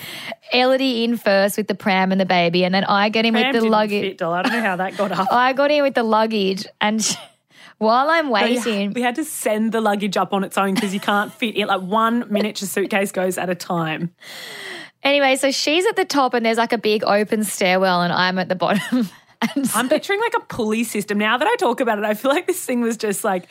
Ellidy 0.52 1.04
in 1.04 1.16
first 1.16 1.56
with 1.56 1.68
the 1.68 1.76
pram 1.76 2.10
and 2.10 2.20
the 2.20 2.26
baby, 2.26 2.64
and 2.64 2.74
then 2.74 2.82
I 2.82 3.08
get 3.08 3.24
in 3.24 3.34
Pram 3.34 3.52
with 3.52 3.62
the 3.62 3.68
luggage. 3.68 4.20
I 4.20 4.42
don't 4.42 4.52
know 4.52 4.60
how 4.60 4.74
that 4.74 4.96
got 4.96 5.12
up. 5.12 5.28
I 5.32 5.52
got 5.52 5.70
in 5.70 5.84
with 5.84 5.94
the 5.94 6.02
luggage, 6.02 6.66
and 6.80 7.16
while 7.78 8.10
I'm 8.10 8.30
waiting, 8.30 8.92
We 8.92 9.02
had 9.02 9.14
to 9.14 9.24
send 9.24 9.70
the 9.70 9.80
luggage 9.80 10.16
up 10.16 10.32
on 10.32 10.42
its 10.42 10.58
own 10.58 10.74
because 10.74 10.92
you 10.92 10.98
can't 10.98 11.32
fit 11.32 11.56
it. 11.56 11.66
Like 11.66 11.82
one 11.82 12.26
miniature 12.30 12.66
suitcase 12.66 13.12
goes 13.12 13.38
at 13.38 13.48
a 13.48 13.54
time. 13.54 14.12
Anyway, 15.02 15.36
so 15.36 15.50
she's 15.50 15.86
at 15.86 15.96
the 15.96 16.04
top, 16.04 16.34
and 16.34 16.44
there's 16.44 16.58
like 16.58 16.72
a 16.72 16.78
big 16.78 17.04
open 17.04 17.44
stairwell, 17.44 18.02
and 18.02 18.12
I'm 18.12 18.38
at 18.38 18.48
the 18.48 18.54
bottom. 18.56 19.08
So- 19.54 19.78
I'm 19.78 19.88
picturing 19.90 20.18
like 20.18 20.32
a 20.34 20.40
pulley 20.40 20.82
system. 20.82 21.18
Now 21.18 21.36
that 21.36 21.46
I 21.46 21.54
talk 21.56 21.80
about 21.80 21.98
it, 21.98 22.04
I 22.06 22.14
feel 22.14 22.30
like 22.30 22.46
this 22.46 22.64
thing 22.64 22.80
was 22.80 22.96
just 22.96 23.22
like 23.22 23.46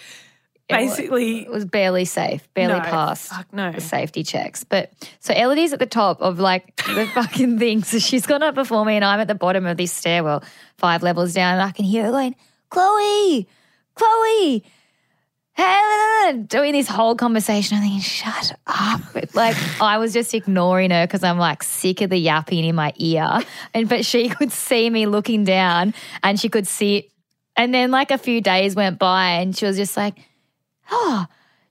basically 0.67 1.41
it 1.43 1.51
was 1.51 1.63
barely 1.63 2.05
safe, 2.05 2.51
barely 2.55 2.73
No, 2.73 2.79
passed 2.81 3.29
fuck 3.29 3.53
no. 3.53 3.71
the 3.71 3.79
safety 3.79 4.23
checks. 4.23 4.63
But 4.63 4.91
so 5.19 5.31
Ellidy's 5.36 5.73
at 5.73 5.79
the 5.79 5.86
top 5.86 6.21
of 6.21 6.39
like 6.39 6.75
the 6.77 7.05
fucking 7.13 7.60
thing. 7.60 7.84
So 7.84 7.99
she's 7.99 8.25
gone 8.25 8.41
up 8.41 8.55
before 8.55 8.84
me, 8.84 8.95
and 8.95 9.05
I'm 9.05 9.19
at 9.19 9.27
the 9.27 9.36
bottom 9.36 9.67
of 9.67 9.77
this 9.77 9.91
stairwell, 9.93 10.43
five 10.79 11.03
levels 11.03 11.34
down, 11.34 11.53
and 11.53 11.62
I 11.62 11.71
can 11.71 11.86
hear 11.86 12.05
her 12.05 12.12
going, 12.12 12.36
Chloe, 12.71 13.47
Chloe. 13.93 14.63
Doing 16.47 16.73
this 16.73 16.87
whole 16.87 17.15
conversation, 17.15 17.77
I'm 17.77 17.83
thinking, 17.83 18.01
shut 18.01 18.57
up. 18.67 19.01
Like, 19.33 19.55
I 19.81 19.97
was 19.97 20.11
just 20.11 20.33
ignoring 20.33 20.91
her 20.91 21.05
because 21.05 21.23
I'm 21.23 21.37
like 21.37 21.63
sick 21.63 22.01
of 22.01 22.09
the 22.09 22.17
yapping 22.17 22.65
in 22.65 22.75
my 22.75 22.93
ear. 22.97 23.39
And 23.73 23.87
but 23.87 24.05
she 24.05 24.29
could 24.37 24.51
see 24.51 24.89
me 24.89 25.05
looking 25.05 25.43
down 25.43 25.93
and 26.23 26.39
she 26.39 26.49
could 26.49 26.67
see. 26.67 27.09
And 27.55 27.73
then 27.73 27.91
like 27.91 28.11
a 28.11 28.17
few 28.17 28.41
days 28.41 28.75
went 28.75 28.99
by 28.99 29.31
and 29.31 29.55
she 29.55 29.65
was 29.65 29.77
just 29.77 29.95
like, 29.95 30.17
Oh, 30.91 31.25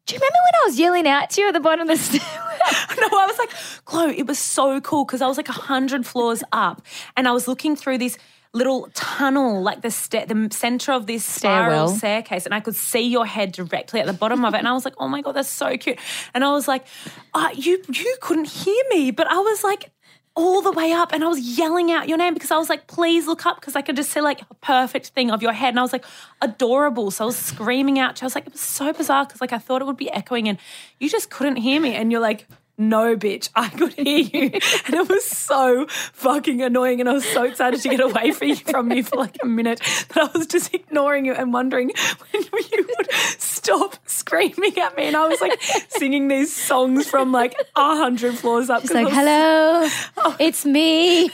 do 0.06 0.14
you 0.14 0.18
remember 0.18 0.38
when 0.44 0.62
I 0.62 0.66
was 0.66 0.78
yelling 0.78 1.06
out 1.06 1.30
to 1.30 1.40
you 1.40 1.48
at 1.48 1.54
the 1.54 1.60
bottom 1.60 1.88
of 1.88 1.88
the 1.88 1.96
stairwell? 2.02 3.10
No, 3.10 3.18
I 3.18 3.26
was 3.26 3.38
like, 3.38 3.50
Chloe, 3.84 4.18
it 4.18 4.26
was 4.26 4.38
so 4.38 4.80
cool 4.80 5.04
because 5.04 5.20
I 5.20 5.26
was 5.26 5.36
like 5.36 5.48
a 5.48 5.52
hundred 5.52 6.06
floors 6.06 6.42
up 6.52 6.82
and 7.16 7.28
I 7.28 7.32
was 7.32 7.46
looking 7.48 7.76
through 7.76 7.98
this 7.98 8.18
little 8.54 8.88
tunnel, 8.94 9.60
like 9.62 9.82
the 9.82 9.90
sta- 9.90 10.24
the 10.26 10.48
center 10.52 10.92
of 10.92 11.06
this 11.06 11.24
spiral 11.24 11.88
staircase, 11.88 12.46
and 12.46 12.54
I 12.54 12.60
could 12.60 12.76
see 12.76 13.02
your 13.02 13.26
head 13.26 13.52
directly 13.52 14.00
at 14.00 14.06
the 14.06 14.12
bottom 14.14 14.44
of 14.44 14.54
it. 14.54 14.58
And 14.58 14.68
I 14.68 14.72
was 14.72 14.84
like, 14.84 14.94
oh 14.98 15.08
my 15.08 15.20
god, 15.20 15.32
that's 15.32 15.48
so 15.48 15.76
cute. 15.76 15.98
And 16.32 16.44
I 16.44 16.52
was 16.52 16.66
like, 16.68 16.86
uh, 17.34 17.50
you 17.54 17.82
you 17.92 18.16
couldn't 18.20 18.48
hear 18.48 18.82
me, 18.90 19.10
but 19.10 19.26
I 19.26 19.38
was 19.38 19.62
like. 19.64 19.90
All 20.36 20.62
the 20.62 20.72
way 20.72 20.90
up, 20.90 21.12
and 21.12 21.22
I 21.22 21.28
was 21.28 21.38
yelling 21.38 21.92
out 21.92 22.08
your 22.08 22.18
name 22.18 22.34
because 22.34 22.50
I 22.50 22.56
was 22.58 22.68
like, 22.68 22.88
"Please 22.88 23.28
look 23.28 23.46
up," 23.46 23.60
because 23.60 23.76
I 23.76 23.82
could 23.82 23.94
just 23.94 24.10
see 24.10 24.20
like 24.20 24.42
a 24.50 24.54
perfect 24.54 25.10
thing 25.10 25.30
of 25.30 25.42
your 25.42 25.52
head, 25.52 25.68
and 25.68 25.78
I 25.78 25.82
was 25.82 25.92
like, 25.92 26.04
adorable. 26.42 27.12
So 27.12 27.22
I 27.22 27.26
was 27.26 27.36
screaming 27.36 28.00
out. 28.00 28.16
to 28.16 28.22
you. 28.22 28.24
I 28.24 28.26
was 28.26 28.34
like, 28.34 28.46
it 28.48 28.52
was 28.52 28.60
so 28.60 28.92
bizarre 28.92 29.26
because 29.26 29.40
like 29.40 29.52
I 29.52 29.58
thought 29.58 29.80
it 29.80 29.84
would 29.84 29.96
be 29.96 30.10
echoing, 30.10 30.48
and 30.48 30.58
you 30.98 31.08
just 31.08 31.30
couldn't 31.30 31.54
hear 31.58 31.80
me, 31.80 31.94
and 31.94 32.10
you're 32.10 32.20
like, 32.20 32.48
no, 32.76 33.16
bitch, 33.16 33.50
I 33.54 33.68
could 33.68 33.92
hear 33.94 34.18
you. 34.18 34.50
And 34.86 34.94
it 34.94 35.08
was 35.08 35.24
so 35.24 35.86
fucking 36.12 36.60
annoying. 36.62 37.00
And 37.00 37.08
I 37.08 37.12
was 37.12 37.24
so 37.24 37.44
excited 37.44 37.80
to 37.80 37.88
get 37.88 38.00
away 38.00 38.32
from 38.32 38.90
you, 38.90 39.02
for 39.04 39.16
like 39.16 39.36
a 39.42 39.46
minute 39.46 39.80
that 40.14 40.30
I 40.34 40.38
was 40.38 40.46
just 40.46 40.74
ignoring 40.74 41.24
you 41.24 41.34
and 41.34 41.52
wondering 41.52 41.92
when 42.32 42.62
you 42.72 42.88
would 42.96 43.12
stop 43.38 43.96
screaming 44.06 44.76
at 44.78 44.96
me. 44.96 45.04
And 45.04 45.16
I 45.16 45.28
was 45.28 45.40
like 45.40 45.60
singing 45.88 46.28
these 46.28 46.54
songs 46.54 47.06
from 47.06 47.32
like 47.32 47.54
a 47.76 47.96
hundred 47.96 48.36
floors 48.36 48.70
up. 48.70 48.82
She's 48.82 48.92
like, 48.92 49.08
hello, 49.08 49.88
it's 50.40 50.66
me. 50.66 51.30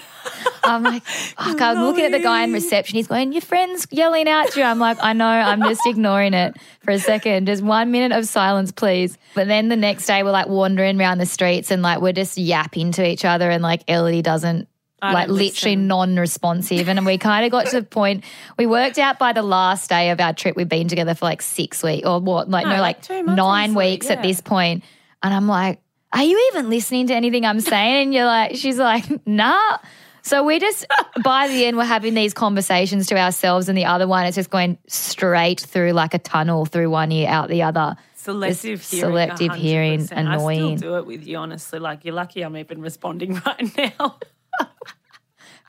I'm 0.63 0.83
like, 0.83 1.05
fuck, 1.05 1.61
I'm 1.61 1.79
looking 1.83 2.05
at 2.05 2.13
the 2.13 2.21
guy 2.21 2.45
in 2.45 2.53
reception. 2.53 2.97
He's 2.97 3.07
going, 3.07 3.33
your 3.33 3.41
friend's 3.41 3.87
yelling 3.91 4.29
at 4.29 4.57
you. 4.57 4.63
I'm 4.63 4.79
like, 4.79 4.99
I 5.01 5.13
know, 5.13 5.27
I'm 5.27 5.63
just 5.63 5.81
ignoring 5.87 6.35
it 6.35 6.57
for 6.85 6.93
a 6.93 6.99
second. 6.99 7.47
Just 7.47 7.63
one 7.63 7.91
minute 7.91 8.17
of 8.17 8.27
silence, 8.27 8.71
please. 8.71 9.19
But 9.35 9.49
then 9.49 9.69
the 9.69 9.77
next 9.77 10.07
day, 10.07 10.23
we're 10.23 10.31
like 10.31 10.49
wandering 10.49 11.01
around 11.01 11.19
the 11.19 11.27
streets 11.27 11.71
and 11.71 11.83
like 11.83 12.01
we're 12.01 12.13
just 12.13 12.39
yapping 12.39 12.93
to 12.93 13.07
each 13.09 13.25
other. 13.25 13.51
And 13.51 13.63
like 13.63 13.87
Ellidy 13.87 14.23
doesn't, 14.23 14.69
like 15.03 15.29
literally 15.29 15.77
listen. 15.77 15.87
non 15.87 16.17
responsive. 16.17 16.89
And 16.89 17.07
we 17.07 17.17
kind 17.17 17.47
of 17.47 17.51
got 17.51 17.67
to 17.69 17.81
the 17.81 17.87
point, 17.87 18.23
we 18.59 18.67
worked 18.67 18.99
out 18.99 19.19
by 19.19 19.33
the 19.33 19.43
last 19.43 19.89
day 19.89 20.11
of 20.11 20.21
our 20.21 20.35
trip, 20.35 20.57
we've 20.57 20.69
been 20.69 20.89
together 20.89 21.15
for 21.15 21.25
like 21.25 21.41
six 21.41 21.83
weeks 21.83 22.07
or 22.07 22.21
what, 22.21 22.51
like, 22.51 22.67
no, 22.67 22.77
No, 22.77 22.83
like, 22.83 23.09
like 23.09 23.25
nine 23.25 23.75
weeks 23.75 24.11
at 24.11 24.19
yeah. 24.19 24.23
this 24.23 24.41
point. 24.43 24.85
And 25.23 25.33
I'm 25.33 25.49
like, 25.49 25.81
are 26.13 26.25
you 26.25 26.51
even 26.53 26.69
listening 26.69 27.07
to 27.07 27.15
anything 27.15 27.47
I'm 27.47 27.61
saying? 27.61 28.03
And 28.03 28.15
you're 28.15 28.27
like, 28.27 28.57
she's 28.57 28.79
like, 28.79 29.27
nah. 29.27 29.79
So 30.23 30.45
we 30.45 30.59
just, 30.59 30.87
by 31.25 31.49
the 31.49 31.65
end, 31.65 31.77
we're 31.77 31.85
having 31.85 32.15
these 32.15 32.35
conversations 32.35 33.07
to 33.09 33.19
ourselves, 33.19 33.69
and 33.69 33.77
the 33.77 33.87
other 33.87 34.07
one 34.07 34.27
is 34.27 34.35
just 34.35 34.51
going 34.51 34.79
straight 34.87 35.61
through 35.61 35.93
like 35.93 36.15
a 36.15 36.19
tunnel 36.19 36.67
through 36.67 36.91
one 36.91 37.11
ear, 37.13 37.29
out 37.29 37.49
the 37.49 37.63
other. 37.63 37.97
Selective 38.15 38.81
Just 38.81 38.93
hearing. 38.93 39.13
selective 39.13 39.55
hearing, 39.55 40.01
100%. 40.01 40.13
annoying. 40.13 40.73
I 40.75 40.77
still 40.77 40.91
do 40.91 40.97
it 40.99 41.07
with 41.07 41.27
you, 41.27 41.39
honestly. 41.39 41.79
Like, 41.79 42.05
you're 42.05 42.15
lucky 42.15 42.43
I'm 42.43 42.57
even 42.57 42.83
responding 42.83 43.35
right 43.47 43.99
now. 43.99 44.19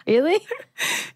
Really? 0.08 0.40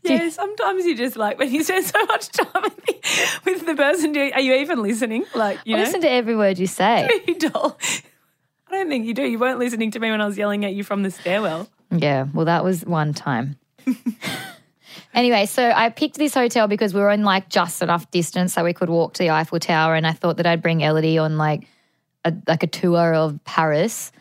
Yeah, 0.04 0.30
sometimes 0.30 0.86
you 0.86 0.95
just 0.95 1.17
like 1.17 1.39
when 1.39 1.52
you 1.52 1.63
spend 1.63 1.86
so 1.86 2.06
much 2.06 2.30
time 2.30 2.62
with 2.63 2.76
the, 2.86 3.39
with 3.43 3.65
the 3.65 3.76
person. 3.76 4.12
Do 4.12 4.32
are 4.32 4.39
you 4.39 4.54
even 4.54 4.84
listening? 4.84 5.26
Like 5.34 5.60
you 5.65 5.76
listen 5.76 6.02
to 6.02 6.10
every 6.10 6.36
word 6.36 6.60
you 6.60 6.67
say. 6.67 7.10
you. 7.28 7.36
I 7.43 8.71
don't 8.71 8.88
think 8.88 9.08
you 9.08 9.15
do. 9.15 9.24
You 9.24 9.39
weren't 9.39 9.58
listening 9.58 9.89
to 9.91 10.00
me 10.00 10.12
when 10.12 10.21
I 10.21 10.28
was 10.28 10.38
yelling 10.38 10.65
at 10.65 10.74
you 10.76 10.84
from 10.84 11.02
the 11.02 11.10
stairwell. 11.10 11.67
Yeah, 11.91 12.28
well, 12.34 12.45
that 12.45 12.63
was 12.63 12.86
one 12.86 13.13
time. 13.13 13.58
Anyway, 15.13 15.45
so 15.45 15.71
I 15.71 15.89
picked 15.89 16.17
this 16.17 16.34
hotel 16.34 16.67
because 16.67 16.93
we 16.93 17.00
were 17.00 17.10
in 17.10 17.24
like 17.24 17.48
just 17.48 17.82
enough 17.82 18.12
distance 18.12 18.54
so 18.54 18.65
we 18.65 18.74
could 18.74 18.89
walk 18.89 19.13
to 19.13 19.24
the 19.24 19.30
Eiffel 19.30 19.60
Tower, 19.60 19.95
and 19.95 20.06
I 20.06 20.12
thought 20.12 20.38
that 20.38 20.45
I'd 20.45 20.62
bring 20.62 20.80
Ellidy 20.80 21.21
on 21.21 21.38
like 21.38 21.67
a 22.26 22.34
like 22.48 22.63
a 22.63 22.67
tour 22.67 23.13
of 23.13 23.39
Paris. 23.45 24.12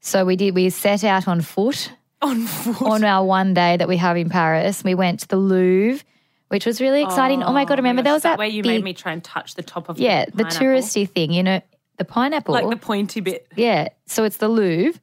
So 0.00 0.24
we 0.24 0.34
did. 0.34 0.54
We 0.54 0.70
set 0.70 1.04
out 1.04 1.28
on 1.28 1.40
foot 1.40 1.92
On 2.20 2.46
foot. 2.46 2.82
on 2.82 3.04
our 3.04 3.24
one 3.24 3.54
day 3.54 3.76
that 3.76 3.86
we 3.86 3.96
have 3.98 4.16
in 4.16 4.28
Paris. 4.28 4.82
We 4.82 4.96
went 4.96 5.20
to 5.20 5.28
the 5.28 5.36
Louvre, 5.36 6.04
which 6.48 6.66
was 6.66 6.80
really 6.80 7.02
exciting. 7.02 7.44
Oh, 7.44 7.52
my 7.52 7.64
god! 7.64 7.74
Oh, 7.74 7.82
remember 7.82 8.02
there 8.02 8.14
was 8.14 8.24
that 8.24 8.36
where 8.38 8.48
you 8.48 8.64
big, 8.64 8.72
made 8.72 8.84
me 8.84 8.94
try 8.94 9.12
and 9.12 9.22
touch 9.22 9.54
the 9.54 9.62
top 9.62 9.88
of 9.88 9.98
the. 9.98 10.02
yeah 10.02 10.24
the 10.24 10.44
pineapple. 10.44 10.58
touristy 10.66 11.08
thing. 11.08 11.32
You 11.32 11.44
know 11.44 11.60
the 11.96 12.04
pineapple. 12.04 12.54
like 12.54 12.68
the 12.68 12.76
pointy 12.76 13.20
bit 13.20 13.46
yeah. 13.54 13.90
So 14.06 14.24
it's 14.24 14.38
the 14.38 14.48
Louvre, 14.48 15.00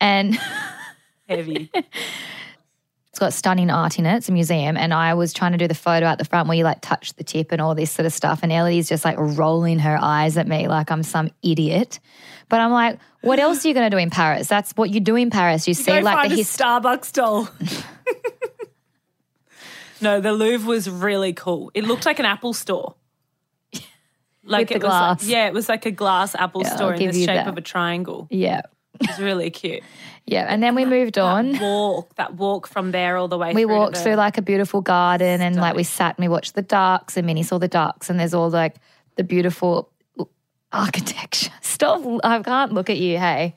and 0.00 0.38
heavy. 1.28 1.70
It's 3.10 3.18
got 3.18 3.32
stunning 3.32 3.70
art 3.70 3.98
in 3.98 4.04
it. 4.04 4.16
It's 4.18 4.28
a 4.28 4.32
museum. 4.32 4.76
And 4.76 4.92
I 4.92 5.14
was 5.14 5.32
trying 5.32 5.52
to 5.52 5.58
do 5.58 5.66
the 5.66 5.74
photo 5.74 6.04
at 6.04 6.18
the 6.18 6.26
front 6.26 6.48
where 6.48 6.56
you 6.58 6.64
like 6.64 6.82
touch 6.82 7.14
the 7.14 7.24
tip 7.24 7.50
and 7.50 7.62
all 7.62 7.74
this 7.74 7.90
sort 7.90 8.04
of 8.04 8.12
stuff. 8.12 8.40
And 8.42 8.52
Ellie's 8.52 8.90
just 8.90 9.06
like 9.06 9.16
rolling 9.18 9.78
her 9.78 9.96
eyes 9.98 10.36
at 10.36 10.46
me 10.46 10.68
like 10.68 10.90
I'm 10.90 11.02
some 11.02 11.30
idiot. 11.42 11.98
But 12.50 12.60
I'm 12.60 12.72
like, 12.72 12.98
what 13.22 13.38
else 13.38 13.64
are 13.64 13.68
you 13.68 13.72
going 13.72 13.90
to 13.90 13.96
do 13.96 13.98
in 13.98 14.10
Paris? 14.10 14.48
That's 14.48 14.72
what 14.72 14.90
you 14.90 15.00
do 15.00 15.16
in 15.16 15.30
Paris. 15.30 15.66
You, 15.66 15.72
see 15.72 15.92
Go 15.92 16.00
like 16.00 16.28
find 16.28 16.32
the 16.32 16.42
a 16.42 16.44
Starbucks 16.44 17.12
doll. 17.14 17.48
no, 20.02 20.20
the 20.20 20.32
Louvre 20.32 20.68
was 20.68 20.90
really 20.90 21.32
cool. 21.32 21.70
It 21.72 21.84
looked 21.84 22.04
like 22.04 22.18
an 22.18 22.26
Apple 22.26 22.52
store. 22.52 22.96
Like 24.48 24.68
With 24.68 24.76
it 24.76 24.80
the 24.80 24.86
was 24.86 24.92
like- 24.92 25.18
glass. 25.18 25.26
yeah, 25.26 25.46
it 25.48 25.52
was 25.54 25.68
like 25.68 25.86
a 25.86 25.90
glass 25.90 26.36
Apple 26.36 26.62
Yeah, 26.62 26.76
store 26.76 26.92
I'll 26.92 27.00
in 27.00 27.10
the 27.10 27.18
shape 27.24 27.34
that. 27.34 27.48
of 27.48 27.56
a 27.56 27.60
triangle. 27.62 28.28
Yeah. 28.30 28.60
It 29.00 29.08
was 29.08 29.18
really 29.18 29.50
cute. 29.50 29.82
Yeah. 30.26 30.46
And 30.48 30.62
then 30.62 30.74
we 30.74 30.84
moved 30.84 31.18
on. 31.18 31.58
Walk 31.60 32.14
that 32.16 32.34
walk 32.34 32.66
from 32.66 32.90
there 32.90 33.16
all 33.16 33.28
the 33.28 33.38
way. 33.38 33.54
We 33.54 33.62
through 33.62 33.74
walked 33.76 33.94
the- 33.94 34.00
through 34.00 34.14
like 34.16 34.38
a 34.38 34.42
beautiful 34.42 34.80
garden 34.80 35.40
and 35.40 35.56
like 35.56 35.76
we 35.76 35.84
sat 35.84 36.16
and 36.18 36.24
we 36.24 36.28
watched 36.28 36.54
the 36.54 36.62
ducks 36.62 37.16
and 37.16 37.26
Minnie 37.26 37.42
saw 37.44 37.58
the 37.58 37.68
ducks 37.68 38.10
and 38.10 38.18
there's 38.18 38.34
all 38.34 38.50
like 38.50 38.74
the 39.16 39.24
beautiful 39.24 39.90
architecture. 40.72 41.50
Stop. 41.60 42.02
I 42.24 42.42
can't 42.42 42.72
look 42.72 42.90
at 42.90 42.96
you. 42.98 43.18
Hey. 43.18 43.54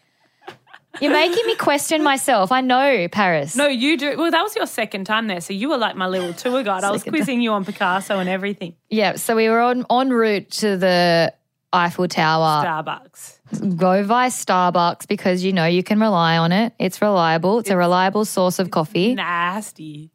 You're 1.01 1.11
making 1.13 1.45
me 1.45 1.55
question 1.55 2.03
myself. 2.03 2.51
I 2.51 2.61
know 2.61 3.07
Paris. 3.09 3.55
No, 3.55 3.67
you 3.67 3.95
do. 3.95 4.17
Well, 4.17 4.31
that 4.31 4.41
was 4.41 4.55
your 4.55 4.65
second 4.65 5.05
time 5.05 5.27
there, 5.27 5.39
so 5.39 5.53
you 5.53 5.69
were 5.69 5.77
like 5.77 5.95
my 5.95 6.07
little 6.07 6.33
tour 6.33 6.63
guide. 6.63 6.83
I 6.83 6.89
was 6.91 7.01
Second 7.01 7.13
time. 7.13 7.19
quizzing 7.19 7.41
you 7.41 7.51
on 7.51 7.63
Picasso 7.63 8.17
and 8.19 8.27
everything. 8.27 8.75
Yeah, 8.89 9.15
so 9.15 9.35
we 9.35 9.49
were 9.49 9.59
on 9.61 9.85
en 9.89 10.09
route 10.09 10.49
to 10.51 10.77
the 10.77 11.31
Eiffel 11.71 12.07
Tower. 12.07 12.65
Starbucks. 12.65 13.77
Go 13.77 14.05
by 14.05 14.27
Starbucks 14.27 15.07
because 15.07 15.43
you 15.43 15.53
know 15.53 15.65
you 15.65 15.83
can 15.83 15.99
rely 15.99 16.37
on 16.37 16.51
it. 16.51 16.73
It's 16.79 17.01
reliable. 17.01 17.59
It's, 17.59 17.69
a 17.69 17.77
reliable 17.77 18.25
source 18.25 18.59
of 18.59 18.71
coffee. 18.71 19.15
Nasty. 19.15 20.11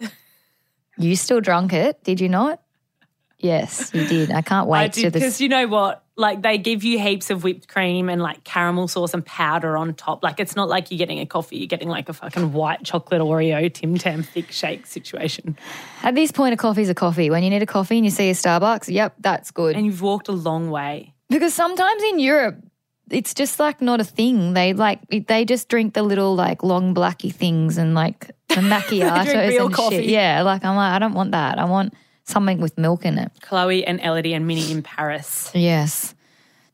You 1.00 1.14
still 1.14 1.40
drunk 1.40 1.72
it, 1.72 2.02
did 2.02 2.20
you 2.20 2.28
not? 2.28 2.60
Yes, 3.40 3.92
you 3.94 4.04
did. 4.06 4.32
I 4.32 4.42
can't 4.42 4.66
wait 4.68 4.78
I 4.78 4.88
to 4.88 5.00
did 5.02 5.12
this. 5.12 5.22
because 5.22 5.40
you 5.40 5.48
know 5.48 5.66
what? 5.68 6.04
Like 6.16 6.42
they 6.42 6.58
give 6.58 6.82
you 6.82 6.98
heaps 6.98 7.30
of 7.30 7.44
whipped 7.44 7.68
cream 7.68 8.08
and 8.08 8.20
like 8.20 8.42
caramel 8.42 8.88
sauce 8.88 9.14
and 9.14 9.24
powder 9.24 9.76
on 9.76 9.94
top. 9.94 10.24
Like 10.24 10.40
it's 10.40 10.56
not 10.56 10.68
like 10.68 10.90
you're 10.90 10.98
getting 10.98 11.20
a 11.20 11.26
coffee. 11.26 11.58
You're 11.58 11.68
getting 11.68 11.88
like 11.88 12.08
a 12.08 12.12
fucking 12.12 12.52
white 12.52 12.82
chocolate 12.82 13.20
Oreo 13.20 13.72
Tim 13.72 13.96
Tam 13.96 14.24
thick 14.24 14.50
shake 14.50 14.86
situation. 14.86 15.56
At 16.02 16.16
this 16.16 16.32
point, 16.32 16.54
a 16.54 16.56
coffee's 16.56 16.88
a 16.88 16.94
coffee. 16.94 17.30
When 17.30 17.44
you 17.44 17.50
need 17.50 17.62
a 17.62 17.66
coffee 17.66 17.96
and 17.96 18.04
you 18.04 18.10
see 18.10 18.28
a 18.30 18.32
Starbucks, 18.32 18.92
yep, 18.92 19.14
that's 19.20 19.52
good. 19.52 19.76
And 19.76 19.86
you've 19.86 20.02
walked 20.02 20.26
a 20.26 20.32
long 20.32 20.70
way. 20.70 21.14
Because 21.30 21.54
sometimes 21.54 22.02
in 22.02 22.18
Europe, 22.18 22.56
it's 23.10 23.32
just 23.34 23.60
like 23.60 23.80
not 23.80 24.00
a 24.00 24.04
thing. 24.04 24.54
They 24.54 24.72
like 24.72 24.98
they 25.28 25.44
just 25.44 25.68
drink 25.68 25.94
the 25.94 26.02
little 26.02 26.34
like 26.34 26.64
long 26.64 26.94
blacky 26.94 27.32
things 27.32 27.78
and 27.78 27.94
like 27.94 28.32
the 28.48 28.54
macchiatos 28.56 29.48
real 29.50 29.66
and 29.66 29.74
coffee. 29.74 29.96
shit. 29.98 30.06
Yeah, 30.06 30.42
like 30.42 30.64
I'm 30.64 30.74
like 30.74 30.92
I 30.94 30.98
don't 30.98 31.14
want 31.14 31.30
that. 31.30 31.60
I 31.60 31.64
want 31.66 31.94
something 32.28 32.60
with 32.60 32.76
milk 32.78 33.04
in 33.04 33.18
it. 33.18 33.32
Chloe 33.40 33.84
and 33.86 34.00
Ellidy 34.00 34.34
and 34.34 34.46
Minnie 34.46 34.70
in 34.70 34.82
Paris. 34.82 35.50
Yes, 35.54 36.14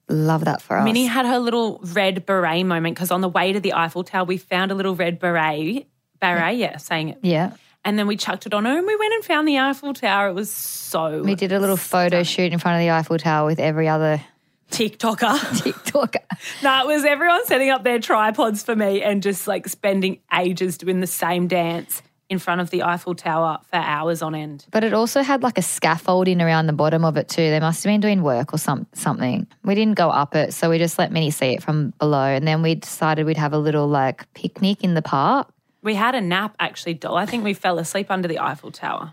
love 0.08 0.44
that 0.44 0.60
for 0.60 0.76
us. 0.78 0.84
Minnie 0.84 1.06
had 1.06 1.26
her 1.26 1.38
little 1.38 1.80
red 1.82 2.26
beret 2.26 2.64
moment 2.66 2.94
because 2.96 3.10
on 3.10 3.20
the 3.20 3.28
way 3.28 3.52
to 3.52 3.60
the 3.60 3.72
Eiffel 3.74 4.04
Tower, 4.04 4.24
we 4.24 4.36
found 4.36 4.70
a 4.70 4.74
little 4.74 4.94
red 4.94 5.18
beret. 5.18 5.86
Beret, 6.20 6.56
yeah, 6.56 6.76
saying 6.78 7.10
it. 7.10 7.18
yeah, 7.22 7.52
And 7.84 7.98
then 7.98 8.06
we 8.06 8.16
chucked 8.16 8.46
it 8.46 8.54
on 8.54 8.64
her 8.64 8.78
and 8.78 8.86
we 8.86 8.96
went 8.96 9.12
and 9.14 9.24
found 9.24 9.46
the 9.46 9.58
Eiffel 9.58 9.92
Tower. 9.92 10.28
It 10.28 10.32
was 10.34 10.50
so 10.50 11.22
we 11.22 11.34
did 11.34 11.52
a 11.52 11.60
little 11.60 11.76
photo 11.76 12.22
shoot 12.22 12.52
in 12.52 12.58
front 12.58 12.76
of 12.76 12.80
the 12.80 12.90
Eiffel 12.90 13.18
Tower 13.18 13.46
with 13.46 13.58
every 13.58 13.88
other 13.88 14.22
TikToker. 14.70 15.18
TikToker. 15.72 16.62
no, 16.62 16.80
it 16.80 16.86
was 16.86 17.04
everyone 17.04 17.44
setting 17.46 17.70
up 17.70 17.84
their 17.84 17.98
tripods 17.98 18.62
for 18.62 18.74
me 18.74 19.02
and 19.02 19.22
just 19.22 19.46
like 19.46 19.68
spending 19.68 20.20
ages 20.32 20.78
doing 20.78 21.00
the 21.00 21.06
same 21.06 21.46
dance 21.46 22.00
in 22.28 22.38
front 22.38 22.60
of 22.60 22.70
the 22.70 22.82
Eiffel 22.82 23.14
Tower 23.14 23.58
for 23.70 23.76
hours 23.76 24.22
on 24.22 24.34
end. 24.34 24.66
But 24.70 24.84
it 24.84 24.94
also 24.94 25.22
had 25.22 25.42
like 25.42 25.58
a 25.58 25.62
scaffolding 25.62 26.40
around 26.40 26.66
the 26.66 26.72
bottom 26.72 27.04
of 27.04 27.16
it 27.16 27.28
too. 27.28 27.50
They 27.50 27.60
must 27.60 27.84
have 27.84 27.90
been 27.90 28.00
doing 28.00 28.22
work 28.22 28.54
or 28.54 28.58
some 28.58 28.86
something. 28.92 29.46
We 29.62 29.74
didn't 29.74 29.94
go 29.94 30.10
up 30.10 30.34
it, 30.34 30.54
so 30.54 30.70
we 30.70 30.78
just 30.78 30.98
let 30.98 31.12
Minnie 31.12 31.30
see 31.30 31.54
it 31.54 31.62
from 31.62 31.92
below, 31.98 32.24
and 32.24 32.46
then 32.46 32.62
we 32.62 32.76
decided 32.76 33.26
we'd 33.26 33.36
have 33.36 33.52
a 33.52 33.58
little 33.58 33.86
like 33.86 34.32
picnic 34.34 34.82
in 34.82 34.94
the 34.94 35.02
park. 35.02 35.48
We 35.82 35.94
had 35.94 36.14
a 36.14 36.20
nap 36.20 36.56
actually, 36.58 36.94
doll. 36.94 37.16
I 37.16 37.26
think 37.26 37.44
we 37.44 37.52
fell 37.52 37.78
asleep 37.78 38.10
under 38.10 38.26
the 38.26 38.38
Eiffel 38.38 38.70
Tower. 38.70 39.12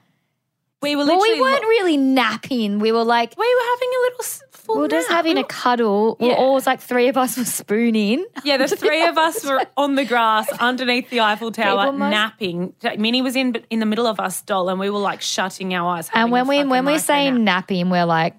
We 0.82 0.96
were 0.96 1.06
Well, 1.06 1.22
we 1.22 1.40
weren't 1.40 1.62
really 1.64 1.98
napping. 1.98 2.80
We 2.80 2.92
were 2.92 3.04
like, 3.04 3.36
we 3.38 3.46
were 3.46 3.70
having 3.76 3.90
a 3.90 4.02
little 4.02 4.24
full 4.62 4.76
we 4.76 4.82
were 4.82 4.88
just 4.88 5.10
having 5.10 5.38
a 5.38 5.44
cuddle. 5.44 6.18
We're 6.20 6.30
were 6.30 6.36
all 6.36 6.62
like 6.66 6.80
three 6.80 7.08
of 7.08 7.18
us 7.18 7.38
were 7.38 7.46
spooning. 7.46 8.26
Yeah, 8.44 8.58
the 8.58 8.68
three 8.76 9.04
of 9.06 9.18
us 9.18 9.44
were 9.46 9.66
on 9.78 9.96
the 9.96 10.06
grass 10.06 10.50
underneath 10.60 11.10
the 11.10 11.22
Eiffel 11.22 11.52
Tower 11.52 11.92
must- 11.92 12.12
napping. 12.12 12.74
Minnie 12.98 13.22
was 13.22 13.36
in 13.36 13.56
in 13.70 13.80
the 13.80 13.86
middle 13.86 14.08
of 14.08 14.20
us, 14.20 14.42
doll, 14.42 14.70
and 14.70 14.80
we 14.80 14.90
were 14.90 15.00
like 15.00 15.22
shutting 15.22 15.74
our 15.74 15.98
eyes. 15.98 16.10
And 16.14 16.32
when 16.32 16.48
we 16.48 16.64
when 16.64 16.86
we 16.86 16.98
say 16.98 17.32
nap. 17.32 17.42
napping, 17.42 17.90
we're 17.90 18.06
like 18.06 18.36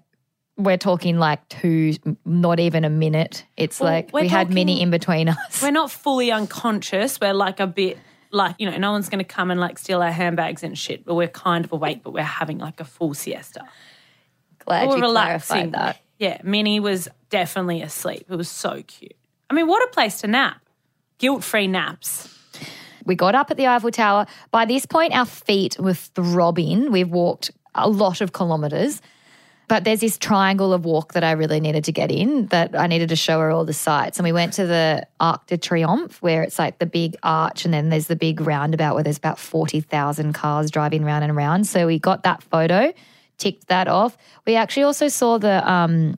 we're 0.57 0.77
talking 0.79 1.19
like 1.19 1.47
two, 1.49 1.95
not 2.25 2.61
even 2.61 2.85
a 2.85 2.91
minute. 2.91 3.45
It's 3.57 3.81
Well, 3.81 3.91
like 3.93 4.13
we 4.13 4.29
had 4.29 4.53
Minnie 4.53 4.81
in 4.83 4.91
between 4.91 5.29
us. 5.29 5.61
we're 5.63 5.71
not 5.71 5.91
fully 5.91 6.31
unconscious. 6.31 7.19
We're 7.21 7.33
like 7.33 7.59
a 7.59 7.67
bit 7.67 7.99
like 8.31 8.57
you 8.59 8.71
know, 8.71 8.77
no 8.77 8.93
one's 8.93 9.09
going 9.09 9.19
to 9.19 9.25
come 9.25 9.51
and 9.51 9.61
like 9.61 9.79
steal 9.79 10.03
our 10.03 10.11
handbags 10.11 10.63
and 10.63 10.77
shit. 10.77 11.05
But 11.05 11.15
we're 11.15 11.29
kind 11.29 11.65
of 11.65 11.73
awake, 11.73 12.03
but 12.03 12.13
we're 12.13 12.23
having 12.23 12.59
like 12.59 12.81
a 12.81 12.85
full 12.85 13.15
siesta. 13.15 13.65
Glad 14.65 14.89
We're 14.89 14.97
you 14.97 15.03
relaxing. 15.03 15.71
clarified 15.73 15.73
that. 15.73 16.01
Yeah, 16.23 16.39
Minnie 16.45 16.79
was 16.79 17.09
definitely 17.31 17.83
asleep. 17.83 18.27
It 18.31 18.37
was 18.37 18.49
so 18.49 18.81
cute. 18.87 19.17
I 19.51 19.55
mean, 19.55 19.67
what 19.67 19.83
a 19.83 19.89
place 19.89 20.21
to 20.21 20.29
nap. 20.29 20.61
Guilt 21.19 21.43
free 21.43 21.67
naps. 21.67 22.33
We 23.05 23.17
got 23.17 23.35
up 23.35 23.51
at 23.51 23.57
the 23.57 23.67
Eiffel 23.67 23.91
Tower. 23.91 24.27
By 24.53 24.65
this 24.65 24.87
point, 24.87 25.17
our 25.17 25.27
feet 25.27 25.81
were 25.81 25.95
throbbing. 25.95 26.93
We've 26.93 27.11
walked 27.11 27.51
a 27.75 27.89
lot 27.89 28.21
of 28.21 28.33
kilometres. 28.33 29.03
But 29.67 29.83
there's 29.83 29.99
this 29.99 30.17
triangle 30.17 30.73
of 30.73 30.85
walk 30.85 31.15
that 31.15 31.25
I 31.25 31.33
really 31.33 31.59
needed 31.59 31.83
to 31.87 31.93
get 31.93 32.13
in 32.13 32.47
that 32.47 32.79
I 32.79 32.87
needed 32.87 33.09
to 33.09 33.17
show 33.17 33.41
her 33.41 33.51
all 33.51 33.65
the 33.65 33.73
sights. 33.73 34.21
And 34.21 34.25
we 34.25 34.31
went 34.31 34.53
to 34.53 34.65
the 34.65 35.05
Arc 35.19 35.47
de 35.47 35.59
Triomphe, 35.59 36.23
where 36.23 36.45
it's 36.45 36.57
like 36.57 36.79
the 36.79 36.87
big 36.87 37.17
arch, 37.25 37.65
and 37.65 37.75
then 37.75 37.89
there's 37.89 38.07
the 38.07 38.15
big 38.15 38.41
roundabout 38.41 38.95
where 38.95 39.03
there's 39.03 39.19
about 39.19 39.41
40,000 39.41 40.35
cars 40.35 40.71
driving 40.71 41.05
round 41.05 41.25
and 41.25 41.37
around. 41.37 41.67
So 41.67 41.89
we 41.89 41.99
got 41.99 42.23
that 42.23 42.45
photo, 42.45 42.93
ticked 43.43 43.67
that 43.69 43.89
off. 43.89 44.17
We 44.47 44.57
actually 44.57 44.85
also 44.85 45.09
saw 45.09 45.39
the 45.39 45.57
um, 45.71 46.17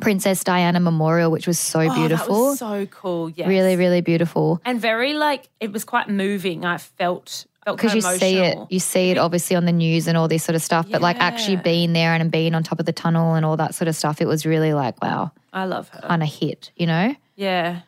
Princess 0.00 0.44
Diana 0.44 0.80
Memorial, 0.80 1.30
which 1.30 1.46
was 1.46 1.58
so 1.58 1.80
Oh, 1.80 1.88
that 1.88 1.94
beautiful. 1.96 2.34
was 2.50 2.58
so 2.60 2.86
cool. 2.86 3.30
Yes. 3.30 3.48
really, 3.48 3.76
really 3.76 4.00
beautiful. 4.00 4.60
and 4.64 4.80
very 4.80 5.12
like 5.14 5.48
it 5.60 5.72
was 5.72 5.84
quite 5.84 6.08
moving. 6.08 6.64
I 6.64 6.78
felt 6.78 7.46
felt 7.64 7.76
because 7.78 7.94
you 7.94 7.98
of 8.08 8.18
see 8.18 8.36
it 8.38 8.52
emotional. 8.54 8.66
you 8.70 8.78
see 8.80 9.10
it 9.10 9.18
obviously 9.18 9.56
on 9.56 9.64
the 9.66 9.72
news 9.72 10.06
and 10.08 10.16
all 10.16 10.28
this 10.28 10.42
sort 10.44 10.56
of 10.56 10.62
stuff 10.62 10.86
but 10.90 11.02
like 11.02 11.18
actually 11.20 11.56
being 11.56 11.92
there 11.92 12.14
and 12.14 12.30
being 12.30 12.54
on 12.54 12.62
top 12.62 12.78
of 12.80 12.86
the 12.86 12.92
tunnel 12.94 13.34
and 13.34 13.44
all 13.44 13.56
that 13.58 13.74
sort 13.74 13.88
of 13.88 13.96
stuff 13.96 14.22
it 14.22 14.26
was 14.26 14.46
really 14.46 14.72
like 14.72 14.94
wow 15.02 15.32
I 15.52 15.64
love 15.66 15.88
her. 15.90 16.00
kind 16.00 16.22
of 16.22 16.28
hit 16.32 16.70
you 16.76 16.86
know 16.86 17.14
Yeah. 17.36 17.80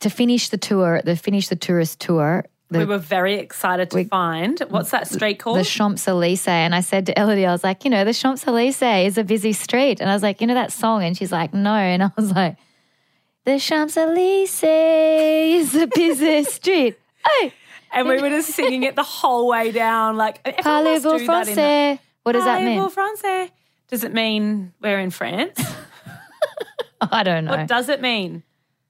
to 0.00 0.10
finish 0.10 0.50
the 0.50 0.58
tour 0.58 1.00
the 1.02 1.16
finish 1.16 1.48
the 1.48 1.56
tourist 1.56 1.98
tour 1.98 2.44
the, 2.72 2.78
we 2.80 2.84
were 2.84 2.98
very 2.98 3.34
excited 3.34 3.90
to 3.90 4.04
find 4.04 4.58
what's 4.68 4.90
that 4.90 5.06
street 5.08 5.38
called? 5.38 5.58
the 5.58 5.64
Champs 5.64 6.06
Elysees, 6.08 6.48
and 6.48 6.74
I 6.74 6.80
said 6.80 7.06
to 7.06 7.14
Ellidy, 7.14 7.46
I 7.46 7.52
was 7.52 7.62
like, 7.64 7.84
you 7.84 7.90
know, 7.90 8.04
the 8.04 8.14
Champs 8.14 8.46
Elysees 8.46 8.82
is 9.12 9.18
a 9.18 9.24
busy 9.24 9.52
street, 9.52 10.00
and 10.00 10.10
I 10.10 10.14
was 10.14 10.22
like, 10.22 10.40
you 10.40 10.46
know 10.46 10.54
that 10.54 10.72
song, 10.72 11.04
and 11.04 11.16
she's 11.16 11.32
like, 11.32 11.54
no, 11.54 11.74
and 11.74 12.02
I 12.02 12.10
was 12.16 12.32
like, 12.32 12.56
the 13.44 13.58
Champs 13.58 13.96
Elysees 13.96 14.62
is 14.62 15.74
a 15.74 15.86
busy 15.86 16.42
street. 16.56 16.96
Hey, 17.26 17.52
and 17.92 18.08
we 18.08 18.20
were 18.20 18.30
just 18.30 18.50
singing 18.50 18.82
it 18.84 18.96
the 18.96 19.02
whole 19.02 19.48
way 19.48 19.70
down. 19.70 20.16
Like 20.16 20.42
parlez-vous 20.44 21.18
do 21.18 21.26
that 21.26 21.48
in 21.48 21.54
français? 21.54 21.98
What 22.22 22.32
does 22.32 22.44
that 22.44 22.62
mean? 22.62 22.80
Français? 22.88 23.50
Does 23.88 24.04
it 24.04 24.12
mean 24.14 24.72
we're 24.80 24.98
in 24.98 25.10
France? 25.10 25.60
I 27.00 27.22
don't 27.24 27.44
know. 27.44 27.50
what 27.50 27.66
does 27.66 27.88
it 27.88 28.00
mean? 28.00 28.42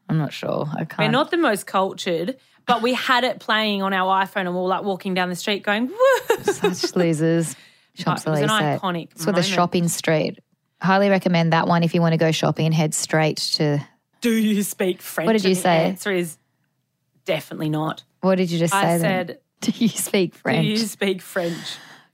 I'm 0.09 0.19
not 0.19 0.33
sure. 0.33 0.69
I 0.73 0.85
can't. 0.85 0.99
We're 0.99 1.11
not 1.11 1.31
the 1.31 1.39
most 1.39 1.67
cultured, 1.67 2.37
but 2.67 2.83
we 2.83 2.95
had 2.95 3.25
it 3.25 3.41
playing 3.41 3.83
on 3.83 3.93
our 3.93 4.25
iPhone 4.25 4.43
and 4.47 4.51
we 4.55 4.61
were 4.61 4.69
like 4.69 4.83
walking 4.85 5.15
down 5.15 5.29
the 5.29 5.37
street 5.37 5.63
going, 5.63 5.89
woo. 5.89 6.43
Such 6.45 6.95
losers. 6.97 7.55
Champs 7.95 8.25
It 8.27 8.31
was 8.31 8.41
an 8.41 8.49
Elysees. 8.51 8.67
Eh? 8.67 8.79
iconic 8.79 9.03
It's 9.13 9.27
with 9.27 9.35
the 9.35 9.43
moment. 9.43 9.47
shopping 9.47 9.89
street. 9.89 10.39
Highly 10.81 11.11
recommend 11.11 11.53
that 11.53 11.67
one 11.69 11.83
if 11.83 11.95
you 11.95 12.01
want 12.01 12.13
to 12.13 12.17
go 12.19 12.33
shopping 12.33 12.67
and 12.67 12.75
head 12.75 12.95
straight 12.95 13.37
to. 13.55 13.79
Do 14.21 14.31
you 14.33 14.63
speak 14.63 15.03
French? 15.03 15.27
What 15.27 15.33
did 15.35 15.45
you 15.45 15.51
And 15.51 15.57
the 15.57 15.61
say? 15.63 15.85
answer 15.89 16.13
is 16.13 16.39
definitely 17.25 17.69
not. 17.69 18.03
What 18.21 18.37
did 18.37 18.51
you 18.51 18.59
just 18.59 18.73
say? 18.73 18.79
I 18.79 18.99
then? 18.99 19.01
said, 19.01 19.39
Do 19.61 19.73
you 19.77 19.89
speak 19.89 20.35
French? 20.35 20.65
do 20.65 20.71
you 20.71 20.77
speak 20.79 21.23
French? 21.23 21.57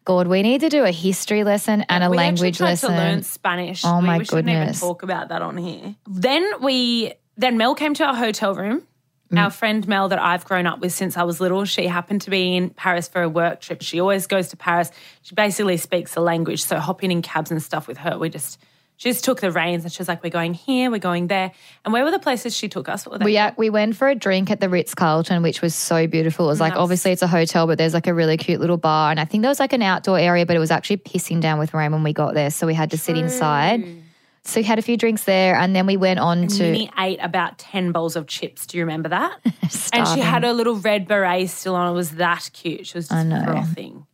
God, 0.04 0.26
we 0.26 0.42
need 0.42 0.62
to 0.62 0.68
do 0.70 0.84
a 0.84 0.90
history 0.90 1.44
lesson 1.44 1.84
and 1.88 2.02
a 2.02 2.10
we 2.10 2.16
language 2.16 2.54
actually 2.60 2.66
tried 2.66 2.70
lesson. 2.70 2.90
to 2.90 2.96
learn 2.96 3.22
Spanish. 3.22 3.82
Oh 3.84 4.00
we, 4.00 4.06
my 4.06 4.18
we 4.18 4.24
shouldn't 4.24 4.48
even 4.48 4.72
talk 4.72 5.02
about 5.02 5.28
that 5.28 5.42
on 5.42 5.56
here. 5.58 5.96
Then 6.06 6.50
we 6.62 7.12
then 7.36 7.56
Mel 7.58 7.74
came 7.74 7.92
to 7.94 8.04
our 8.04 8.14
hotel 8.16 8.54
room. 8.54 8.82
Mm. 9.32 9.42
Our 9.42 9.50
friend 9.50 9.86
Mel 9.86 10.08
that 10.08 10.18
I've 10.18 10.44
grown 10.44 10.66
up 10.66 10.80
with 10.80 10.92
since 10.92 11.16
I 11.16 11.22
was 11.24 11.40
little, 11.40 11.64
she 11.64 11.86
happened 11.86 12.22
to 12.22 12.30
be 12.30 12.56
in 12.56 12.70
Paris 12.70 13.08
for 13.08 13.22
a 13.22 13.28
work 13.28 13.60
trip. 13.60 13.82
She 13.82 14.00
always 14.00 14.26
goes 14.26 14.48
to 14.48 14.56
Paris. 14.56 14.90
She 15.22 15.34
basically 15.34 15.76
speaks 15.76 16.14
the 16.14 16.20
language. 16.20 16.62
So 16.62 16.78
hopping 16.78 17.10
in 17.10 17.20
cabs 17.20 17.50
and 17.50 17.62
stuff 17.62 17.88
with 17.88 17.98
her, 17.98 18.18
we 18.18 18.30
just 18.30 18.58
she 18.96 19.10
just 19.10 19.24
took 19.24 19.40
the 19.40 19.52
reins 19.52 19.84
and 19.84 19.92
she 19.92 20.00
was 20.00 20.08
like, 20.08 20.24
We're 20.24 20.30
going 20.30 20.54
here, 20.54 20.90
we're 20.90 20.98
going 20.98 21.28
there. 21.28 21.52
And 21.84 21.92
where 21.92 22.04
were 22.04 22.10
the 22.10 22.18
places 22.18 22.56
she 22.56 22.68
took 22.68 22.88
us? 22.88 23.06
What 23.06 23.12
were 23.12 23.18
they? 23.18 23.24
We 23.26 23.38
uh, 23.38 23.52
we 23.56 23.70
went 23.70 23.96
for 23.96 24.08
a 24.08 24.14
drink 24.14 24.50
at 24.50 24.60
the 24.60 24.68
Ritz 24.68 24.94
Carlton, 24.94 25.42
which 25.42 25.62
was 25.62 25.74
so 25.74 26.06
beautiful. 26.06 26.46
It 26.46 26.48
was 26.48 26.60
like 26.60 26.74
obviously 26.74 27.12
it's 27.12 27.22
a 27.22 27.28
hotel, 27.28 27.66
but 27.66 27.78
there's 27.78 27.94
like 27.94 28.08
a 28.08 28.14
really 28.14 28.36
cute 28.36 28.60
little 28.60 28.76
bar, 28.76 29.10
and 29.10 29.20
I 29.20 29.24
think 29.24 29.42
there 29.42 29.50
was 29.50 29.60
like 29.60 29.72
an 29.72 29.82
outdoor 29.82 30.18
area, 30.18 30.46
but 30.46 30.56
it 30.56 30.58
was 30.58 30.72
actually 30.72 30.98
pissing 30.98 31.40
down 31.40 31.58
with 31.58 31.74
rain 31.74 31.92
when 31.92 32.02
we 32.02 32.12
got 32.12 32.34
there, 32.34 32.50
so 32.50 32.66
we 32.66 32.74
had 32.74 32.90
to 32.90 32.98
sit 32.98 33.16
inside. 33.16 33.84
So 34.48 34.60
we 34.60 34.64
had 34.64 34.78
a 34.78 34.82
few 34.82 34.96
drinks 34.96 35.24
there, 35.24 35.54
and 35.56 35.76
then 35.76 35.84
we 35.84 35.98
went 35.98 36.18
on 36.20 36.46
to 36.48 36.62
Minnie 36.62 36.90
ate 36.98 37.18
about 37.20 37.58
10 37.58 37.92
bowls 37.92 38.16
of 38.16 38.26
chips. 38.26 38.66
Do 38.66 38.78
you 38.78 38.84
remember 38.84 39.10
that? 39.10 39.38
and 39.92 40.08
she 40.08 40.20
had 40.20 40.42
her 40.42 40.54
little 40.54 40.76
red 40.76 41.06
beret 41.06 41.50
still 41.50 41.74
on. 41.74 41.90
It 41.92 41.94
was 41.94 42.12
that 42.12 42.48
cute. 42.54 42.86
She 42.86 42.96
was 42.96 43.08
just 43.08 43.26
know. 43.26 43.44
frothing. 43.44 44.06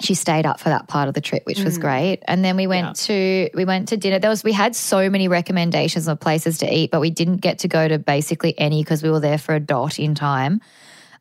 she 0.00 0.14
stayed 0.14 0.46
up 0.46 0.60
for 0.60 0.68
that 0.68 0.86
part 0.86 1.08
of 1.08 1.14
the 1.14 1.20
trip, 1.20 1.44
which 1.46 1.58
Mm. 1.58 1.64
was 1.64 1.78
great. 1.78 2.20
And 2.28 2.44
then 2.44 2.56
we 2.56 2.68
went 2.68 2.94
to 3.06 3.50
we 3.54 3.64
went 3.64 3.88
to 3.88 3.96
dinner. 3.96 4.20
There 4.20 4.30
was 4.30 4.44
we 4.44 4.52
had 4.52 4.76
so 4.76 5.10
many 5.10 5.26
recommendations 5.26 6.06
of 6.06 6.20
places 6.20 6.58
to 6.58 6.72
eat, 6.72 6.92
but 6.92 7.00
we 7.00 7.10
didn't 7.10 7.38
get 7.38 7.58
to 7.60 7.68
go 7.68 7.88
to 7.88 7.98
basically 7.98 8.54
any 8.58 8.84
because 8.84 9.02
we 9.02 9.10
were 9.10 9.20
there 9.20 9.38
for 9.38 9.52
a 9.56 9.60
dot 9.60 9.98
in 9.98 10.14
time. 10.14 10.60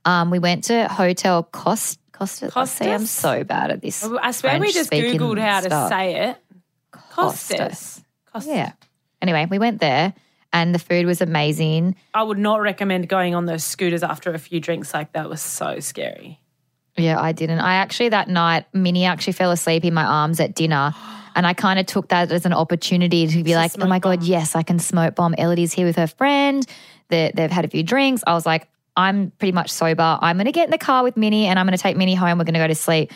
Um, 0.05 0.30
we 0.30 0.38
went 0.38 0.66
to 0.66 0.88
Hotel 0.88 1.41
Cost 1.41 1.99
Costas. 2.12 2.55
I 2.55 2.66
see, 2.66 2.91
I'm 2.91 3.07
so 3.07 3.43
bad 3.43 3.72
at 3.72 3.82
this. 3.82 4.03
I 4.03 4.30
swear 4.32 4.59
we 4.59 4.72
just 4.72 4.91
Googled 4.91 5.39
how 5.39 5.62
to 5.62 5.89
say 5.89 6.30
it. 6.30 6.38
Costas. 6.91 7.57
Costas. 7.57 8.03
Yeah. 8.44 8.74
Anyway, 9.22 9.48
we 9.50 9.60
went 9.60 9.80
there 9.80 10.14
and 10.54 10.76
the 10.76 10.80
food 10.80 11.06
was 11.06 11.22
amazing. 11.22 11.96
I 12.14 12.24
would 12.24 12.38
not 12.38 12.62
recommend 12.62 13.08
going 13.08 13.36
on 13.36 13.46
those 13.46 13.64
scooters 13.64 14.04
after 14.04 14.34
a 14.34 14.40
few 14.40 14.60
drinks 14.60 14.94
like 14.94 15.14
that. 15.14 15.30
Was 15.30 15.42
so 15.42 15.80
scary. 15.80 16.40
Yeah, 16.98 17.20
I 17.20 17.32
didn't. 17.32 17.60
I 17.60 17.76
actually 17.76 18.10
that 18.10 18.28
night, 18.28 18.66
Minnie 18.74 19.06
actually 19.06 19.34
fell 19.34 19.52
asleep 19.52 19.86
in 19.86 19.94
my 19.94 20.06
arms 20.06 20.40
at 20.40 20.56
dinner. 20.56 20.94
And 21.34 21.48
I 21.48 21.54
kind 21.54 21.80
of 21.80 21.86
took 21.86 22.10
that 22.10 22.30
as 22.30 22.46
an 22.46 22.52
opportunity 22.52 23.26
to 23.26 23.42
be 23.42 23.56
like, 23.56 23.72
oh 23.80 23.88
my 23.88 24.00
God, 24.00 24.22
yes, 24.22 24.54
I 24.54 24.64
can 24.64 24.80
smoke 24.80 25.16
bomb. 25.16 25.34
Ellidy's 25.38 25.72
here 25.72 25.86
with 25.86 25.96
her 25.96 26.08
friend. 26.08 26.68
They, 27.08 27.32
they've 27.34 27.50
had 27.50 27.64
a 27.64 27.70
few 27.70 27.84
drinks. 27.84 28.22
I 28.28 28.34
was 28.34 28.46
like, 28.46 28.68
I'm 28.98 29.32
pretty 29.40 29.54
much 29.54 29.72
sober. 29.72 30.20
I'm 30.22 30.36
going 30.36 30.48
to 30.48 30.52
get 30.52 30.66
in 30.66 30.72
the 30.72 30.78
car 30.78 31.04
with 31.04 31.16
Minnie 31.16 31.46
and 31.46 31.58
I'm 31.58 31.66
going 31.66 31.78
to 31.78 31.82
take 31.82 31.96
Minnie 31.96 32.16
home. 32.16 32.38
We're 32.38 32.44
going 32.44 32.56
to 32.56 32.60
go 32.60 32.68
to 32.68 32.76
sleep. 32.76 33.14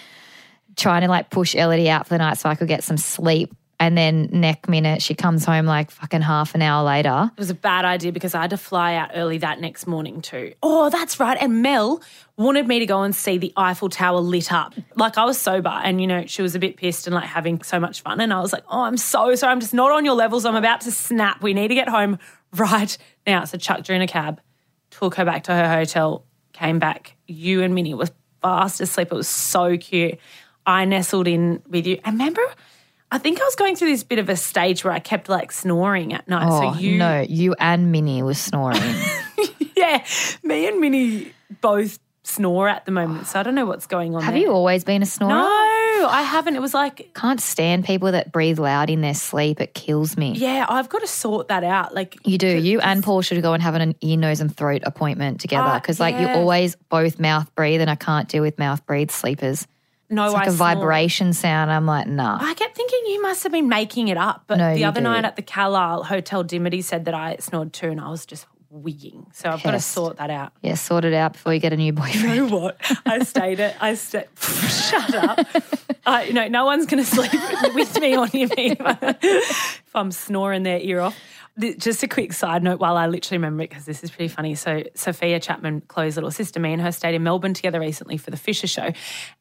Trying 0.77 1.01
to 1.01 1.09
like 1.09 1.29
push 1.29 1.55
Ellidy 1.55 1.87
out 1.87 2.07
for 2.07 2.13
the 2.13 2.19
night 2.19 2.37
so 2.37 2.47
I 2.47 2.55
could 2.55 2.69
get 2.69 2.85
some 2.85 2.95
sleep. 2.95 3.53
And 3.79 3.97
then 3.97 4.29
neck 4.31 4.69
minute, 4.69 5.01
she 5.01 5.15
comes 5.15 5.43
home 5.43 5.65
like 5.65 5.91
fucking 5.91 6.21
half 6.21 6.55
an 6.55 6.61
hour 6.61 6.83
later. 6.83 7.29
It 7.35 7.39
was 7.39 7.49
a 7.49 7.55
bad 7.55 7.83
idea 7.83 8.11
because 8.11 8.33
I 8.33 8.41
had 8.41 8.51
to 8.51 8.57
fly 8.57 8.95
out 8.95 9.11
early 9.13 9.37
that 9.39 9.59
next 9.59 9.85
morning 9.85 10.21
too. 10.21 10.53
Oh, 10.63 10.89
that's 10.89 11.19
right. 11.19 11.37
And 11.39 11.61
Mel 11.61 12.01
wanted 12.37 12.67
me 12.67 12.79
to 12.79 12.85
go 12.85 13.03
and 13.03 13.13
see 13.13 13.37
the 13.37 13.51
Eiffel 13.57 13.89
Tower 13.89 14.19
lit 14.19 14.51
up. 14.51 14.73
Like 14.95 15.17
I 15.17 15.25
was 15.25 15.37
sober 15.37 15.69
and, 15.69 15.99
you 15.99 16.07
know, 16.07 16.25
she 16.25 16.41
was 16.41 16.55
a 16.55 16.59
bit 16.59 16.77
pissed 16.77 17.05
and 17.05 17.13
like 17.13 17.25
having 17.25 17.61
so 17.63 17.79
much 17.79 18.01
fun. 18.01 18.21
And 18.21 18.33
I 18.33 18.39
was 18.39 18.53
like, 18.53 18.63
oh, 18.69 18.83
I'm 18.83 18.97
so 18.97 19.35
sorry. 19.35 19.51
I'm 19.51 19.59
just 19.59 19.73
not 19.73 19.91
on 19.91 20.05
your 20.05 20.15
levels. 20.15 20.45
I'm 20.45 20.55
about 20.55 20.81
to 20.81 20.91
snap. 20.91 21.41
We 21.41 21.53
need 21.53 21.67
to 21.67 21.75
get 21.75 21.89
home 21.89 22.17
right 22.55 22.97
now. 23.27 23.43
So 23.43 23.57
chucked 23.57 23.87
her 23.87 23.93
in 23.93 24.01
a 24.01 24.07
cab, 24.07 24.39
took 24.89 25.15
her 25.15 25.25
back 25.25 25.43
to 25.45 25.53
her 25.53 25.67
hotel, 25.67 26.25
came 26.53 26.79
back. 26.79 27.17
You 27.27 27.61
and 27.61 27.75
Minnie 27.75 27.93
were 27.93 28.07
fast 28.41 28.79
asleep. 28.79 29.11
It 29.11 29.15
was 29.15 29.27
so 29.27 29.77
cute. 29.77 30.17
I 30.65 30.85
nestled 30.85 31.27
in 31.27 31.61
with 31.67 31.85
you. 31.85 31.99
And 32.03 32.17
remember, 32.17 32.41
I 33.11 33.17
think 33.17 33.39
I 33.39 33.43
was 33.43 33.55
going 33.55 33.75
through 33.75 33.89
this 33.89 34.03
bit 34.03 34.19
of 34.19 34.29
a 34.29 34.35
stage 34.35 34.83
where 34.83 34.93
I 34.93 34.99
kept 34.99 35.29
like 35.29 35.51
snoring 35.51 36.13
at 36.13 36.27
night. 36.27 36.47
Oh, 36.49 36.73
so 36.73 36.79
you 36.79 36.97
no, 36.97 37.21
you 37.21 37.55
and 37.59 37.91
Minnie 37.91 38.23
was 38.23 38.37
snoring. 38.39 38.81
yeah, 39.77 40.03
me 40.43 40.67
and 40.67 40.79
Minnie 40.79 41.31
both 41.61 41.99
snore 42.23 42.67
at 42.67 42.85
the 42.85 42.91
moment, 42.91 43.27
so 43.27 43.39
I 43.39 43.43
don't 43.43 43.55
know 43.55 43.65
what's 43.67 43.85
going 43.85 44.15
on. 44.15 44.23
Have 44.23 44.33
there. 44.33 44.41
you 44.41 44.51
always 44.51 44.83
been 44.83 45.03
a 45.03 45.05
snorer? 45.05 45.33
No, 45.33 46.07
I 46.09 46.23
haven't. 46.27 46.55
It 46.55 46.61
was 46.61 46.73
like, 46.73 47.13
Can't 47.13 47.39
stand 47.39 47.85
people 47.85 48.11
that 48.11 48.31
breathe 48.31 48.59
loud 48.59 48.89
in 48.89 49.01
their 49.01 49.13
sleep. 49.13 49.61
It 49.61 49.73
kills 49.73 50.17
me. 50.17 50.33
yeah, 50.33 50.65
I've 50.67 50.89
got 50.89 50.99
to 51.01 51.07
sort 51.07 51.49
that 51.49 51.63
out. 51.63 51.93
Like, 51.93 52.17
You 52.25 52.37
do. 52.37 52.47
You 52.47 52.79
and 52.79 53.03
Paul 53.03 53.21
should 53.21 53.41
go 53.41 53.53
and 53.53 53.61
have 53.61 53.75
an 53.75 53.95
ear, 54.01 54.17
nose, 54.17 54.41
and 54.41 54.55
throat 54.55 54.81
appointment 54.85 55.39
together 55.39 55.69
Ah, 55.69 55.79
because, 55.79 55.99
like, 55.99 56.19
you 56.19 56.27
always 56.27 56.75
both 56.89 57.19
mouth 57.19 57.53
breathe, 57.55 57.81
and 57.81 57.89
I 57.89 57.95
can't 57.95 58.27
deal 58.27 58.41
with 58.41 58.57
mouth 58.57 58.85
breathe 58.85 59.11
sleepers. 59.11 59.67
No, 60.09 60.25
It's 60.25 60.33
like 60.33 60.47
I 60.47 60.51
a 60.51 60.53
snore. 60.53 60.67
vibration 60.75 61.33
sound. 61.33 61.71
I'm 61.71 61.85
like, 61.85 62.07
nah. 62.07 62.37
I 62.41 62.53
kept 62.53 62.75
thinking 62.75 62.99
you 63.07 63.21
must 63.21 63.43
have 63.43 63.51
been 63.51 63.67
making 63.69 64.07
it 64.09 64.17
up, 64.17 64.43
but 64.47 64.57
No, 64.57 64.73
the 64.75 64.85
other 64.85 64.99
do. 65.01 65.05
night 65.05 65.25
at 65.25 65.35
the 65.35 65.41
Carlisle 65.41 66.03
Hotel, 66.03 66.43
Dimity 66.43 66.81
said 66.81 67.05
that 67.05 67.13
I 67.13 67.37
snored 67.39 67.73
too, 67.73 67.89
and 67.89 67.99
I 67.99 68.09
was 68.09 68.25
just 68.25 68.45
wigging. 68.69 69.25
So 69.33 69.49
I've 69.49 69.63
got 69.63 69.71
to 69.71 69.79
sort 69.79 70.17
that 70.17 70.29
out. 70.29 70.51
Yeah, 70.61 70.73
sort 70.75 71.05
it 71.05 71.13
out 71.13 71.33
before 71.33 71.53
you 71.53 71.59
get 71.61 71.71
a 71.71 71.77
new 71.77 71.93
boyfriend. 71.93 72.21
You 72.35 72.47
know 72.47 72.55
what? 72.57 72.77
I 73.05 73.19
stayed 73.23 73.59
at. 73.61 73.75
I 73.81 73.93
stayed. 73.95 74.27
Shut 74.39 75.15
up. 75.15 75.39
Uh, 76.05 76.23
you 76.27 76.33
know, 76.33 76.47
no 76.49 76.65
one's 76.65 76.85
going 76.85 77.03
to 77.03 77.09
sleep 77.09 77.31
with 77.73 77.99
me 77.99 78.15
on 78.15 78.27
here 78.27 78.49
if 78.59 79.89
I'm 79.95 80.11
snoring 80.11 80.63
their 80.63 80.79
ear 80.79 80.99
off. 81.01 81.17
Just 81.77 82.03
a 82.03 82.07
quick 82.09 82.33
side 82.33 82.63
note 82.63 82.81
while 82.81 82.97
I 82.97 83.07
literally 83.07 83.37
remember 83.37 83.63
it 83.63 83.69
because 83.69 83.85
this 83.85 84.03
is 84.03 84.11
pretty 84.11 84.27
funny. 84.27 84.55
So, 84.55 84.83
Sophia 84.93 85.39
Chapman, 85.39 85.81
Chloe's 85.87 86.17
little 86.17 86.29
sister, 86.31 86.59
me 86.59 86.73
and 86.73 86.81
her 86.81 86.91
stayed 86.91 87.15
in 87.15 87.23
Melbourne 87.23 87.53
together 87.53 87.79
recently 87.79 88.17
for 88.17 88.29
the 88.29 88.35
Fisher 88.37 88.67
show. 88.67 88.91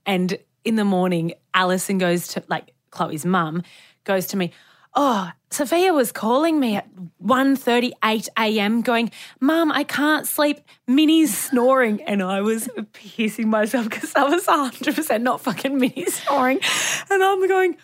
And 0.06 0.38
in 0.64 0.76
the 0.76 0.84
morning, 0.84 1.34
Alison 1.52 1.98
goes 1.98 2.28
to, 2.28 2.42
like, 2.48 2.72
Chloe's 2.90 3.24
mum 3.26 3.62
goes 4.04 4.26
to 4.28 4.36
me, 4.36 4.52
Oh, 4.96 5.28
Sophia 5.50 5.92
was 5.92 6.12
calling 6.12 6.60
me 6.60 6.76
at 6.76 6.86
1.38 7.20 8.28
a.m. 8.38 8.80
going, 8.82 9.10
Mum, 9.40 9.72
I 9.72 9.82
can't 9.82 10.24
sleep. 10.26 10.60
Minnie's 10.86 11.36
snoring. 11.48 12.00
And 12.02 12.22
I 12.22 12.42
was 12.42 12.68
pissing 12.92 13.46
myself 13.46 13.88
because 13.90 14.14
I 14.14 14.22
was 14.24 14.46
100% 14.46 15.22
not 15.22 15.40
fucking 15.40 15.76
Minnie 15.78 16.06
snoring. 16.06 16.60
And 17.10 17.24
I'm 17.24 17.46
going, 17.48 17.76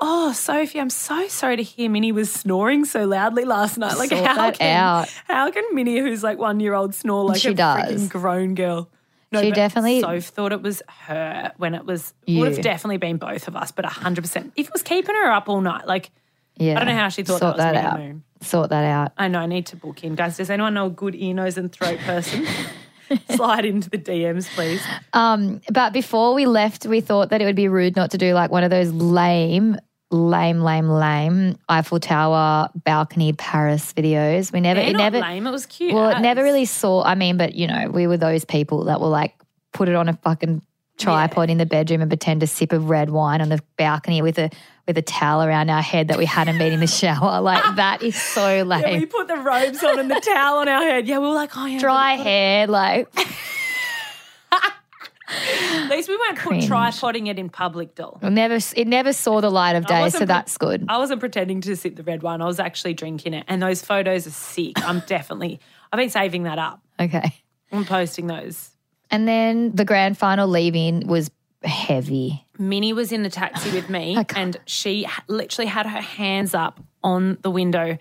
Oh, 0.00 0.32
Sophie, 0.32 0.78
I'm 0.80 0.90
so 0.90 1.26
sorry 1.28 1.56
to 1.56 1.62
hear 1.62 1.88
Minnie 1.88 2.12
was 2.12 2.30
snoring 2.32 2.84
so 2.84 3.06
loudly 3.06 3.44
last 3.44 3.78
night. 3.78 3.96
Like, 3.96 4.10
Sort 4.10 4.26
how 4.26 4.34
that 4.34 4.58
can 4.58 4.76
out. 4.76 5.08
how 5.26 5.50
can 5.52 5.64
Minnie, 5.72 6.00
who's 6.00 6.22
like 6.24 6.36
one 6.38 6.58
year 6.60 6.74
old, 6.74 6.94
snore 6.94 7.24
like 7.24 7.40
She 7.40 7.50
a 7.50 7.54
does. 7.54 8.02
freaking 8.02 8.08
grown 8.10 8.54
girl? 8.56 8.90
No, 9.32 9.40
She 9.42 9.50
definitely- 9.50 10.00
Soph 10.00 10.24
thought 10.24 10.52
it 10.52 10.62
was 10.62 10.82
her 11.06 11.52
when 11.56 11.74
it 11.74 11.84
was 11.84 12.14
You. 12.26 12.40
would 12.40 12.52
have 12.52 12.62
definitely 12.62 12.98
been 12.98 13.16
both 13.16 13.48
of 13.48 13.56
us, 13.56 13.72
but 13.72 13.84
hundred 13.84 14.22
percent. 14.22 14.52
If 14.56 14.68
it 14.68 14.72
was 14.72 14.82
keeping 14.82 15.14
her 15.14 15.30
up 15.32 15.48
all 15.48 15.60
night, 15.60 15.86
like 15.86 16.10
Yeah. 16.56 16.72
I 16.80 16.84
don't 16.84 16.94
know 16.94 17.00
how 17.00 17.08
she 17.08 17.22
thought 17.22 17.40
sort 17.40 17.56
that 17.56 17.72
was 17.74 17.82
that 17.82 17.84
out. 17.92 17.98
Moon. 17.98 18.22
Sort 18.40 18.70
that 18.70 18.84
out. 18.84 19.12
I 19.18 19.28
know 19.28 19.40
I 19.40 19.46
need 19.46 19.66
to 19.66 19.76
book 19.76 20.04
in, 20.04 20.14
guys. 20.14 20.36
Does 20.36 20.48
anyone 20.50 20.74
know 20.74 20.86
a 20.86 20.90
good 20.90 21.14
ear, 21.14 21.34
nose, 21.34 21.56
and 21.58 21.72
throat 21.72 21.98
person? 22.00 22.46
Slide 23.30 23.64
into 23.64 23.88
the 23.88 23.98
DMs, 23.98 24.48
please. 24.54 24.82
Um, 25.12 25.60
but 25.70 25.92
before 25.92 26.34
we 26.34 26.44
left, 26.46 26.86
we 26.86 27.00
thought 27.00 27.30
that 27.30 27.40
it 27.40 27.44
would 27.44 27.54
be 27.56 27.68
rude 27.68 27.94
not 27.94 28.10
to 28.12 28.18
do 28.18 28.34
like 28.34 28.50
one 28.50 28.64
of 28.64 28.70
those 28.70 28.90
lame, 28.92 29.76
lame, 30.10 30.60
lame, 30.60 30.88
lame 30.88 31.58
Eiffel 31.68 32.00
Tower 32.00 32.68
balcony 32.84 33.32
Paris 33.32 33.92
videos. 33.92 34.52
We 34.52 34.60
never, 34.60 34.80
They're 34.80 34.90
it 34.90 34.96
never, 34.96 35.20
lame. 35.20 35.46
It 35.46 35.50
was 35.50 35.66
cute. 35.66 35.94
well, 35.94 36.10
it 36.10 36.20
never 36.20 36.42
really 36.42 36.64
saw. 36.64 37.02
I 37.02 37.14
mean, 37.14 37.36
but 37.36 37.54
you 37.54 37.66
know, 37.66 37.88
we 37.90 38.06
were 38.06 38.16
those 38.16 38.44
people 38.44 38.84
that 38.84 39.00
were 39.00 39.08
like 39.08 39.34
put 39.72 39.88
it 39.88 39.94
on 39.94 40.08
a 40.08 40.14
fucking 40.14 40.62
tripod 40.98 41.50
in 41.50 41.58
the 41.58 41.66
bedroom 41.66 42.00
and 42.00 42.10
pretend 42.10 42.40
to 42.40 42.46
sip 42.46 42.72
of 42.72 42.88
red 42.88 43.10
wine 43.10 43.42
on 43.42 43.50
the 43.50 43.62
balcony 43.76 44.22
with 44.22 44.38
a 44.38 44.50
with 44.86 44.96
a 44.96 45.02
towel 45.02 45.42
around 45.42 45.68
our 45.68 45.82
head 45.82 46.08
that 46.08 46.16
we 46.16 46.24
hadn't 46.24 46.56
been 46.58 46.72
in 46.72 46.80
the 46.80 46.86
shower. 46.86 47.40
Like 47.46 47.76
that 47.76 48.02
is 48.02 48.16
so 48.16 48.62
lame. 48.62 48.80
Yeah, 48.82 48.98
we 48.98 49.06
put 49.06 49.28
the 49.28 49.36
robes 49.36 49.82
on 49.84 49.98
and 49.98 50.10
the 50.10 50.20
towel 50.20 50.58
on 50.58 50.68
our 50.68 50.82
head. 50.82 51.06
Yeah, 51.06 51.18
we 51.18 51.26
were 51.26 51.34
like, 51.34 51.56
oh 51.56 51.66
yeah, 51.66 51.78
Dry 51.78 52.14
hair, 52.14 52.66
like 52.66 53.08
At 55.28 55.90
least 55.90 56.08
we 56.08 56.16
weren't 56.16 56.38
put 56.38 56.48
Cringe. 56.48 56.68
tripoding 56.68 57.26
it 57.28 57.38
in 57.38 57.48
public, 57.48 57.94
doll. 57.94 58.18
it 58.22 58.30
never 58.30 58.58
it 58.76 58.86
never 58.86 59.12
saw 59.12 59.40
the 59.40 59.50
light 59.50 59.76
of 59.76 59.86
day, 59.86 60.08
so 60.10 60.18
pre- 60.18 60.26
that's 60.26 60.56
good. 60.56 60.84
I 60.88 60.98
wasn't 60.98 61.20
pretending 61.20 61.60
to 61.62 61.76
sip 61.76 61.96
the 61.96 62.02
red 62.02 62.22
wine. 62.22 62.40
I 62.40 62.46
was 62.46 62.60
actually 62.60 62.94
drinking 62.94 63.34
it. 63.34 63.44
And 63.48 63.60
those 63.60 63.82
photos 63.82 64.26
are 64.26 64.30
sick. 64.30 64.72
I'm 64.82 65.00
definitely, 65.06 65.60
I've 65.92 65.98
been 65.98 66.10
saving 66.10 66.44
that 66.44 66.58
up. 66.58 66.80
Okay. 67.00 67.34
I'm 67.72 67.84
posting 67.84 68.26
those. 68.26 68.70
And 69.10 69.26
then 69.26 69.74
the 69.74 69.84
grand 69.84 70.16
final 70.18 70.48
leaving 70.48 71.06
was 71.06 71.30
heavy. 71.62 72.44
Minnie 72.58 72.92
was 72.92 73.12
in 73.12 73.22
the 73.22 73.30
taxi 73.30 73.70
with 73.72 73.90
me 73.90 74.16
and 74.36 74.56
she 74.66 75.06
literally 75.28 75.68
had 75.68 75.86
her 75.86 76.00
hands 76.00 76.54
up 76.54 76.80
on 77.02 77.38
the 77.42 77.50
window 77.50 77.98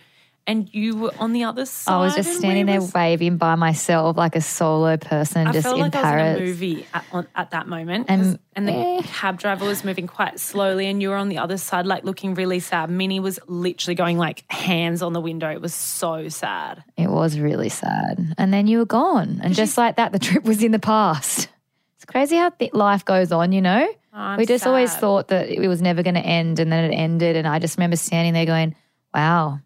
and 0.48 0.70
you 0.74 0.96
were 0.96 1.14
on 1.20 1.34
the 1.34 1.44
other 1.44 1.66
side. 1.66 1.94
I 1.94 1.98
was 2.00 2.16
just 2.16 2.38
standing 2.38 2.66
there 2.66 2.80
was- 2.82 2.94
waving 2.94 3.38
by 3.38 3.56
myself 3.56 4.16
like 4.18 4.36
a 4.36 4.42
solo 4.42 4.98
person 4.98 5.48
I 5.48 5.52
just 5.52 5.64
felt 5.64 5.78
in 5.78 5.82
like 5.82 5.96
I 5.96 6.02
Paris. 6.02 6.34
was 6.34 6.42
in 6.42 6.44
a 6.44 6.50
movie 6.50 6.88
at, 6.94 7.06
on, 7.12 7.28
at 7.36 7.52
that 7.52 7.68
moment. 7.68 8.06
And- 8.10 8.40
and 8.58 8.68
the 8.68 8.74
eh. 8.74 9.02
cab 9.04 9.38
driver 9.38 9.66
was 9.66 9.84
moving 9.84 10.08
quite 10.08 10.40
slowly, 10.40 10.88
and 10.88 11.02
you 11.02 11.10
were 11.10 11.18
on 11.18 11.28
the 11.28 11.40
other 11.40 11.58
side, 11.58 11.86
like 11.86 12.06
looking 12.06 12.36
really 12.36 12.60
sad. 12.62 12.90
Minnie 12.90 13.20
was 13.20 13.38
literally 13.48 13.96
going 13.96 14.18
like 14.18 14.50
hands 14.50 15.02
on 15.02 15.12
the 15.12 15.20
window. 15.20 15.50
It 15.52 15.62
was 15.62 15.74
so 15.74 16.30
sad. 16.30 16.82
It 16.96 17.10
was 17.10 17.38
really 17.38 17.68
sad. 17.68 18.34
And 18.38 18.54
then 18.54 18.68
you 18.68 18.78
were 18.78 18.86
gone. 18.86 19.42
And 19.44 19.54
just 19.54 19.78
like 19.78 19.98
that, 19.98 20.14
the 20.14 20.20
trip 20.28 20.46
was 20.46 20.64
in 20.64 20.72
the 20.72 20.80
past. 20.80 21.50
It's 21.98 22.06
crazy 22.06 22.38
how 22.38 22.50
th- 22.52 22.74
life 22.74 23.04
goes 23.04 23.32
on, 23.34 23.52
you 23.52 23.62
know? 23.62 23.88
I'm 24.14 24.38
we 24.38 24.46
just 24.46 24.66
always 24.66 24.96
thought 24.96 25.28
that 25.28 25.50
it 25.50 25.68
was 25.68 25.82
never 25.82 26.02
going 26.02 26.16
to 26.16 26.22
end, 26.22 26.60
and 26.60 26.72
then 26.72 26.90
it 26.90 26.96
ended. 26.96 27.36
And 27.36 27.46
I 27.46 27.60
just 27.60 27.78
remember 27.78 27.98
standing 27.98 28.34
there 28.34 28.46
going, 28.46 28.74
"Wow, 29.14 29.60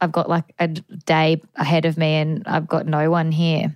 I've 0.00 0.12
got 0.12 0.28
like 0.28 0.54
a 0.58 0.68
day 0.68 1.42
ahead 1.56 1.84
of 1.84 1.96
me, 1.96 2.14
and 2.14 2.46
I've 2.46 2.68
got 2.68 2.86
no 2.86 3.10
one 3.10 3.32
here." 3.32 3.74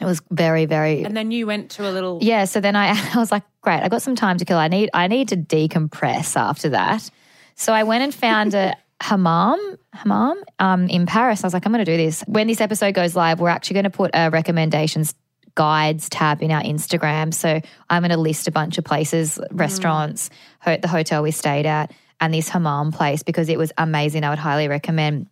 It 0.00 0.04
was 0.04 0.22
very, 0.30 0.64
very 0.66 1.02
And 1.02 1.16
then 1.16 1.32
you 1.32 1.44
went 1.46 1.72
to 1.72 1.88
a 1.88 1.90
little. 1.90 2.18
yeah. 2.22 2.44
So 2.44 2.60
then 2.60 2.76
I, 2.76 2.90
I 3.14 3.18
was 3.18 3.32
like, 3.32 3.42
great, 3.62 3.82
I 3.82 3.88
got 3.88 4.00
some 4.02 4.14
time 4.14 4.38
to 4.38 4.44
kill. 4.44 4.56
I 4.56 4.68
need, 4.68 4.90
I 4.94 5.08
need 5.08 5.28
to 5.28 5.36
decompress 5.36 6.36
after 6.36 6.68
that. 6.68 7.10
So 7.56 7.72
I 7.72 7.82
went 7.82 8.04
and 8.04 8.14
found 8.14 8.54
a 8.54 8.76
hammam, 9.00 9.58
hammam 9.92 10.40
um, 10.60 10.88
in 10.88 11.06
Paris. 11.06 11.42
I 11.42 11.48
was 11.48 11.54
like, 11.54 11.66
I'm 11.66 11.72
going 11.72 11.84
to 11.84 11.90
do 11.90 11.96
this. 11.96 12.22
When 12.28 12.46
this 12.46 12.60
episode 12.60 12.94
goes 12.94 13.16
live, 13.16 13.40
we're 13.40 13.48
actually 13.48 13.74
going 13.74 13.84
to 13.84 13.90
put 13.90 14.12
a 14.14 14.30
recommendations 14.30 15.14
guides 15.56 16.08
tab 16.08 16.42
in 16.42 16.52
our 16.52 16.62
Instagram. 16.62 17.34
So 17.34 17.60
I'm 17.90 18.02
going 18.02 18.10
to 18.10 18.16
list 18.16 18.46
a 18.46 18.52
bunch 18.52 18.78
of 18.78 18.84
places, 18.84 19.40
restaurants, 19.50 20.30
ho- 20.60 20.78
the 20.80 20.86
hotel 20.86 21.24
we 21.24 21.32
stayed 21.32 21.66
at, 21.66 21.92
and 22.20 22.32
this 22.32 22.48
hammam 22.48 22.92
place 22.92 23.24
because 23.24 23.48
it 23.48 23.58
was 23.58 23.72
amazing. 23.76 24.22
I 24.22 24.30
would 24.30 24.38
highly 24.38 24.68
recommend. 24.68 25.26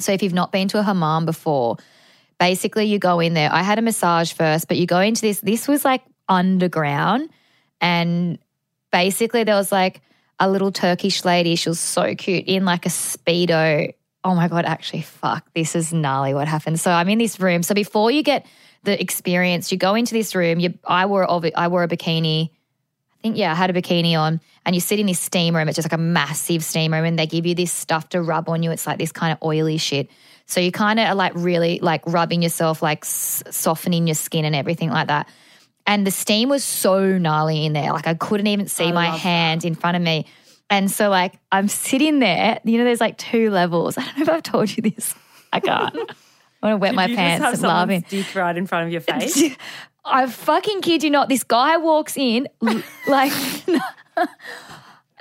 So 0.00 0.12
if 0.12 0.22
you've 0.22 0.34
not 0.34 0.52
been 0.52 0.68
to 0.68 0.78
a 0.78 0.82
hammam 0.82 1.26
before, 1.26 1.76
basically 2.38 2.86
you 2.86 2.98
go 2.98 3.20
in 3.20 3.34
there. 3.34 3.52
I 3.52 3.62
had 3.62 3.78
a 3.78 3.82
massage 3.82 4.32
first, 4.32 4.68
but 4.68 4.76
you 4.76 4.86
go 4.86 5.00
into 5.00 5.22
this. 5.22 5.40
This 5.40 5.68
was 5.68 5.84
like 5.84 6.02
underground, 6.28 7.30
and 7.80 8.38
basically 8.92 9.44
there 9.44 9.56
was 9.56 9.70
like 9.70 10.00
a 10.38 10.50
little 10.50 10.72
Turkish 10.72 11.24
lady. 11.24 11.56
She 11.56 11.68
was 11.68 11.80
so 11.80 12.14
cute 12.14 12.46
in 12.46 12.64
like 12.64 12.86
a 12.86 12.90
speedo. 12.90 13.94
Oh 14.24 14.34
my 14.34 14.48
god! 14.48 14.64
Actually, 14.64 15.02
fuck, 15.02 15.46
this 15.54 15.76
is 15.76 15.92
gnarly. 15.92 16.34
What 16.34 16.48
happened? 16.48 16.80
So 16.80 16.90
I'm 16.90 17.08
in 17.08 17.18
this 17.18 17.40
room. 17.40 17.62
So 17.62 17.74
before 17.74 18.10
you 18.10 18.22
get 18.22 18.46
the 18.82 19.00
experience, 19.00 19.70
you 19.70 19.78
go 19.78 19.94
into 19.94 20.14
this 20.14 20.34
room. 20.34 20.60
You, 20.60 20.74
I 20.84 21.06
wore, 21.06 21.28
I 21.56 21.68
wore 21.68 21.82
a 21.82 21.88
bikini. 21.88 22.50
I 23.20 23.22
think 23.22 23.36
yeah, 23.36 23.52
I 23.52 23.54
had 23.54 23.68
a 23.68 23.74
bikini 23.74 24.18
on, 24.18 24.40
and 24.64 24.74
you 24.74 24.80
sit 24.80 24.98
in 24.98 25.04
this 25.04 25.20
steam 25.20 25.54
room. 25.54 25.68
It's 25.68 25.76
just 25.76 25.84
like 25.84 25.98
a 25.98 26.02
massive 26.02 26.64
steam 26.64 26.92
room, 26.94 27.04
and 27.04 27.18
they 27.18 27.26
give 27.26 27.44
you 27.44 27.54
this 27.54 27.70
stuff 27.70 28.08
to 28.10 28.22
rub 28.22 28.48
on 28.48 28.62
you. 28.62 28.70
It's 28.70 28.86
like 28.86 28.98
this 28.98 29.12
kind 29.12 29.30
of 29.30 29.38
oily 29.46 29.76
shit. 29.76 30.08
So 30.46 30.58
you 30.58 30.72
kind 30.72 30.98
of 30.98 31.06
are 31.06 31.14
like 31.14 31.32
really 31.34 31.80
like 31.80 32.02
rubbing 32.06 32.40
yourself, 32.42 32.80
like 32.82 33.04
s- 33.04 33.42
softening 33.50 34.06
your 34.08 34.14
skin 34.14 34.46
and 34.46 34.56
everything 34.56 34.88
like 34.88 35.08
that. 35.08 35.28
And 35.86 36.06
the 36.06 36.10
steam 36.10 36.48
was 36.48 36.64
so 36.64 37.18
gnarly 37.18 37.66
in 37.66 37.74
there, 37.74 37.92
like 37.92 38.06
I 38.06 38.14
couldn't 38.14 38.46
even 38.46 38.68
see 38.68 38.90
my 38.90 39.06
hand 39.06 39.64
in 39.66 39.74
front 39.74 39.96
of 39.98 40.02
me. 40.02 40.26
And 40.70 40.90
so 40.90 41.10
like 41.10 41.34
I'm 41.52 41.68
sitting 41.68 42.20
there, 42.20 42.58
you 42.64 42.78
know, 42.78 42.84
there's 42.84 43.00
like 43.00 43.18
two 43.18 43.50
levels. 43.50 43.98
I 43.98 44.04
don't 44.04 44.16
know 44.16 44.22
if 44.22 44.28
I've 44.30 44.42
told 44.42 44.74
you 44.74 44.82
this. 44.82 45.14
I 45.52 45.60
can't. 45.60 45.94
I 46.62 46.66
want 46.66 46.74
to 46.74 46.76
wet 46.78 46.94
my 46.94 47.06
you 47.06 47.16
pants 47.16 47.44
and 47.44 47.62
laughing. 47.62 48.04
dick 48.08 48.34
right 48.34 48.56
in 48.56 48.66
front 48.66 48.86
of 48.86 48.92
your 48.92 49.00
face. 49.18 49.56
I 50.04 50.26
fucking 50.26 50.80
kid 50.80 51.02
you 51.02 51.10
not. 51.10 51.28
This 51.28 51.44
guy 51.44 51.76
walks 51.76 52.16
in, 52.16 52.48
like, 53.06 53.32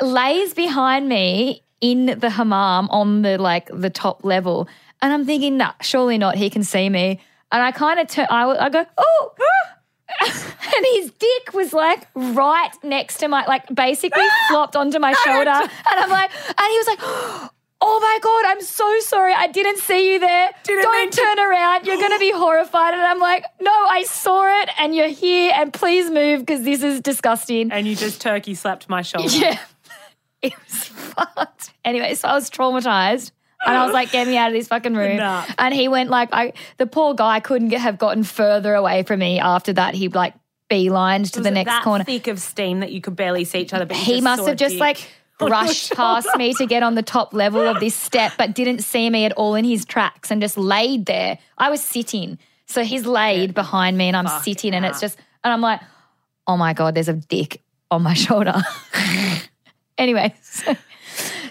lays 0.02 0.54
behind 0.54 1.10
me 1.10 1.64
in 1.82 2.18
the 2.20 2.30
hammam 2.30 2.90
on 2.90 3.22
the 3.22 3.38
like 3.38 3.70
the 3.74 3.90
top 3.90 4.24
level, 4.24 4.68
and 5.02 5.14
I'm 5.14 5.26
thinking, 5.26 5.58
nah, 5.58 5.74
surely 5.82 6.18
not. 6.18 6.36
He 6.36 6.50
can 6.50 6.64
see 6.64 6.90
me, 6.90 7.20
and 7.52 7.62
I 7.62 7.72
kind 7.72 8.00
of 8.00 8.08
turn. 8.08 8.28
I, 8.30 8.66
I 8.66 8.70
go, 8.70 8.86
oh. 8.98 9.32
and 10.22 10.86
his 10.96 11.12
dick 11.12 11.54
was 11.54 11.72
like 11.72 12.08
right 12.16 12.72
next 12.84 13.18
to 13.18 13.28
my, 13.28 13.46
like 13.46 13.64
basically 13.74 14.26
flopped 14.50 14.76
onto 14.76 15.00
my 15.00 15.14
shoulder. 15.14 15.52
And 15.52 15.72
I'm 15.86 16.10
like, 16.10 16.32
and 16.48 16.72
he 16.72 16.78
was 16.78 16.88
like, 16.88 17.52
oh 17.82 18.00
my 18.00 18.20
God, 18.22 18.46
I'm 18.52 18.62
so 18.62 19.00
sorry. 19.00 19.34
I 19.34 19.48
didn't 19.48 19.78
see 19.80 20.12
you 20.14 20.20
there. 20.20 20.50
Didn't 20.64 20.84
Don't 20.84 20.94
mean 20.98 21.10
to- 21.12 21.22
turn 21.22 21.40
around. 21.40 21.86
You're 21.86 21.98
going 21.98 22.12
to 22.12 22.20
be 22.20 22.32
horrified. 22.36 22.94
And 22.94 23.02
I'm 23.02 23.20
like, 23.20 23.46
no, 23.62 23.72
I 23.72 24.04
saw 24.04 24.62
it 24.64 24.70
and 24.78 24.94
you're 24.94 25.08
here 25.08 25.54
and 25.56 25.72
please 25.72 26.10
move 26.12 26.42
because 26.42 26.64
this 26.64 26.84
is 26.84 27.00
disgusting. 27.02 27.72
and 27.72 27.88
you 27.88 27.96
just 27.96 28.22
turkey 28.22 28.54
slapped 28.56 28.90
my 28.90 29.02
shoulder. 29.02 29.30
Yeah. 29.40 29.58
It 30.42 30.54
was 30.66 30.86
fucked. 30.86 31.72
Anyway, 31.84 32.16
so 32.16 32.30
I 32.30 32.34
was 32.34 32.50
traumatized. 32.50 33.32
And 33.66 33.76
I 33.76 33.84
was 33.84 33.94
like, 33.94 34.12
get 34.14 34.26
me 34.26 34.38
out 34.38 34.48
of 34.48 34.54
this 34.54 34.70
fucking 34.70 34.94
room. 34.94 35.18
Nah. 35.18 35.44
And 35.58 35.74
he 35.74 35.90
went 35.90 36.10
like, 36.10 36.30
I 36.32 36.54
the 36.78 36.86
poor 36.88 37.14
guy 37.14 37.42
couldn't 37.42 37.68
get, 37.68 37.82
have 37.82 37.98
gotten 37.98 38.24
further 38.24 38.74
away 38.74 39.04
from 39.04 39.20
me 39.20 39.42
after 39.42 39.74
that. 39.74 39.96
He 39.96 40.08
like 40.08 40.34
beelined 40.72 41.30
to 41.34 41.40
Was 41.40 41.44
the 41.44 41.52
next 41.52 41.70
that 41.70 41.84
corner. 41.84 42.06
thick 42.06 42.28
of 42.28 42.40
steam 42.40 42.80
that 42.80 42.94
you 42.94 43.02
could 43.02 43.18
barely 43.18 43.44
see 43.44 43.60
each 43.60 43.74
other. 43.74 43.94
He 43.94 44.14
just 44.14 44.24
must 44.24 44.48
have 44.48 44.56
just 44.56 44.76
dick 44.76 44.80
like 44.80 45.12
brushed 45.40 45.92
past 45.96 46.28
me 46.38 46.54
to 46.54 46.66
get 46.66 46.84
on 46.84 46.96
the 46.96 47.02
top 47.02 47.34
level 47.34 47.62
of 47.62 47.80
this 47.80 47.96
step, 47.96 48.34
but 48.38 48.54
didn't 48.54 48.84
see 48.84 49.10
me 49.10 49.26
at 49.26 49.32
all 49.34 49.56
in 49.56 49.66
his 49.66 49.86
tracks 49.86 50.30
and 50.30 50.42
just 50.42 50.58
laid 50.58 51.08
there. 51.08 51.40
I 51.58 51.70
was 51.70 51.82
sitting. 51.82 52.38
So 52.68 52.84
he's 52.84 53.08
laid 53.08 53.56
behind 53.56 53.98
me 53.98 54.08
and 54.08 54.16
I'm 54.16 54.28
sitting 54.44 54.76
and 54.76 54.86
it's 54.86 55.02
just, 55.02 55.18
and 55.44 55.52
I'm 55.52 55.62
like, 55.62 55.82
oh 56.46 56.56
my 56.56 56.74
God, 56.74 56.94
there's 56.94 57.10
a 57.10 57.14
dick 57.14 57.64
on 57.90 58.04
my 58.04 58.14
shoulder. 58.26 58.62
anyway, 59.98 60.36
so, 60.44 60.76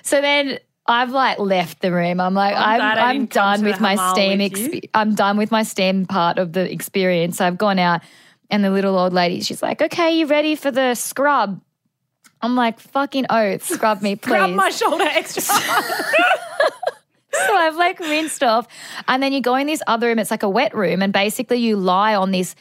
so 0.03 0.20
then 0.20 0.61
I've 0.86 1.11
like 1.11 1.41
left 1.41 1.80
the 1.80 1.93
room. 1.93 2.20
I'm 2.20 2.34
like, 2.34 2.55
I'm 2.55 2.80
I'm, 2.80 2.99
I'm, 2.99 3.26
done 3.26 3.64
with 3.64 3.80
my 3.80 3.97
steam. 4.12 4.39
with. 4.39 4.53
Exp- 4.53 4.91
I'm 4.95 5.14
done 5.16 5.36
with 5.36 5.51
my 5.51 5.64
steam 5.64 6.07
part 6.07 6.39
of 6.39 6.53
the 6.53 6.70
experience. 6.70 7.41
I've 7.41 7.59
gone 7.59 7.80
out 7.80 8.03
and 8.51 8.64
the 8.64 8.70
little 8.70 8.99
old 8.99 9.12
lady, 9.12 9.41
she's 9.41 9.62
like, 9.62 9.82
okay, 9.82 10.18
you 10.18 10.26
ready 10.26 10.55
for 10.55 10.70
the 10.70 10.95
scrub? 10.95 11.61
I'm 12.41 12.55
like, 12.55 12.80
fucking 12.80 13.26
oath, 13.30 13.64
scrub 13.64 14.03
me, 14.03 14.16
please. 14.16 14.30
Grab 14.30 14.51
my 14.51 14.70
shoulder 14.70 15.05
extra. 15.05 15.43
hard. 15.47 16.72
so 17.32 17.55
I've 17.55 17.76
like 17.76 17.99
rinsed 18.01 18.43
off. 18.43 18.68
And 19.07 19.22
then 19.22 19.32
you 19.32 19.41
go 19.41 19.55
in 19.57 19.66
this 19.66 19.82
other 19.86 20.09
room, 20.09 20.18
it's 20.18 20.30
like 20.30 20.43
a 20.43 20.49
wet 20.49 20.74
room, 20.74 21.03
and 21.03 21.12
basically 21.12 21.59
you 21.59 21.76
lie 21.76 22.14
on 22.14 22.30
this 22.30 22.55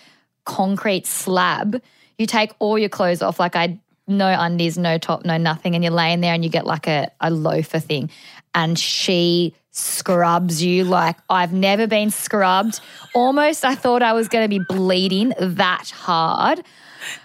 concrete 0.46 1.06
slab. 1.06 1.82
You 2.18 2.26
take 2.26 2.54
all 2.60 2.80
your 2.80 2.90
clothes 2.90 3.22
off, 3.22 3.40
like 3.40 3.56
I 3.56 3.80
no 4.08 4.28
undies, 4.28 4.78
no 4.78 4.98
top, 4.98 5.26
no 5.26 5.38
nothing, 5.38 5.76
and 5.76 5.84
you're 5.84 5.94
laying 5.94 6.22
there 6.22 6.34
and 6.34 6.44
you 6.44 6.50
get 6.50 6.66
like 6.66 6.88
a, 6.88 7.12
a 7.20 7.30
loafer 7.30 7.80
thing. 7.80 8.10
And 8.56 8.80
she 8.80 9.54
scrubs 9.72 10.64
you 10.64 10.84
like 10.84 11.18
I've 11.30 11.54
never 11.54 11.86
been 11.86 12.10
scrubbed. 12.10 12.80
Almost 13.14 13.64
I 13.64 13.76
thought 13.76 14.02
I 14.02 14.14
was 14.14 14.28
gonna 14.28 14.48
be 14.48 14.60
bleeding 14.68 15.34
that 15.40 15.90
hard. 15.90 16.64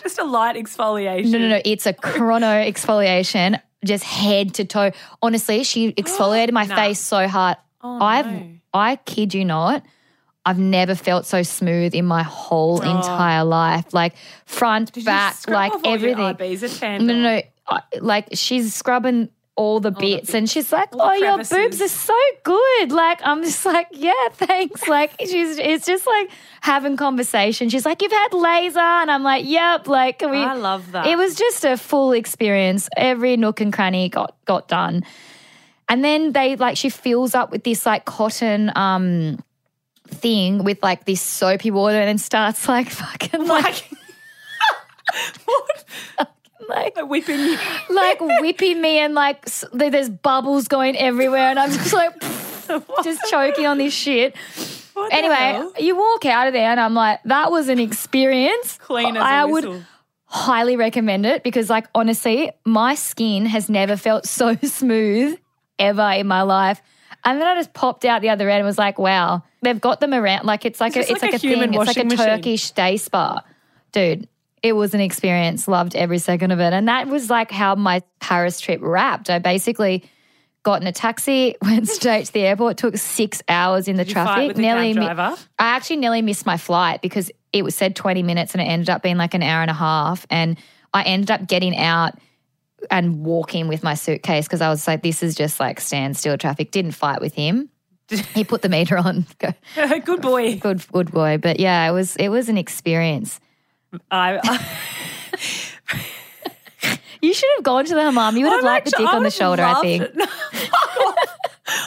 Just 0.02 0.18
a 0.18 0.24
light 0.24 0.56
exfoliation. 0.56 1.30
No, 1.30 1.38
no, 1.38 1.48
no. 1.48 1.60
It's 1.64 1.86
a 1.86 1.92
chrono 1.92 2.46
exfoliation, 2.46 3.60
just 3.84 4.04
head 4.04 4.54
to 4.54 4.64
toe. 4.64 4.92
Honestly, 5.22 5.64
she 5.64 5.92
exfoliated 5.92 6.52
my 6.52 6.66
Nah. 6.66 6.76
face 6.76 7.00
so 7.00 7.26
hard. 7.28 7.56
Oh, 7.82 7.98
I've, 8.00 8.26
no. 8.26 8.48
I 8.74 8.96
kid 8.96 9.34
you 9.34 9.44
not, 9.44 9.84
I've 10.44 10.58
never 10.58 10.94
felt 10.94 11.24
so 11.26 11.42
smooth 11.42 11.94
in 11.94 12.04
my 12.04 12.22
whole 12.22 12.80
entire 12.80 13.44
life. 13.44 13.92
Like 13.92 14.14
front, 14.44 14.90
Oh. 14.90 14.94
Did 14.94 15.04
back, 15.04 15.36
like 15.48 15.72
everything. 15.84 17.06
No, 17.06 17.14
no, 17.14 17.40
no. 17.70 17.78
Like 18.00 18.28
she's 18.32 18.74
scrubbing 18.74 19.28
all 19.54 19.80
the 19.80 19.90
bits, 19.90 20.34
and 20.34 20.48
she's 20.48 20.72
like, 20.72 20.94
All 20.94 21.02
"Oh, 21.02 21.12
your 21.12 21.36
boobs 21.36 21.80
are 21.80 21.88
so 21.88 22.18
good." 22.42 22.92
Like 22.92 23.20
I'm 23.22 23.42
just 23.42 23.64
like, 23.66 23.88
"Yeah, 23.92 24.28
thanks." 24.32 24.88
Like 24.88 25.12
she's, 25.20 25.58
it's 25.58 25.86
just 25.86 26.06
like 26.06 26.30
having 26.60 26.96
conversation. 26.96 27.68
She's 27.68 27.84
like, 27.84 28.00
"You've 28.02 28.12
had 28.12 28.32
laser," 28.32 28.78
and 28.78 29.10
I'm 29.10 29.22
like, 29.22 29.44
"Yep." 29.46 29.88
Like 29.88 30.20
can 30.20 30.30
we, 30.30 30.38
I 30.38 30.54
love 30.54 30.92
that. 30.92 31.06
It 31.06 31.16
was 31.16 31.34
just 31.34 31.64
a 31.64 31.76
full 31.76 32.12
experience. 32.12 32.88
Every 32.96 33.36
nook 33.36 33.60
and 33.60 33.72
cranny 33.72 34.08
got 34.08 34.34
got 34.46 34.68
done, 34.68 35.04
and 35.88 36.04
then 36.04 36.32
they 36.32 36.56
like 36.56 36.76
she 36.76 36.88
fills 36.88 37.34
up 37.34 37.50
with 37.50 37.64
this 37.64 37.84
like 37.84 38.04
cotton 38.04 38.72
um 38.74 39.38
thing 40.08 40.64
with 40.64 40.82
like 40.82 41.04
this 41.04 41.20
soapy 41.20 41.70
water, 41.70 41.96
and 41.96 42.08
then 42.08 42.18
starts 42.18 42.68
like 42.68 42.88
fucking 42.90 43.46
like 43.46 43.84
like, 45.12 45.38
what? 45.44 45.84
Like 46.68 46.96
whipping 47.08 47.38
you. 47.38 47.58
like 47.90 48.20
whipping 48.20 48.80
me 48.80 48.98
and 48.98 49.14
like 49.14 49.46
there's 49.72 50.10
bubbles 50.10 50.68
going 50.68 50.96
everywhere 50.96 51.48
and 51.50 51.58
I'm 51.58 51.70
just 51.70 51.92
like 51.92 52.20
just 53.04 53.20
choking 53.30 53.66
on 53.66 53.78
this 53.78 53.94
shit. 53.94 54.36
What 54.94 55.12
Anyway, 55.12 55.68
you 55.78 55.96
walk 55.96 56.26
out 56.26 56.48
of 56.48 56.52
there 56.52 56.70
and 56.70 56.78
I'm 56.78 56.94
like, 56.94 57.20
that 57.24 57.50
was 57.50 57.68
an 57.68 57.78
experience. 57.78 58.78
clean 58.78 59.16
as 59.16 59.22
I 59.22 59.44
would 59.44 59.84
highly 60.26 60.76
recommend 60.76 61.26
it 61.26 61.42
because 61.42 61.68
like 61.70 61.86
honestly, 61.94 62.50
my 62.64 62.94
skin 62.94 63.46
has 63.46 63.68
never 63.68 63.96
felt 63.96 64.26
so 64.26 64.56
smooth 64.62 65.38
ever 65.78 66.10
in 66.12 66.26
my 66.26 66.42
life. 66.42 66.80
And 67.24 67.40
then 67.40 67.46
I 67.46 67.54
just 67.54 67.72
popped 67.72 68.04
out 68.04 68.20
the 68.20 68.30
other 68.30 68.48
end 68.48 68.58
and 68.58 68.66
was 68.66 68.78
like, 68.78 68.98
wow, 68.98 69.44
they've 69.62 69.80
got 69.80 70.00
them 70.00 70.12
around. 70.12 70.44
Like 70.44 70.64
it's 70.64 70.80
like 70.80 70.96
It's 70.96 71.08
a, 71.08 71.12
it's 71.12 71.22
like 71.22 71.32
like, 71.32 71.32
a 71.32 71.36
a, 71.36 71.38
thing. 71.38 71.50
It's 71.52 71.60
like 71.60 71.74
a 71.74 71.78
washing 71.78 72.08
machine. 72.08 72.26
Turkish 72.26 72.70
day 72.72 72.96
spa. 72.96 73.44
Dude, 73.92 74.28
it 74.62 74.74
was 74.74 74.94
an 74.94 75.00
experience. 75.00 75.66
Loved 75.66 75.96
every 75.96 76.18
second 76.18 76.50
of 76.52 76.60
it. 76.60 76.72
And 76.72 76.88
that 76.88 77.08
was 77.08 77.28
like 77.28 77.50
how 77.50 77.74
my 77.74 78.02
Paris 78.20 78.60
trip 78.60 78.80
wrapped. 78.82 79.28
I 79.28 79.38
basically 79.38 80.04
got 80.62 80.80
in 80.80 80.86
a 80.86 80.92
taxi, 80.92 81.56
went 81.62 81.88
straight 81.88 82.26
to 82.26 82.32
the 82.32 82.40
airport, 82.40 82.76
took 82.76 82.96
six 82.96 83.42
hours 83.48 83.88
in 83.88 83.96
the 83.96 84.04
you 84.04 84.12
traffic. 84.12 84.48
cab 84.48 84.56
mi- 84.94 85.06
I 85.58 85.66
actually 85.76 85.96
nearly 85.96 86.22
missed 86.22 86.46
my 86.46 86.56
flight 86.56 87.02
because 87.02 87.30
it 87.52 87.64
was 87.64 87.74
said 87.74 87.96
20 87.96 88.22
minutes 88.22 88.54
and 88.54 88.62
it 88.62 88.66
ended 88.66 88.88
up 88.88 89.02
being 89.02 89.16
like 89.16 89.34
an 89.34 89.42
hour 89.42 89.62
and 89.62 89.70
a 89.70 89.74
half. 89.74 90.26
And 90.30 90.56
I 90.94 91.02
ended 91.02 91.30
up 91.30 91.46
getting 91.46 91.76
out 91.76 92.14
and 92.90 93.24
walking 93.24 93.68
with 93.68 93.82
my 93.82 93.94
suitcase 93.94 94.46
because 94.46 94.60
I 94.60 94.68
was 94.68 94.86
like, 94.86 95.02
this 95.02 95.22
is 95.22 95.34
just 95.34 95.60
like 95.60 95.80
standstill 95.80 96.38
traffic. 96.38 96.70
Didn't 96.70 96.92
fight 96.92 97.20
with 97.20 97.34
him. 97.34 97.68
he 98.34 98.44
put 98.44 98.62
the 98.62 98.68
meter 98.68 98.98
on. 98.98 99.26
Good 100.04 100.22
boy. 100.22 100.58
good, 100.58 100.86
good 100.92 101.10
boy. 101.10 101.38
But 101.38 101.60
yeah, 101.60 101.88
it 101.88 101.92
was 101.92 102.16
it 102.16 102.28
was 102.28 102.48
an 102.48 102.58
experience. 102.58 103.40
I, 104.10 104.38
I 104.42 104.58
You 107.22 107.32
should 107.32 107.48
have 107.56 107.64
gone 107.64 107.84
to 107.84 107.94
the 107.94 108.02
hammam. 108.02 108.36
You 108.36 108.44
would 108.46 108.50
have 108.50 108.60
I'm 108.60 108.66
liked 108.66 108.86
the 108.86 108.96
actually- 108.96 109.06
dick 109.06 109.14
on 109.14 109.22
the 109.22 109.30
shoulder, 109.30 109.62
I 109.62 109.80
think. 109.80 110.14
No. 110.14 110.26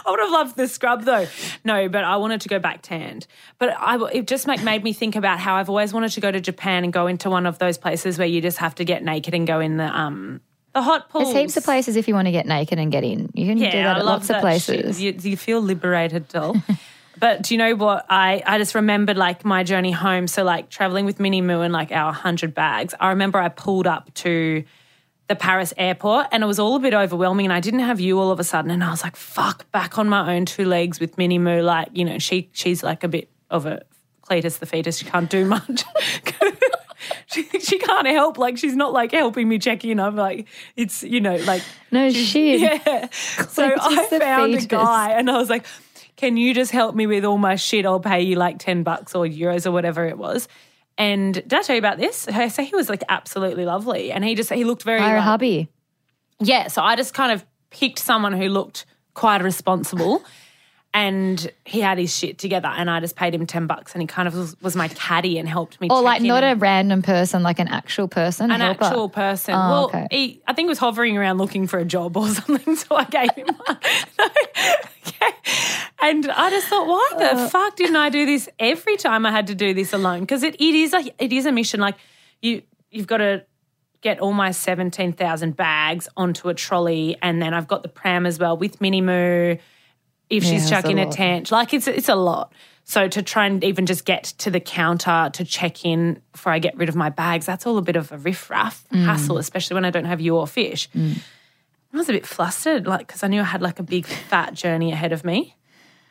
I 0.05 0.11
would 0.11 0.19
have 0.19 0.31
loved 0.31 0.55
the 0.55 0.67
scrub 0.67 1.03
though. 1.03 1.27
No, 1.63 1.89
but 1.89 2.03
I 2.03 2.15
wanted 2.17 2.41
to 2.41 2.49
go 2.49 2.57
back 2.59 2.81
tanned. 2.81 3.27
But 3.59 3.75
I, 3.77 4.01
it 4.13 4.27
just 4.27 4.47
make, 4.47 4.63
made 4.63 4.83
me 4.83 4.93
think 4.93 5.15
about 5.15 5.39
how 5.39 5.55
I've 5.55 5.69
always 5.69 5.93
wanted 5.93 6.11
to 6.13 6.21
go 6.21 6.31
to 6.31 6.39
Japan 6.39 6.83
and 6.85 6.93
go 6.93 7.07
into 7.07 7.29
one 7.29 7.45
of 7.45 7.59
those 7.59 7.77
places 7.77 8.17
where 8.17 8.27
you 8.27 8.41
just 8.41 8.57
have 8.59 8.75
to 8.75 8.85
get 8.85 9.03
naked 9.03 9.33
and 9.33 9.45
go 9.45 9.59
in 9.59 9.77
the 9.77 9.85
um 9.85 10.41
the 10.73 10.81
hot 10.81 11.09
pools. 11.09 11.25
There's 11.25 11.37
heaps 11.37 11.57
of 11.57 11.63
places 11.65 11.95
if 11.97 12.07
you 12.07 12.13
want 12.13 12.27
to 12.27 12.31
get 12.31 12.45
naked 12.45 12.79
and 12.79 12.91
get 12.91 13.03
in. 13.03 13.29
You 13.33 13.47
can 13.47 13.57
do 13.57 13.65
that 13.65 13.95
I 13.97 13.99
at 13.99 14.05
lots 14.05 14.29
of 14.29 14.39
places. 14.41 15.01
You, 15.01 15.15
you 15.19 15.37
feel 15.37 15.61
liberated, 15.61 16.27
doll. 16.29 16.55
but 17.17 17.43
do 17.43 17.53
you 17.53 17.57
know 17.57 17.75
what? 17.75 18.05
I, 18.09 18.43
I 18.45 18.57
just 18.57 18.75
remembered 18.75 19.17
like 19.17 19.45
my 19.45 19.63
journey 19.63 19.91
home. 19.91 20.27
So 20.27 20.43
like 20.43 20.69
traveling 20.69 21.05
with 21.05 21.19
Minnie 21.19 21.41
Moo 21.41 21.61
and 21.61 21.73
like 21.73 21.91
our 21.91 22.13
hundred 22.13 22.53
bags. 22.53 22.93
I 22.99 23.09
remember 23.09 23.39
I 23.39 23.49
pulled 23.49 23.87
up 23.87 24.13
to 24.15 24.63
the 25.27 25.35
Paris 25.35 25.73
airport 25.77 26.27
and 26.31 26.43
it 26.43 26.45
was 26.45 26.59
all 26.59 26.75
a 26.75 26.79
bit 26.79 26.93
overwhelming 26.93 27.47
and 27.47 27.53
I 27.53 27.59
didn't 27.59 27.79
have 27.79 27.99
you 27.99 28.19
all 28.19 28.31
of 28.31 28.39
a 28.39 28.43
sudden 28.43 28.69
and 28.69 28.83
I 28.83 28.91
was 28.91 29.03
like, 29.03 29.15
fuck, 29.15 29.69
back 29.71 29.97
on 29.97 30.07
my 30.07 30.35
own 30.35 30.45
two 30.45 30.65
legs 30.65 30.99
with 30.99 31.17
Minnie 31.17 31.39
Moo. 31.39 31.61
Like, 31.61 31.89
you 31.93 32.05
know, 32.05 32.19
she 32.19 32.49
she's 32.53 32.83
like 32.83 33.03
a 33.03 33.07
bit 33.07 33.29
of 33.49 33.65
a 33.65 33.81
Cletus 34.23 34.59
the 34.59 34.65
fetus. 34.65 34.97
She 34.97 35.05
can't 35.05 35.29
do 35.29 35.45
much. 35.45 35.83
she, 37.27 37.43
she 37.59 37.77
can't 37.77 38.07
help. 38.07 38.37
Like 38.37 38.57
she's 38.57 38.75
not 38.75 38.91
like 38.91 39.11
helping 39.11 39.47
me 39.47 39.59
check 39.59 39.85
in. 39.85 39.99
I'm 39.99 40.15
like, 40.15 40.47
it's 40.75 41.03
you 41.03 41.21
know, 41.21 41.35
like 41.37 41.63
No 41.91 42.09
shit. 42.09 42.59
yeah. 42.85 43.09
So 43.11 43.71
I 43.79 44.07
found 44.07 44.51
fetus. 44.51 44.65
a 44.65 44.67
guy 44.67 45.11
and 45.11 45.29
I 45.29 45.37
was 45.37 45.49
like, 45.49 45.65
can 46.17 46.37
you 46.37 46.53
just 46.53 46.71
help 46.71 46.95
me 46.95 47.07
with 47.07 47.25
all 47.25 47.37
my 47.37 47.55
shit? 47.55 47.85
I'll 47.85 47.99
pay 47.99 48.21
you 48.21 48.35
like 48.35 48.59
10 48.59 48.83
bucks 48.83 49.13
or 49.15 49.25
euros 49.25 49.65
or 49.65 49.71
whatever 49.71 50.05
it 50.05 50.17
was. 50.17 50.47
And 50.97 51.33
did 51.33 51.53
I 51.53 51.61
tell 51.61 51.75
you 51.75 51.79
about 51.79 51.97
this? 51.97 52.19
So 52.53 52.63
he 52.63 52.75
was 52.75 52.87
like 52.89 53.03
absolutely 53.09 53.65
lovely. 53.65 54.11
And 54.11 54.23
he 54.23 54.33
just, 54.35 54.51
he 54.51 54.63
looked 54.63 54.83
very, 54.83 54.99
a 55.01 55.03
like- 55.03 55.19
hubby. 55.21 55.69
yeah. 56.39 56.67
So 56.67 56.81
I 56.81 56.95
just 56.95 57.13
kind 57.13 57.31
of 57.33 57.45
picked 57.69 57.99
someone 57.99 58.31
who 58.33 58.47
looked 58.47 58.85
quite 59.13 59.41
responsible. 59.43 60.23
And 60.97 61.51
he 61.65 61.81
had 61.81 61.97
his 61.97 62.15
shit 62.17 62.37
together, 62.37 62.69
and 62.69 62.89
I 62.89 63.01
just 63.01 63.17
paid 63.17 63.35
him 63.35 63.45
ten 63.45 63.67
bucks, 63.67 63.91
and 63.93 64.01
he 64.01 64.07
kind 64.07 64.29
of 64.29 64.33
was, 64.33 64.55
was 64.61 64.77
my 64.77 64.87
caddy 64.87 65.37
and 65.37 65.47
helped 65.47 65.81
me. 65.81 65.89
Or 65.89 66.01
like 66.01 66.21
not 66.21 66.41
a 66.41 66.55
random 66.55 67.01
person, 67.01 67.43
like 67.43 67.59
an 67.59 67.67
actual 67.67 68.07
person. 68.07 68.49
an 68.49 68.61
helper. 68.61 68.85
actual 68.85 69.09
person. 69.09 69.55
Oh, 69.55 69.57
well, 69.57 69.85
okay. 69.87 70.07
he, 70.09 70.41
I 70.47 70.53
think 70.53 70.67
he 70.67 70.69
was 70.69 70.77
hovering 70.77 71.17
around 71.17 71.37
looking 71.37 71.67
for 71.67 71.79
a 71.79 71.83
job 71.83 72.15
or 72.15 72.29
something, 72.29 72.77
so 72.77 72.95
I 72.95 73.03
gave 73.03 73.29
him 73.35 73.47
one. 73.65 73.77
No. 74.17 74.25
Okay. 75.07 75.33
And 76.01 76.31
I 76.31 76.49
just 76.49 76.67
thought, 76.67 76.87
why 76.87 77.09
Uh. 77.17 77.43
the 77.43 77.49
fuck 77.49 77.75
didn't 77.75 77.97
I 77.97 78.09
do 78.09 78.25
this 78.25 78.47
every 78.57 78.95
time 78.95 79.25
I 79.25 79.31
had 79.31 79.47
to 79.47 79.55
do 79.55 79.73
this 79.73 79.91
alone? 79.91 80.21
Because 80.21 80.43
it, 80.43 80.55
it 80.55 80.75
is 80.75 80.93
a 80.93 81.03
it 81.19 81.33
is 81.33 81.45
a 81.45 81.51
mission. 81.51 81.79
Like 81.81 81.95
you 82.41 82.61
you've 82.89 83.05
got 83.07 83.17
to 83.17 83.43
get 84.01 84.19
all 84.19 84.31
my 84.33 84.51
seventeen 84.51 85.11
thousand 85.11 85.57
bags 85.57 86.07
onto 86.15 86.47
a 86.47 86.53
trolley, 86.53 87.17
and 87.21 87.41
then 87.41 87.53
I've 87.53 87.67
got 87.67 87.83
the 87.83 87.89
pram 87.89 88.25
as 88.25 88.39
well 88.39 88.55
with 88.57 88.79
Minnie 88.79 89.01
Moo. 89.01 89.57
If 90.29 90.43
Yeah, 90.43 90.51
she's 90.51 90.69
chucking 90.69 90.99
a 90.99 91.07
a, 91.07 91.11
tent, 91.11 91.51
like 91.51 91.73
it's 91.73 91.87
it's 91.87 92.09
a 92.09 92.15
lot. 92.15 92.51
So 92.83 93.07
to 93.07 93.21
try 93.23 93.47
and 93.47 93.63
even 93.63 93.85
just 93.87 94.05
get 94.05 94.23
to 94.39 94.51
the 94.51 94.59
counter 94.59 95.29
to 95.33 95.43
check 95.45 95.85
in 95.85 96.21
before 96.31 96.51
I 96.51 96.59
get 96.59 96.77
rid 96.77 96.87
of 96.89 96.95
my 96.95 97.09
bags, 97.09 97.45
that's 97.45 97.65
all 97.65 97.77
a 97.77 97.81
bit 97.81 97.95
of 97.95 98.11
a 98.11 98.17
riff-raff 98.17 98.83
Mm. 98.93 99.05
hassle, 99.05 99.37
especially 99.39 99.73
when 99.75 99.85
I 99.85 99.89
don't 99.89 100.05
have 100.05 100.21
you 100.21 100.35
or 100.37 100.45
fish. 100.47 100.87
I 100.95 101.97
was 101.97 102.09
a 102.09 102.13
bit 102.13 102.25
flustered, 102.27 102.85
like 102.85 103.07
because 103.07 103.23
I 103.23 103.27
knew 103.27 103.41
I 103.41 103.45
had 103.45 103.61
like 103.61 103.79
a 103.79 103.83
big 103.83 104.05
fat 104.05 104.53
journey 104.53 104.91
ahead 104.91 105.13
of 105.13 105.23
me. 105.23 105.55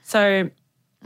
So 0.04 0.50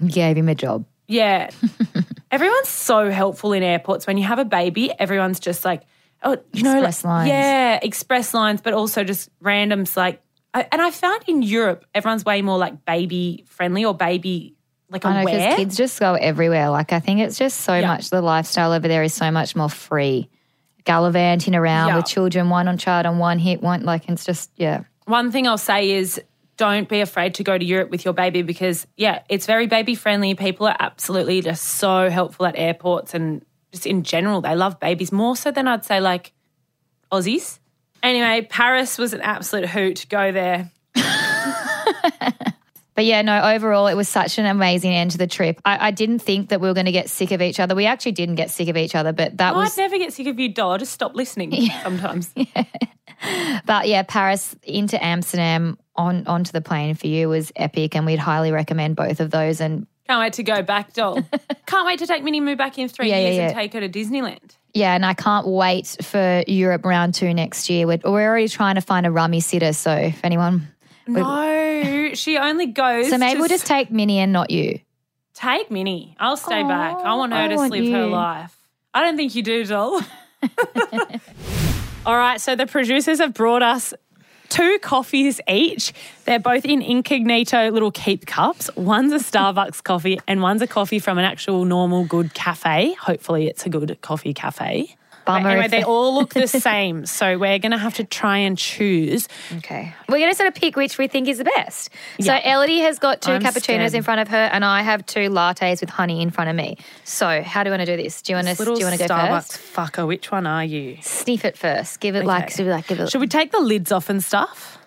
Gave 0.06 0.36
him 0.36 0.48
a 0.48 0.54
job. 0.54 0.84
yeah, 1.06 1.50
everyone's 2.30 2.68
so 2.68 3.10
helpful 3.10 3.52
in 3.52 3.62
airports. 3.62 4.06
When 4.06 4.16
you 4.18 4.24
have 4.24 4.38
a 4.38 4.44
baby, 4.44 4.92
everyone's 4.98 5.40
just 5.40 5.64
like, 5.64 5.82
oh, 6.22 6.36
you 6.52 6.62
know, 6.62 6.74
Express 6.74 7.04
like, 7.04 7.10
lines. 7.10 7.28
yeah, 7.28 7.78
express 7.82 8.32
lines, 8.34 8.60
but 8.60 8.74
also 8.74 9.02
just 9.04 9.28
randoms. 9.40 9.96
Like, 9.96 10.22
and 10.72 10.80
I 10.82 10.90
found 10.90 11.22
in 11.26 11.42
Europe, 11.42 11.84
everyone's 11.94 12.24
way 12.24 12.42
more 12.42 12.58
like 12.58 12.84
baby 12.84 13.44
friendly 13.46 13.84
or 13.84 13.94
baby 13.94 14.54
like 14.90 15.04
I 15.04 15.12
know 15.14 15.20
aware. 15.28 15.38
because 15.38 15.56
kids 15.56 15.76
just 15.76 16.00
go 16.00 16.14
everywhere. 16.14 16.70
Like 16.70 16.92
I 16.92 17.00
think 17.00 17.20
it's 17.20 17.36
just 17.38 17.60
so 17.60 17.74
Yeah. 17.74 17.86
much. 17.88 18.10
The 18.10 18.22
lifestyle 18.22 18.72
over 18.72 18.88
there 18.88 19.02
is 19.02 19.12
so 19.14 19.30
much 19.30 19.54
more 19.54 19.68
free. 19.68 20.30
Gallivanting 20.84 21.54
around 21.54 21.88
Yeah. 21.88 21.96
with 21.96 22.06
children, 22.06 22.48
one 22.48 22.66
on 22.68 22.78
child 22.78 23.04
on 23.04 23.18
one 23.18 23.38
hit, 23.38 23.62
one 23.62 23.84
like 23.84 24.08
it's 24.08 24.24
just 24.24 24.50
yeah. 24.56 24.84
One 25.04 25.30
thing 25.30 25.46
I'll 25.46 25.58
say 25.58 25.90
is 25.90 26.20
don't 26.56 26.88
be 26.88 27.00
afraid 27.00 27.34
to 27.34 27.44
go 27.44 27.56
to 27.56 27.64
Europe 27.64 27.90
with 27.90 28.04
your 28.04 28.14
baby 28.14 28.42
because, 28.42 28.86
yeah, 28.96 29.20
it's 29.28 29.46
very 29.46 29.66
baby 29.66 29.94
friendly. 29.94 30.34
People 30.34 30.66
are 30.66 30.76
absolutely 30.80 31.40
just 31.40 31.62
so 31.62 32.10
helpful 32.10 32.46
at 32.46 32.54
airports 32.56 33.14
and 33.14 33.44
just 33.70 33.86
in 33.86 34.02
general. 34.02 34.40
They 34.40 34.56
love 34.56 34.80
babies 34.80 35.12
more 35.12 35.36
so 35.36 35.50
than 35.52 35.68
I'd 35.68 35.84
say 35.84 36.00
like 36.00 36.32
Aussies. 37.12 37.58
Anyway, 38.02 38.46
Paris 38.48 38.98
was 38.98 39.12
an 39.12 39.20
absolute 39.20 39.68
hoot. 39.68 40.06
Go 40.08 40.32
there. 40.32 40.70
But 42.98 43.04
yeah, 43.04 43.22
no, 43.22 43.40
overall, 43.40 43.86
it 43.86 43.94
was 43.94 44.08
such 44.08 44.38
an 44.38 44.46
amazing 44.46 44.92
end 44.92 45.12
to 45.12 45.18
the 45.18 45.28
trip. 45.28 45.60
I, 45.64 45.86
I 45.86 45.90
didn't 45.92 46.18
think 46.18 46.48
that 46.48 46.60
we 46.60 46.66
were 46.66 46.74
going 46.74 46.86
to 46.86 46.90
get 46.90 47.08
sick 47.08 47.30
of 47.30 47.40
each 47.40 47.60
other. 47.60 47.76
We 47.76 47.86
actually 47.86 48.10
didn't 48.10 48.34
get 48.34 48.50
sick 48.50 48.66
of 48.66 48.76
each 48.76 48.96
other, 48.96 49.12
but 49.12 49.36
that 49.36 49.54
oh, 49.54 49.58
I'd 49.58 49.62
was, 49.62 49.76
never 49.76 49.98
get 49.98 50.12
sick 50.12 50.26
of 50.26 50.36
you, 50.40 50.48
doll. 50.48 50.78
Just 50.78 50.94
stop 50.94 51.14
listening 51.14 51.52
sometimes. 51.84 52.34
but 53.66 53.86
yeah, 53.86 54.02
Paris 54.02 54.56
into 54.64 55.00
Amsterdam 55.00 55.78
on 55.94 56.26
onto 56.26 56.50
the 56.50 56.60
plane 56.60 56.96
for 56.96 57.06
you 57.06 57.28
was 57.28 57.52
epic, 57.54 57.94
and 57.94 58.04
we'd 58.04 58.18
highly 58.18 58.50
recommend 58.50 58.96
both 58.96 59.20
of 59.20 59.30
those. 59.30 59.60
And 59.60 59.86
Can't 60.08 60.20
wait 60.20 60.32
to 60.34 60.42
go 60.42 60.62
back, 60.62 60.94
doll. 60.94 61.22
Can't 61.66 61.86
wait 61.86 61.98
to 61.98 62.06
take 62.06 62.24
Minnie 62.24 62.40
Moo 62.40 62.56
back 62.56 62.78
in 62.78 62.88
three 62.88 63.10
Yeah, 63.10 63.18
yeah, 63.18 63.28
years 63.28 63.38
and 63.38 63.54
take 63.54 63.72
her 63.74 63.80
to 63.80 63.88
Disneyland. 63.88 64.56
yeah, 64.72 64.94
and 64.94 65.04
I 65.04 65.12
can't 65.14 65.46
wait 65.46 65.98
for 66.02 66.42
Europe 66.46 66.84
round 66.86 67.12
two 67.14 67.34
next 67.34 67.68
year. 67.68 67.86
We're, 67.86 67.98
we're 68.04 68.26
already 68.26 68.48
trying 68.48 68.76
to 68.76 68.80
find 68.80 69.04
a 69.06 69.10
rummy 69.10 69.40
sitter, 69.40 69.72
so 69.74 69.92
if 69.92 70.24
anyone, 70.24 70.66
No, 71.06 72.14
she 72.14 72.38
only 72.38 72.66
goes. 72.66 73.10
so 73.10 73.18
maybe 73.18 73.34
to 73.34 73.38
we'll 73.40 73.48
just 73.48 73.66
take 73.66 73.90
Minnie 73.90 74.18
and 74.18 74.32
not 74.32 74.50
you. 74.50 74.80
Take 75.34 75.70
Minnie. 75.70 76.16
I'll 76.18 76.36
stay 76.38 76.62
Aw, 76.62 76.68
back. 76.68 76.96
I 76.96 77.14
want 77.14 77.32
her 77.32 77.38
oh, 77.40 77.44
I 77.44 77.48
to 77.48 77.56
want 77.56 77.70
live 77.72 77.92
her 77.92 78.06
life. 78.06 78.56
I 78.94 79.02
don't 79.02 79.16
think 79.16 79.34
you 79.34 79.42
do, 79.42 79.64
doll. 79.66 80.00
All 82.06 82.16
right, 82.16 82.40
so 82.40 82.56
the 82.56 82.66
producers 82.66 83.18
have 83.18 83.34
brought 83.34 83.62
us 83.62 83.92
two 84.48 84.78
coffees 84.80 85.40
each. 85.48 85.92
They're 86.24 86.38
both 86.38 86.64
in 86.64 86.82
incognito 86.82 87.70
little 87.70 87.90
keep 87.90 88.26
cups. 88.26 88.70
One's 88.76 89.12
a 89.12 89.16
Starbucks 89.16 89.82
coffee 89.82 90.18
and 90.26 90.42
one's 90.42 90.62
a 90.62 90.66
coffee 90.66 90.98
from 90.98 91.18
an 91.18 91.24
actual 91.24 91.64
normal 91.64 92.04
good 92.04 92.34
cafe. 92.34 92.94
Hopefully, 92.94 93.46
it's 93.46 93.66
a 93.66 93.68
good 93.68 93.98
coffee 94.00 94.34
cafe. 94.34 94.96
Bummer 95.28 95.50
anyway, 95.50 95.68
they 95.68 95.82
all 95.84 96.14
look 96.14 96.34
the 96.34 96.46
same. 96.48 97.06
So 97.06 97.38
we're 97.38 97.58
going 97.58 97.72
to 97.72 97.78
have 97.78 97.94
to 97.94 98.04
try 98.04 98.38
and 98.38 98.58
choose. 98.58 99.28
Okay. 99.58 99.94
We're 100.08 100.18
going 100.18 100.30
to 100.30 100.36
sort 100.36 100.48
of 100.48 100.54
pick 100.54 100.74
which 100.76 100.98
we 100.98 101.06
think 101.06 101.28
is 101.28 101.38
the 101.38 101.44
best. 101.44 101.90
So 102.20 102.32
Yeah. 102.34 102.54
Ellidy 102.54 102.80
has 102.82 102.98
got 102.98 103.22
2 103.22 103.32
I'm 103.32 103.42
cappuccinos 103.42 103.60
scared. 103.62 103.94
in 103.94 104.02
front 104.02 104.20
of 104.20 104.28
her, 104.28 104.36
and 104.52 104.64
I 104.64 104.82
have 104.82 105.06
two 105.06 105.28
lattes 105.30 105.80
with 105.80 105.90
honey 105.90 106.20
in 106.22 106.30
front 106.30 106.50
of 106.50 106.56
me. 106.56 106.78
So 107.04 107.42
how 107.42 107.62
do 107.62 107.68
you 107.68 107.72
want 107.76 107.86
to 107.86 107.96
do 107.96 108.02
this? 108.02 108.22
Do 108.22 108.32
you 108.32 108.36
want 108.36 108.48
to 108.48 108.54
do 108.56 108.64
you 108.78 108.84
want 108.86 108.98
to 108.98 109.06
go 109.06 109.14
Starbucks 109.14 109.56
first? 109.58 109.74
fucker, 109.74 110.06
which 110.06 110.30
one 110.32 110.46
are 110.46 110.64
you? 110.64 110.96
Sniff 111.02 111.44
it 111.44 111.56
first. 111.56 112.00
Give 112.00 112.16
it 112.16 112.24
like, 112.24 112.44
Okay. 112.44 112.56
give 112.58 112.66
it 112.66 112.70
like, 112.70 112.86
give 112.86 113.00
it. 113.00 113.10
Should 113.10 113.20
we 113.20 113.26
take 113.28 113.52
the 113.52 113.60
lids 113.60 113.92
off 113.92 114.08
and 114.10 114.24
stuff? 114.24 114.78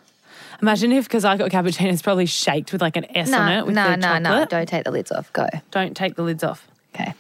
Imagine 0.62 0.92
if, 0.92 1.06
because 1.06 1.26
I 1.26 1.38
got 1.38 1.50
cappuccino, 1.50 1.92
it's 1.92 2.02
probably 2.04 2.28
shaked 2.28 2.72
with 2.72 2.82
like 2.82 2.96
an 2.96 3.06
S 3.18 3.34
on 3.34 3.52
it 3.52 3.66
with 3.66 3.74
no, 3.74 3.96
no, 3.96 4.02
chocolate. 4.02 4.22
no. 4.24 4.46
Don't 4.46 4.68
take 4.70 4.84
the 4.84 4.92
lids 4.92 5.12
off. 5.12 5.32
Go. 5.34 5.48
Don't 5.72 5.96
take 5.98 6.16
the 6.16 6.22
lids 6.22 6.44
off. 6.44 6.68
Okay. 6.94 7.14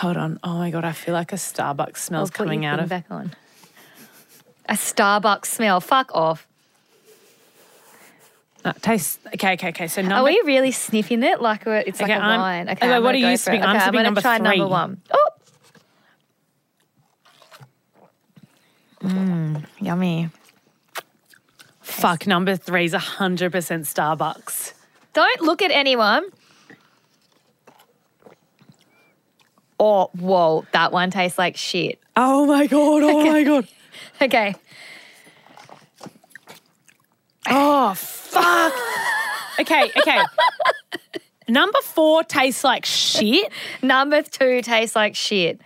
Hold 0.00 0.16
on. 0.16 0.38
Oh 0.42 0.54
my 0.58 0.70
god, 0.70 0.84
I 0.84 0.92
feel 0.92 1.14
like 1.14 1.32
a 1.32 1.36
Starbucks 1.36 1.98
smells 1.98 2.30
I'll 2.30 2.32
coming 2.34 2.64
out 2.64 2.80
of. 2.80 2.88
back 2.88 3.04
on. 3.10 3.32
A 4.68 4.74
Starbucks 4.74 5.46
smell. 5.46 5.80
Fuck 5.80 6.10
off. 6.14 6.46
Uh, 8.64 8.72
taste. 8.80 9.20
Okay, 9.34 9.54
okay, 9.54 9.68
okay. 9.70 9.88
So 9.88 10.02
Are 10.02 10.22
we 10.24 10.40
really 10.44 10.70
sniffing 10.70 11.22
it 11.22 11.40
like 11.40 11.64
we're, 11.66 11.78
it's 11.78 12.00
like 12.00 12.10
Okay, 12.10 12.18
a 12.18 12.22
I'm- 12.22 12.40
wine? 12.40 12.68
Okay, 12.68 12.86
okay, 12.86 12.94
I'm 12.96 13.02
what 13.02 13.14
are 13.14 13.18
you 13.18 13.24
go 13.24 13.28
for 13.30 13.32
it. 13.34 13.38
sipping? 13.40 13.62
I'm 13.62 13.76
Okay, 13.76 13.78
sipping 13.86 13.92
gonna 13.92 14.04
number 14.04 14.20
try 14.20 14.36
number 14.38 14.50
three. 14.52 14.60
one. 14.64 15.00
Oh. 15.12 15.30
Mmm, 19.02 19.64
yummy. 19.80 20.28
Fuck, 21.80 22.26
number 22.26 22.56
three 22.56 22.84
is 22.84 22.94
hundred 22.94 23.52
percent 23.52 23.84
Starbucks. 23.86 24.72
Don't 25.12 25.40
look 25.42 25.62
at 25.62 25.70
anyone. 25.70 26.24
Oh, 29.82 30.10
whoa, 30.18 30.66
that 30.72 30.92
one 30.92 31.10
tastes 31.10 31.38
like 31.38 31.56
shit. 31.56 31.98
Oh 32.14 32.44
my 32.46 32.66
god! 32.66 33.02
Oh 33.02 33.24
my 33.32 33.42
god! 33.42 33.66
Okay. 34.22 34.54
Oh 37.48 37.94
fuck. 37.94 38.72
okay, 39.58 39.90
okay. 39.96 40.20
Number 41.48 41.78
four 41.82 42.22
tastes 42.22 42.62
like 42.62 42.84
shit. 42.84 43.50
Number 43.82 44.22
two 44.22 44.60
tastes 44.62 44.94
like 44.94 45.16
shit. 45.16 45.60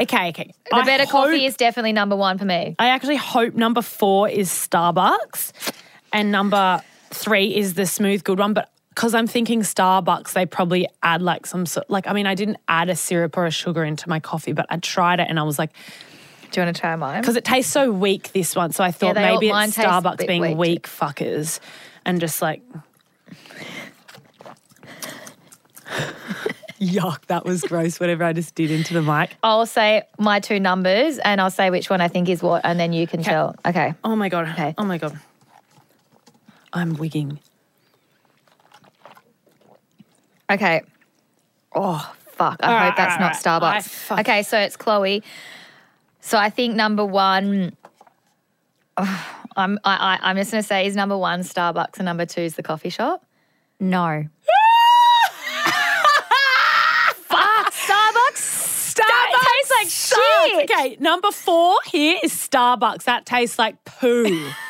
Okay, 0.00 0.28
okay. 0.30 0.52
The 0.70 0.76
I 0.76 0.84
better 0.84 1.04
hope- 1.04 1.26
coffee 1.26 1.44
is 1.46 1.56
definitely 1.56 1.92
number 1.92 2.16
one 2.16 2.36
for 2.38 2.44
me. 2.44 2.74
I 2.78 2.88
actually 2.88 3.16
hope 3.16 3.54
number 3.54 3.80
four 3.82 4.28
is 4.28 4.50
Starbucks 4.50 5.52
and 6.12 6.32
number 6.32 6.82
three 7.10 7.54
is 7.54 7.74
the 7.74 7.86
smooth 7.86 8.24
good 8.24 8.38
one. 8.38 8.52
But 8.54 8.70
because 9.00 9.14
I'm 9.14 9.26
thinking 9.26 9.62
Starbucks, 9.62 10.34
they 10.34 10.44
probably 10.44 10.86
add 11.02 11.22
like 11.22 11.46
some 11.46 11.64
sort 11.64 11.88
like 11.88 12.06
I 12.06 12.12
mean, 12.12 12.26
I 12.26 12.34
didn't 12.34 12.58
add 12.68 12.90
a 12.90 12.94
syrup 12.94 13.34
or 13.38 13.46
a 13.46 13.50
sugar 13.50 13.82
into 13.82 14.10
my 14.10 14.20
coffee, 14.20 14.52
but 14.52 14.66
I 14.68 14.76
tried 14.76 15.20
it 15.20 15.26
and 15.30 15.40
I 15.40 15.42
was 15.42 15.58
like, 15.58 15.72
Do 16.50 16.60
you 16.60 16.66
want 16.66 16.76
to 16.76 16.80
try 16.82 16.94
mine? 16.96 17.22
Because 17.22 17.36
it 17.36 17.44
tastes 17.46 17.72
so 17.72 17.90
weak, 17.90 18.30
this 18.32 18.54
one. 18.54 18.72
So 18.72 18.84
I 18.84 18.90
thought 18.90 19.14
they 19.14 19.24
all- 19.24 19.36
maybe 19.40 19.50
mine 19.50 19.70
it's 19.70 19.78
Starbucks 19.78 20.26
being 20.26 20.42
weak 20.42 20.58
weak, 20.58 20.82
fuckers 20.86 21.60
and 22.04 22.20
just 22.20 22.42
like. 22.42 22.60
Yuck, 26.78 27.24
that 27.26 27.46
was 27.46 27.62
gross, 27.62 27.98
whatever 27.98 28.24
I 28.24 28.34
just 28.34 28.54
did 28.54 28.70
into 28.70 28.92
the 28.92 29.00
mic. 29.02 29.34
I'll 29.42 29.64
say 29.64 30.02
my 30.18 30.40
two 30.40 30.60
numbers 30.60 31.16
and 31.18 31.40
I'll 31.40 31.50
say 31.50 31.70
which 31.70 31.88
one 31.88 32.02
I 32.02 32.08
think 32.08 32.28
is 32.28 32.42
what, 32.42 32.66
and 32.66 32.78
then 32.78 32.92
you 32.92 33.06
can 33.06 33.22
tell. 33.22 33.56
Okay. 33.64 33.94
Oh 34.04 34.14
my 34.14 34.28
God. 34.28 34.48
Okay. 34.50 34.74
Oh 34.76 34.84
my 34.84 34.98
God. 34.98 35.18
I'm 36.74 36.96
wigging. 36.96 37.38
Okay. 40.50 40.82
Oh, 41.72 42.12
fuck. 42.32 42.58
I 42.60 42.66
All 42.66 42.72
hope 42.72 42.88
right, 42.88 42.96
that's 42.96 43.14
all 43.46 43.60
not 43.60 43.62
right, 43.62 43.62
right. 43.62 43.76
I 43.76 43.78
Starbucks. 43.78 44.20
Okay, 44.20 44.42
so 44.42 44.58
it's 44.58 44.76
Chloe. 44.76 45.22
So 46.20 46.36
I 46.36 46.50
think 46.50 46.74
number 46.74 47.04
one, 47.04 47.76
I'm, 48.96 49.78
I, 49.84 50.18
I, 50.18 50.18
I'm 50.22 50.36
just 50.36 50.50
going 50.50 50.62
to 50.62 50.66
say 50.66 50.86
is 50.86 50.96
number 50.96 51.16
one 51.16 51.40
Starbucks 51.40 51.96
and 51.98 52.04
number 52.04 52.26
two 52.26 52.42
is 52.42 52.56
the 52.56 52.62
coffee 52.62 52.90
shop. 52.90 53.24
No. 53.78 54.24
Fuck, 57.14 57.72
Starbucks. 57.72 58.94
That 58.96 59.58
tastes 59.60 59.72
like 59.80 59.88
shit. 59.88 60.70
Okay, 60.70 60.96
number 61.00 61.30
four 61.30 61.76
here 61.86 62.18
is 62.22 62.32
Starbucks. 62.32 63.04
That 63.04 63.24
tastes 63.24 63.58
like 63.58 63.82
poo. 63.84 64.50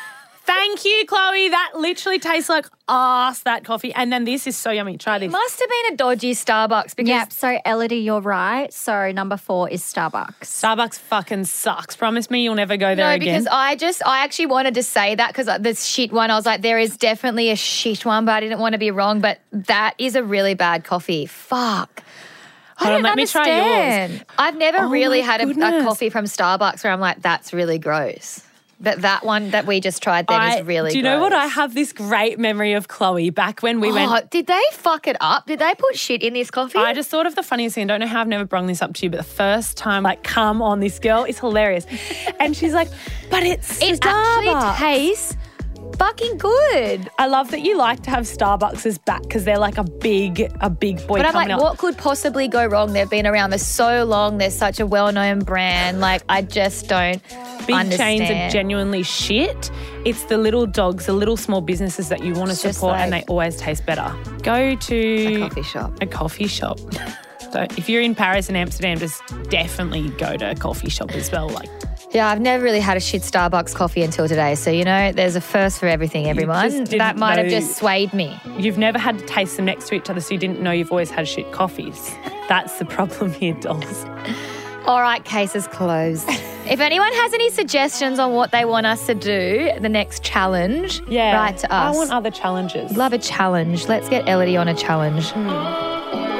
Thank 0.53 0.85
you, 0.85 1.05
Chloe. 1.07 1.49
That 1.49 1.71
literally 1.75 2.19
tastes 2.19 2.49
like 2.49 2.65
ass, 2.89 3.43
that 3.43 3.63
coffee. 3.63 3.93
And 3.93 4.11
then 4.11 4.25
this 4.25 4.47
is 4.47 4.57
so 4.57 4.69
yummy. 4.71 4.97
Try 4.97 5.17
this. 5.19 5.31
Must 5.31 5.59
have 5.59 5.69
been 5.69 5.93
a 5.93 5.95
dodgy 5.97 6.33
Starbucks 6.33 6.95
because 6.95 7.07
Yep. 7.09 7.31
So, 7.31 7.57
Ellidy, 7.65 8.03
you're 8.03 8.19
right. 8.21 8.71
So, 8.73 9.11
number 9.11 9.37
four 9.37 9.69
is 9.69 9.81
Starbucks. 9.81 10.39
Starbucks 10.41 10.99
fucking 10.99 11.45
sucks. 11.45 11.95
Promise 11.95 12.29
me 12.29 12.43
you'll 12.43 12.55
never 12.55 12.75
go 12.75 12.95
there 12.95 13.05
No, 13.07 13.11
again. 13.11 13.19
because 13.33 13.47
I 13.51 13.75
just, 13.75 14.01
I 14.05 14.23
actually 14.23 14.47
wanted 14.47 14.73
to 14.75 14.83
say 14.83 15.15
that 15.15 15.27
because 15.29 15.47
uh, 15.47 15.57
this 15.57 15.85
shit 15.85 16.11
one, 16.11 16.29
I 16.31 16.35
was 16.35 16.45
like, 16.45 16.61
there 16.61 16.79
is 16.79 16.97
definitely 16.97 17.49
a 17.49 17.55
shit 17.55 18.05
one, 18.05 18.25
but 18.25 18.33
I 18.33 18.39
didn't 18.41 18.59
want 18.59 18.73
to 18.73 18.79
be 18.79 18.91
wrong. 18.91 19.21
But 19.21 19.39
that 19.53 19.95
is 19.97 20.15
a 20.15 20.23
really 20.23 20.53
bad 20.53 20.83
coffee. 20.83 21.25
Fuck. 21.27 22.03
I 22.77 22.85
Hold 22.85 22.95
on, 22.95 23.01
don't 23.03 23.03
let 23.03 23.15
me 23.15 23.25
try 23.27 23.45
yours. 23.47 23.59
understand. 24.03 24.25
I've 24.37 24.57
never 24.57 24.79
Oh 24.79 24.89
really 24.89 25.21
had 25.21 25.39
a, 25.41 25.49
a 25.49 25.83
coffee 25.83 26.09
from 26.09 26.25
Starbucks 26.25 26.83
where 26.83 26.91
I'm 26.91 26.99
like, 26.99 27.21
that's 27.21 27.53
really 27.53 27.77
gross. 27.79 28.41
But 28.83 29.01
that 29.03 29.23
one 29.23 29.51
that 29.51 29.67
we 29.67 29.79
just 29.79 30.01
tried 30.01 30.25
then 30.27 30.41
is 30.49 30.55
I- 30.55 30.59
really 30.61 30.89
Do 30.91 30.97
you 30.97 31.03
know 31.03 31.19
what? 31.19 31.33
I 31.33 31.45
have 31.45 31.73
this 31.75 31.93
great 31.93 32.39
memory 32.39 32.73
of 32.73 32.87
Chloe 32.87 33.29
back 33.29 33.61
when 33.61 33.79
we 33.79 33.91
Oh, 33.91 33.93
went. 33.93 34.31
did 34.31 34.47
they 34.47 34.61
fuck 34.73 35.07
it 35.07 35.17
up? 35.21 35.45
Did 35.45 35.59
they 35.59 35.73
put 35.77 35.97
shit 35.97 36.23
in 36.23 36.33
this 36.33 36.49
coffee? 36.49 36.79
I 36.79 36.93
just 36.93 37.09
thought 37.09 37.25
of 37.27 37.35
the 37.35 37.43
funniest 37.43 37.75
thing. 37.75 37.83
I 37.83 37.87
don't 37.93 37.99
know 37.99 38.07
how 38.07 38.21
I've 38.21 38.27
never 38.27 38.45
brung 38.45 38.65
this 38.65 38.81
up 38.81 38.93
to 38.95 39.05
you, 39.05 39.09
but 39.11 39.17
the 39.17 39.23
first 39.23 39.77
time, 39.77 40.03
like, 40.03 40.23
come 40.23 40.61
on, 40.61 40.79
this 40.79 40.97
girl 40.99 41.23
is 41.25 41.39
hilarious. 41.39 41.85
And 42.39 42.55
she's 42.57 42.73
like, 42.73 42.89
but 43.29 43.43
it's 43.43 43.81
it 43.81 43.99
Starbucks. 43.99 44.45
actually 44.53 44.85
tastes 45.05 45.37
fucking 46.01 46.37
good. 46.39 47.11
I 47.19 47.27
love 47.27 47.51
that 47.51 47.61
you 47.61 47.77
like 47.77 48.01
to 48.03 48.09
have 48.09 48.23
Starbucks 48.23 48.87
as 48.87 48.97
back 48.97 49.21
because 49.21 49.45
they're 49.45 49.59
like 49.59 49.77
a 49.77 49.83
big, 49.83 50.51
a 50.59 50.67
big 50.67 51.05
boy 51.05 51.17
But 51.17 51.27
I'm 51.27 51.35
like, 51.35 51.51
up. 51.51 51.61
what 51.61 51.77
could 51.77 51.95
possibly 51.95 52.47
go 52.47 52.65
wrong? 52.65 52.93
They've 52.93 53.07
been 53.07 53.27
around 53.27 53.51
for 53.51 53.59
so 53.59 54.03
long. 54.03 54.39
They're 54.39 54.49
such 54.49 54.79
a 54.79 54.87
well-known 54.87 55.39
brand. 55.39 55.99
Like, 55.99 56.23
I 56.27 56.41
just 56.41 56.87
don't 56.87 57.21
big 57.67 57.75
understand. 57.75 58.19
chains 58.19 58.31
are 58.31 58.49
genuinely 58.49 59.03
shit. 59.03 59.69
It's 60.03 60.23
the 60.23 60.39
little 60.39 60.65
dogs, 60.65 61.05
the 61.05 61.13
little 61.13 61.37
small 61.37 61.61
businesses 61.61 62.09
that 62.09 62.23
you 62.23 62.33
want 62.33 62.49
to 62.49 62.55
support, 62.55 62.97
and 62.97 63.13
they 63.13 63.23
always 63.27 63.57
taste 63.57 63.85
better. 63.85 64.11
Go 64.41 64.75
to 64.75 64.95
a 64.95 65.49
coffee 65.49 65.63
shop. 65.63 66.01
a 66.01 66.07
coffee 66.07 66.47
shop. 66.47 66.79
so 67.51 67.67
if 67.77 67.87
you're 67.87 68.01
in 68.01 68.15
Paris 68.15 68.47
and 68.47 68.57
Amsterdam, 68.57 68.97
just 68.97 69.21
definitely 69.51 70.09
go 70.17 70.35
to 70.35 70.49
a 70.49 70.55
coffee 70.55 70.89
shop 70.89 71.11
as 71.11 71.31
well. 71.31 71.47
Like 71.49 71.69
Yeah, 72.13 72.27
I've 72.27 72.41
never 72.41 72.61
really 72.63 72.81
had 72.81 72.97
a 72.97 72.99
shit 72.99 73.21
Starbucks 73.21 73.73
coffee 73.73 74.01
until 74.01 74.27
today. 74.27 74.55
So 74.55 74.69
you 74.69 74.83
know, 74.83 75.11
there's 75.13 75.35
a 75.37 75.41
first 75.41 75.79
for 75.79 75.87
everything. 75.87 76.27
Everyone 76.27 76.83
that 76.85 77.15
might 77.17 77.37
have 77.37 77.47
just 77.47 77.77
swayed 77.77 78.13
me. 78.13 78.37
you've 78.57 78.77
never 78.77 78.97
had 78.97 79.17
to 79.19 79.25
taste 79.25 79.55
them 79.55 79.65
next 79.65 79.87
to 79.87 79.95
each 79.95 80.09
other, 80.09 80.19
so 80.19 80.33
you 80.33 80.39
didn't 80.39 80.59
know 80.61 80.71
you've 80.71 80.91
always 80.91 81.09
had 81.09 81.27
shit 81.27 81.51
coffees. 81.53 82.11
That's 82.49 82.77
the 82.79 82.85
problem 82.85 83.31
here, 83.31 83.53
dolls. 83.53 84.05
All 84.85 84.99
right, 84.99 85.23
cases 85.23 85.67
closed. 85.67 86.25
if 86.27 86.79
anyone 86.81 87.13
has 87.13 87.33
any 87.33 87.49
suggestions 87.51 88.19
on 88.19 88.33
what 88.33 88.51
they 88.51 88.65
want 88.65 88.87
us 88.87 89.05
to 89.05 89.15
do, 89.15 89.71
the 89.79 89.87
next 89.87 90.21
challenge, 90.23 91.01
Yeah, 91.07 91.33
write 91.35 91.59
to 91.59 91.71
us. 91.73 91.95
I 91.95 91.97
want 91.97 92.11
other 92.11 92.31
challenges. 92.31 92.97
Love 92.97 93.13
a 93.13 93.19
challenge. 93.19 93.87
Let's 93.87 94.09
get 94.09 94.25
Ellidy 94.25 94.59
on 94.59 94.67
a 94.67 94.73
challenge. 94.73 95.29
Hmm. 95.31 96.30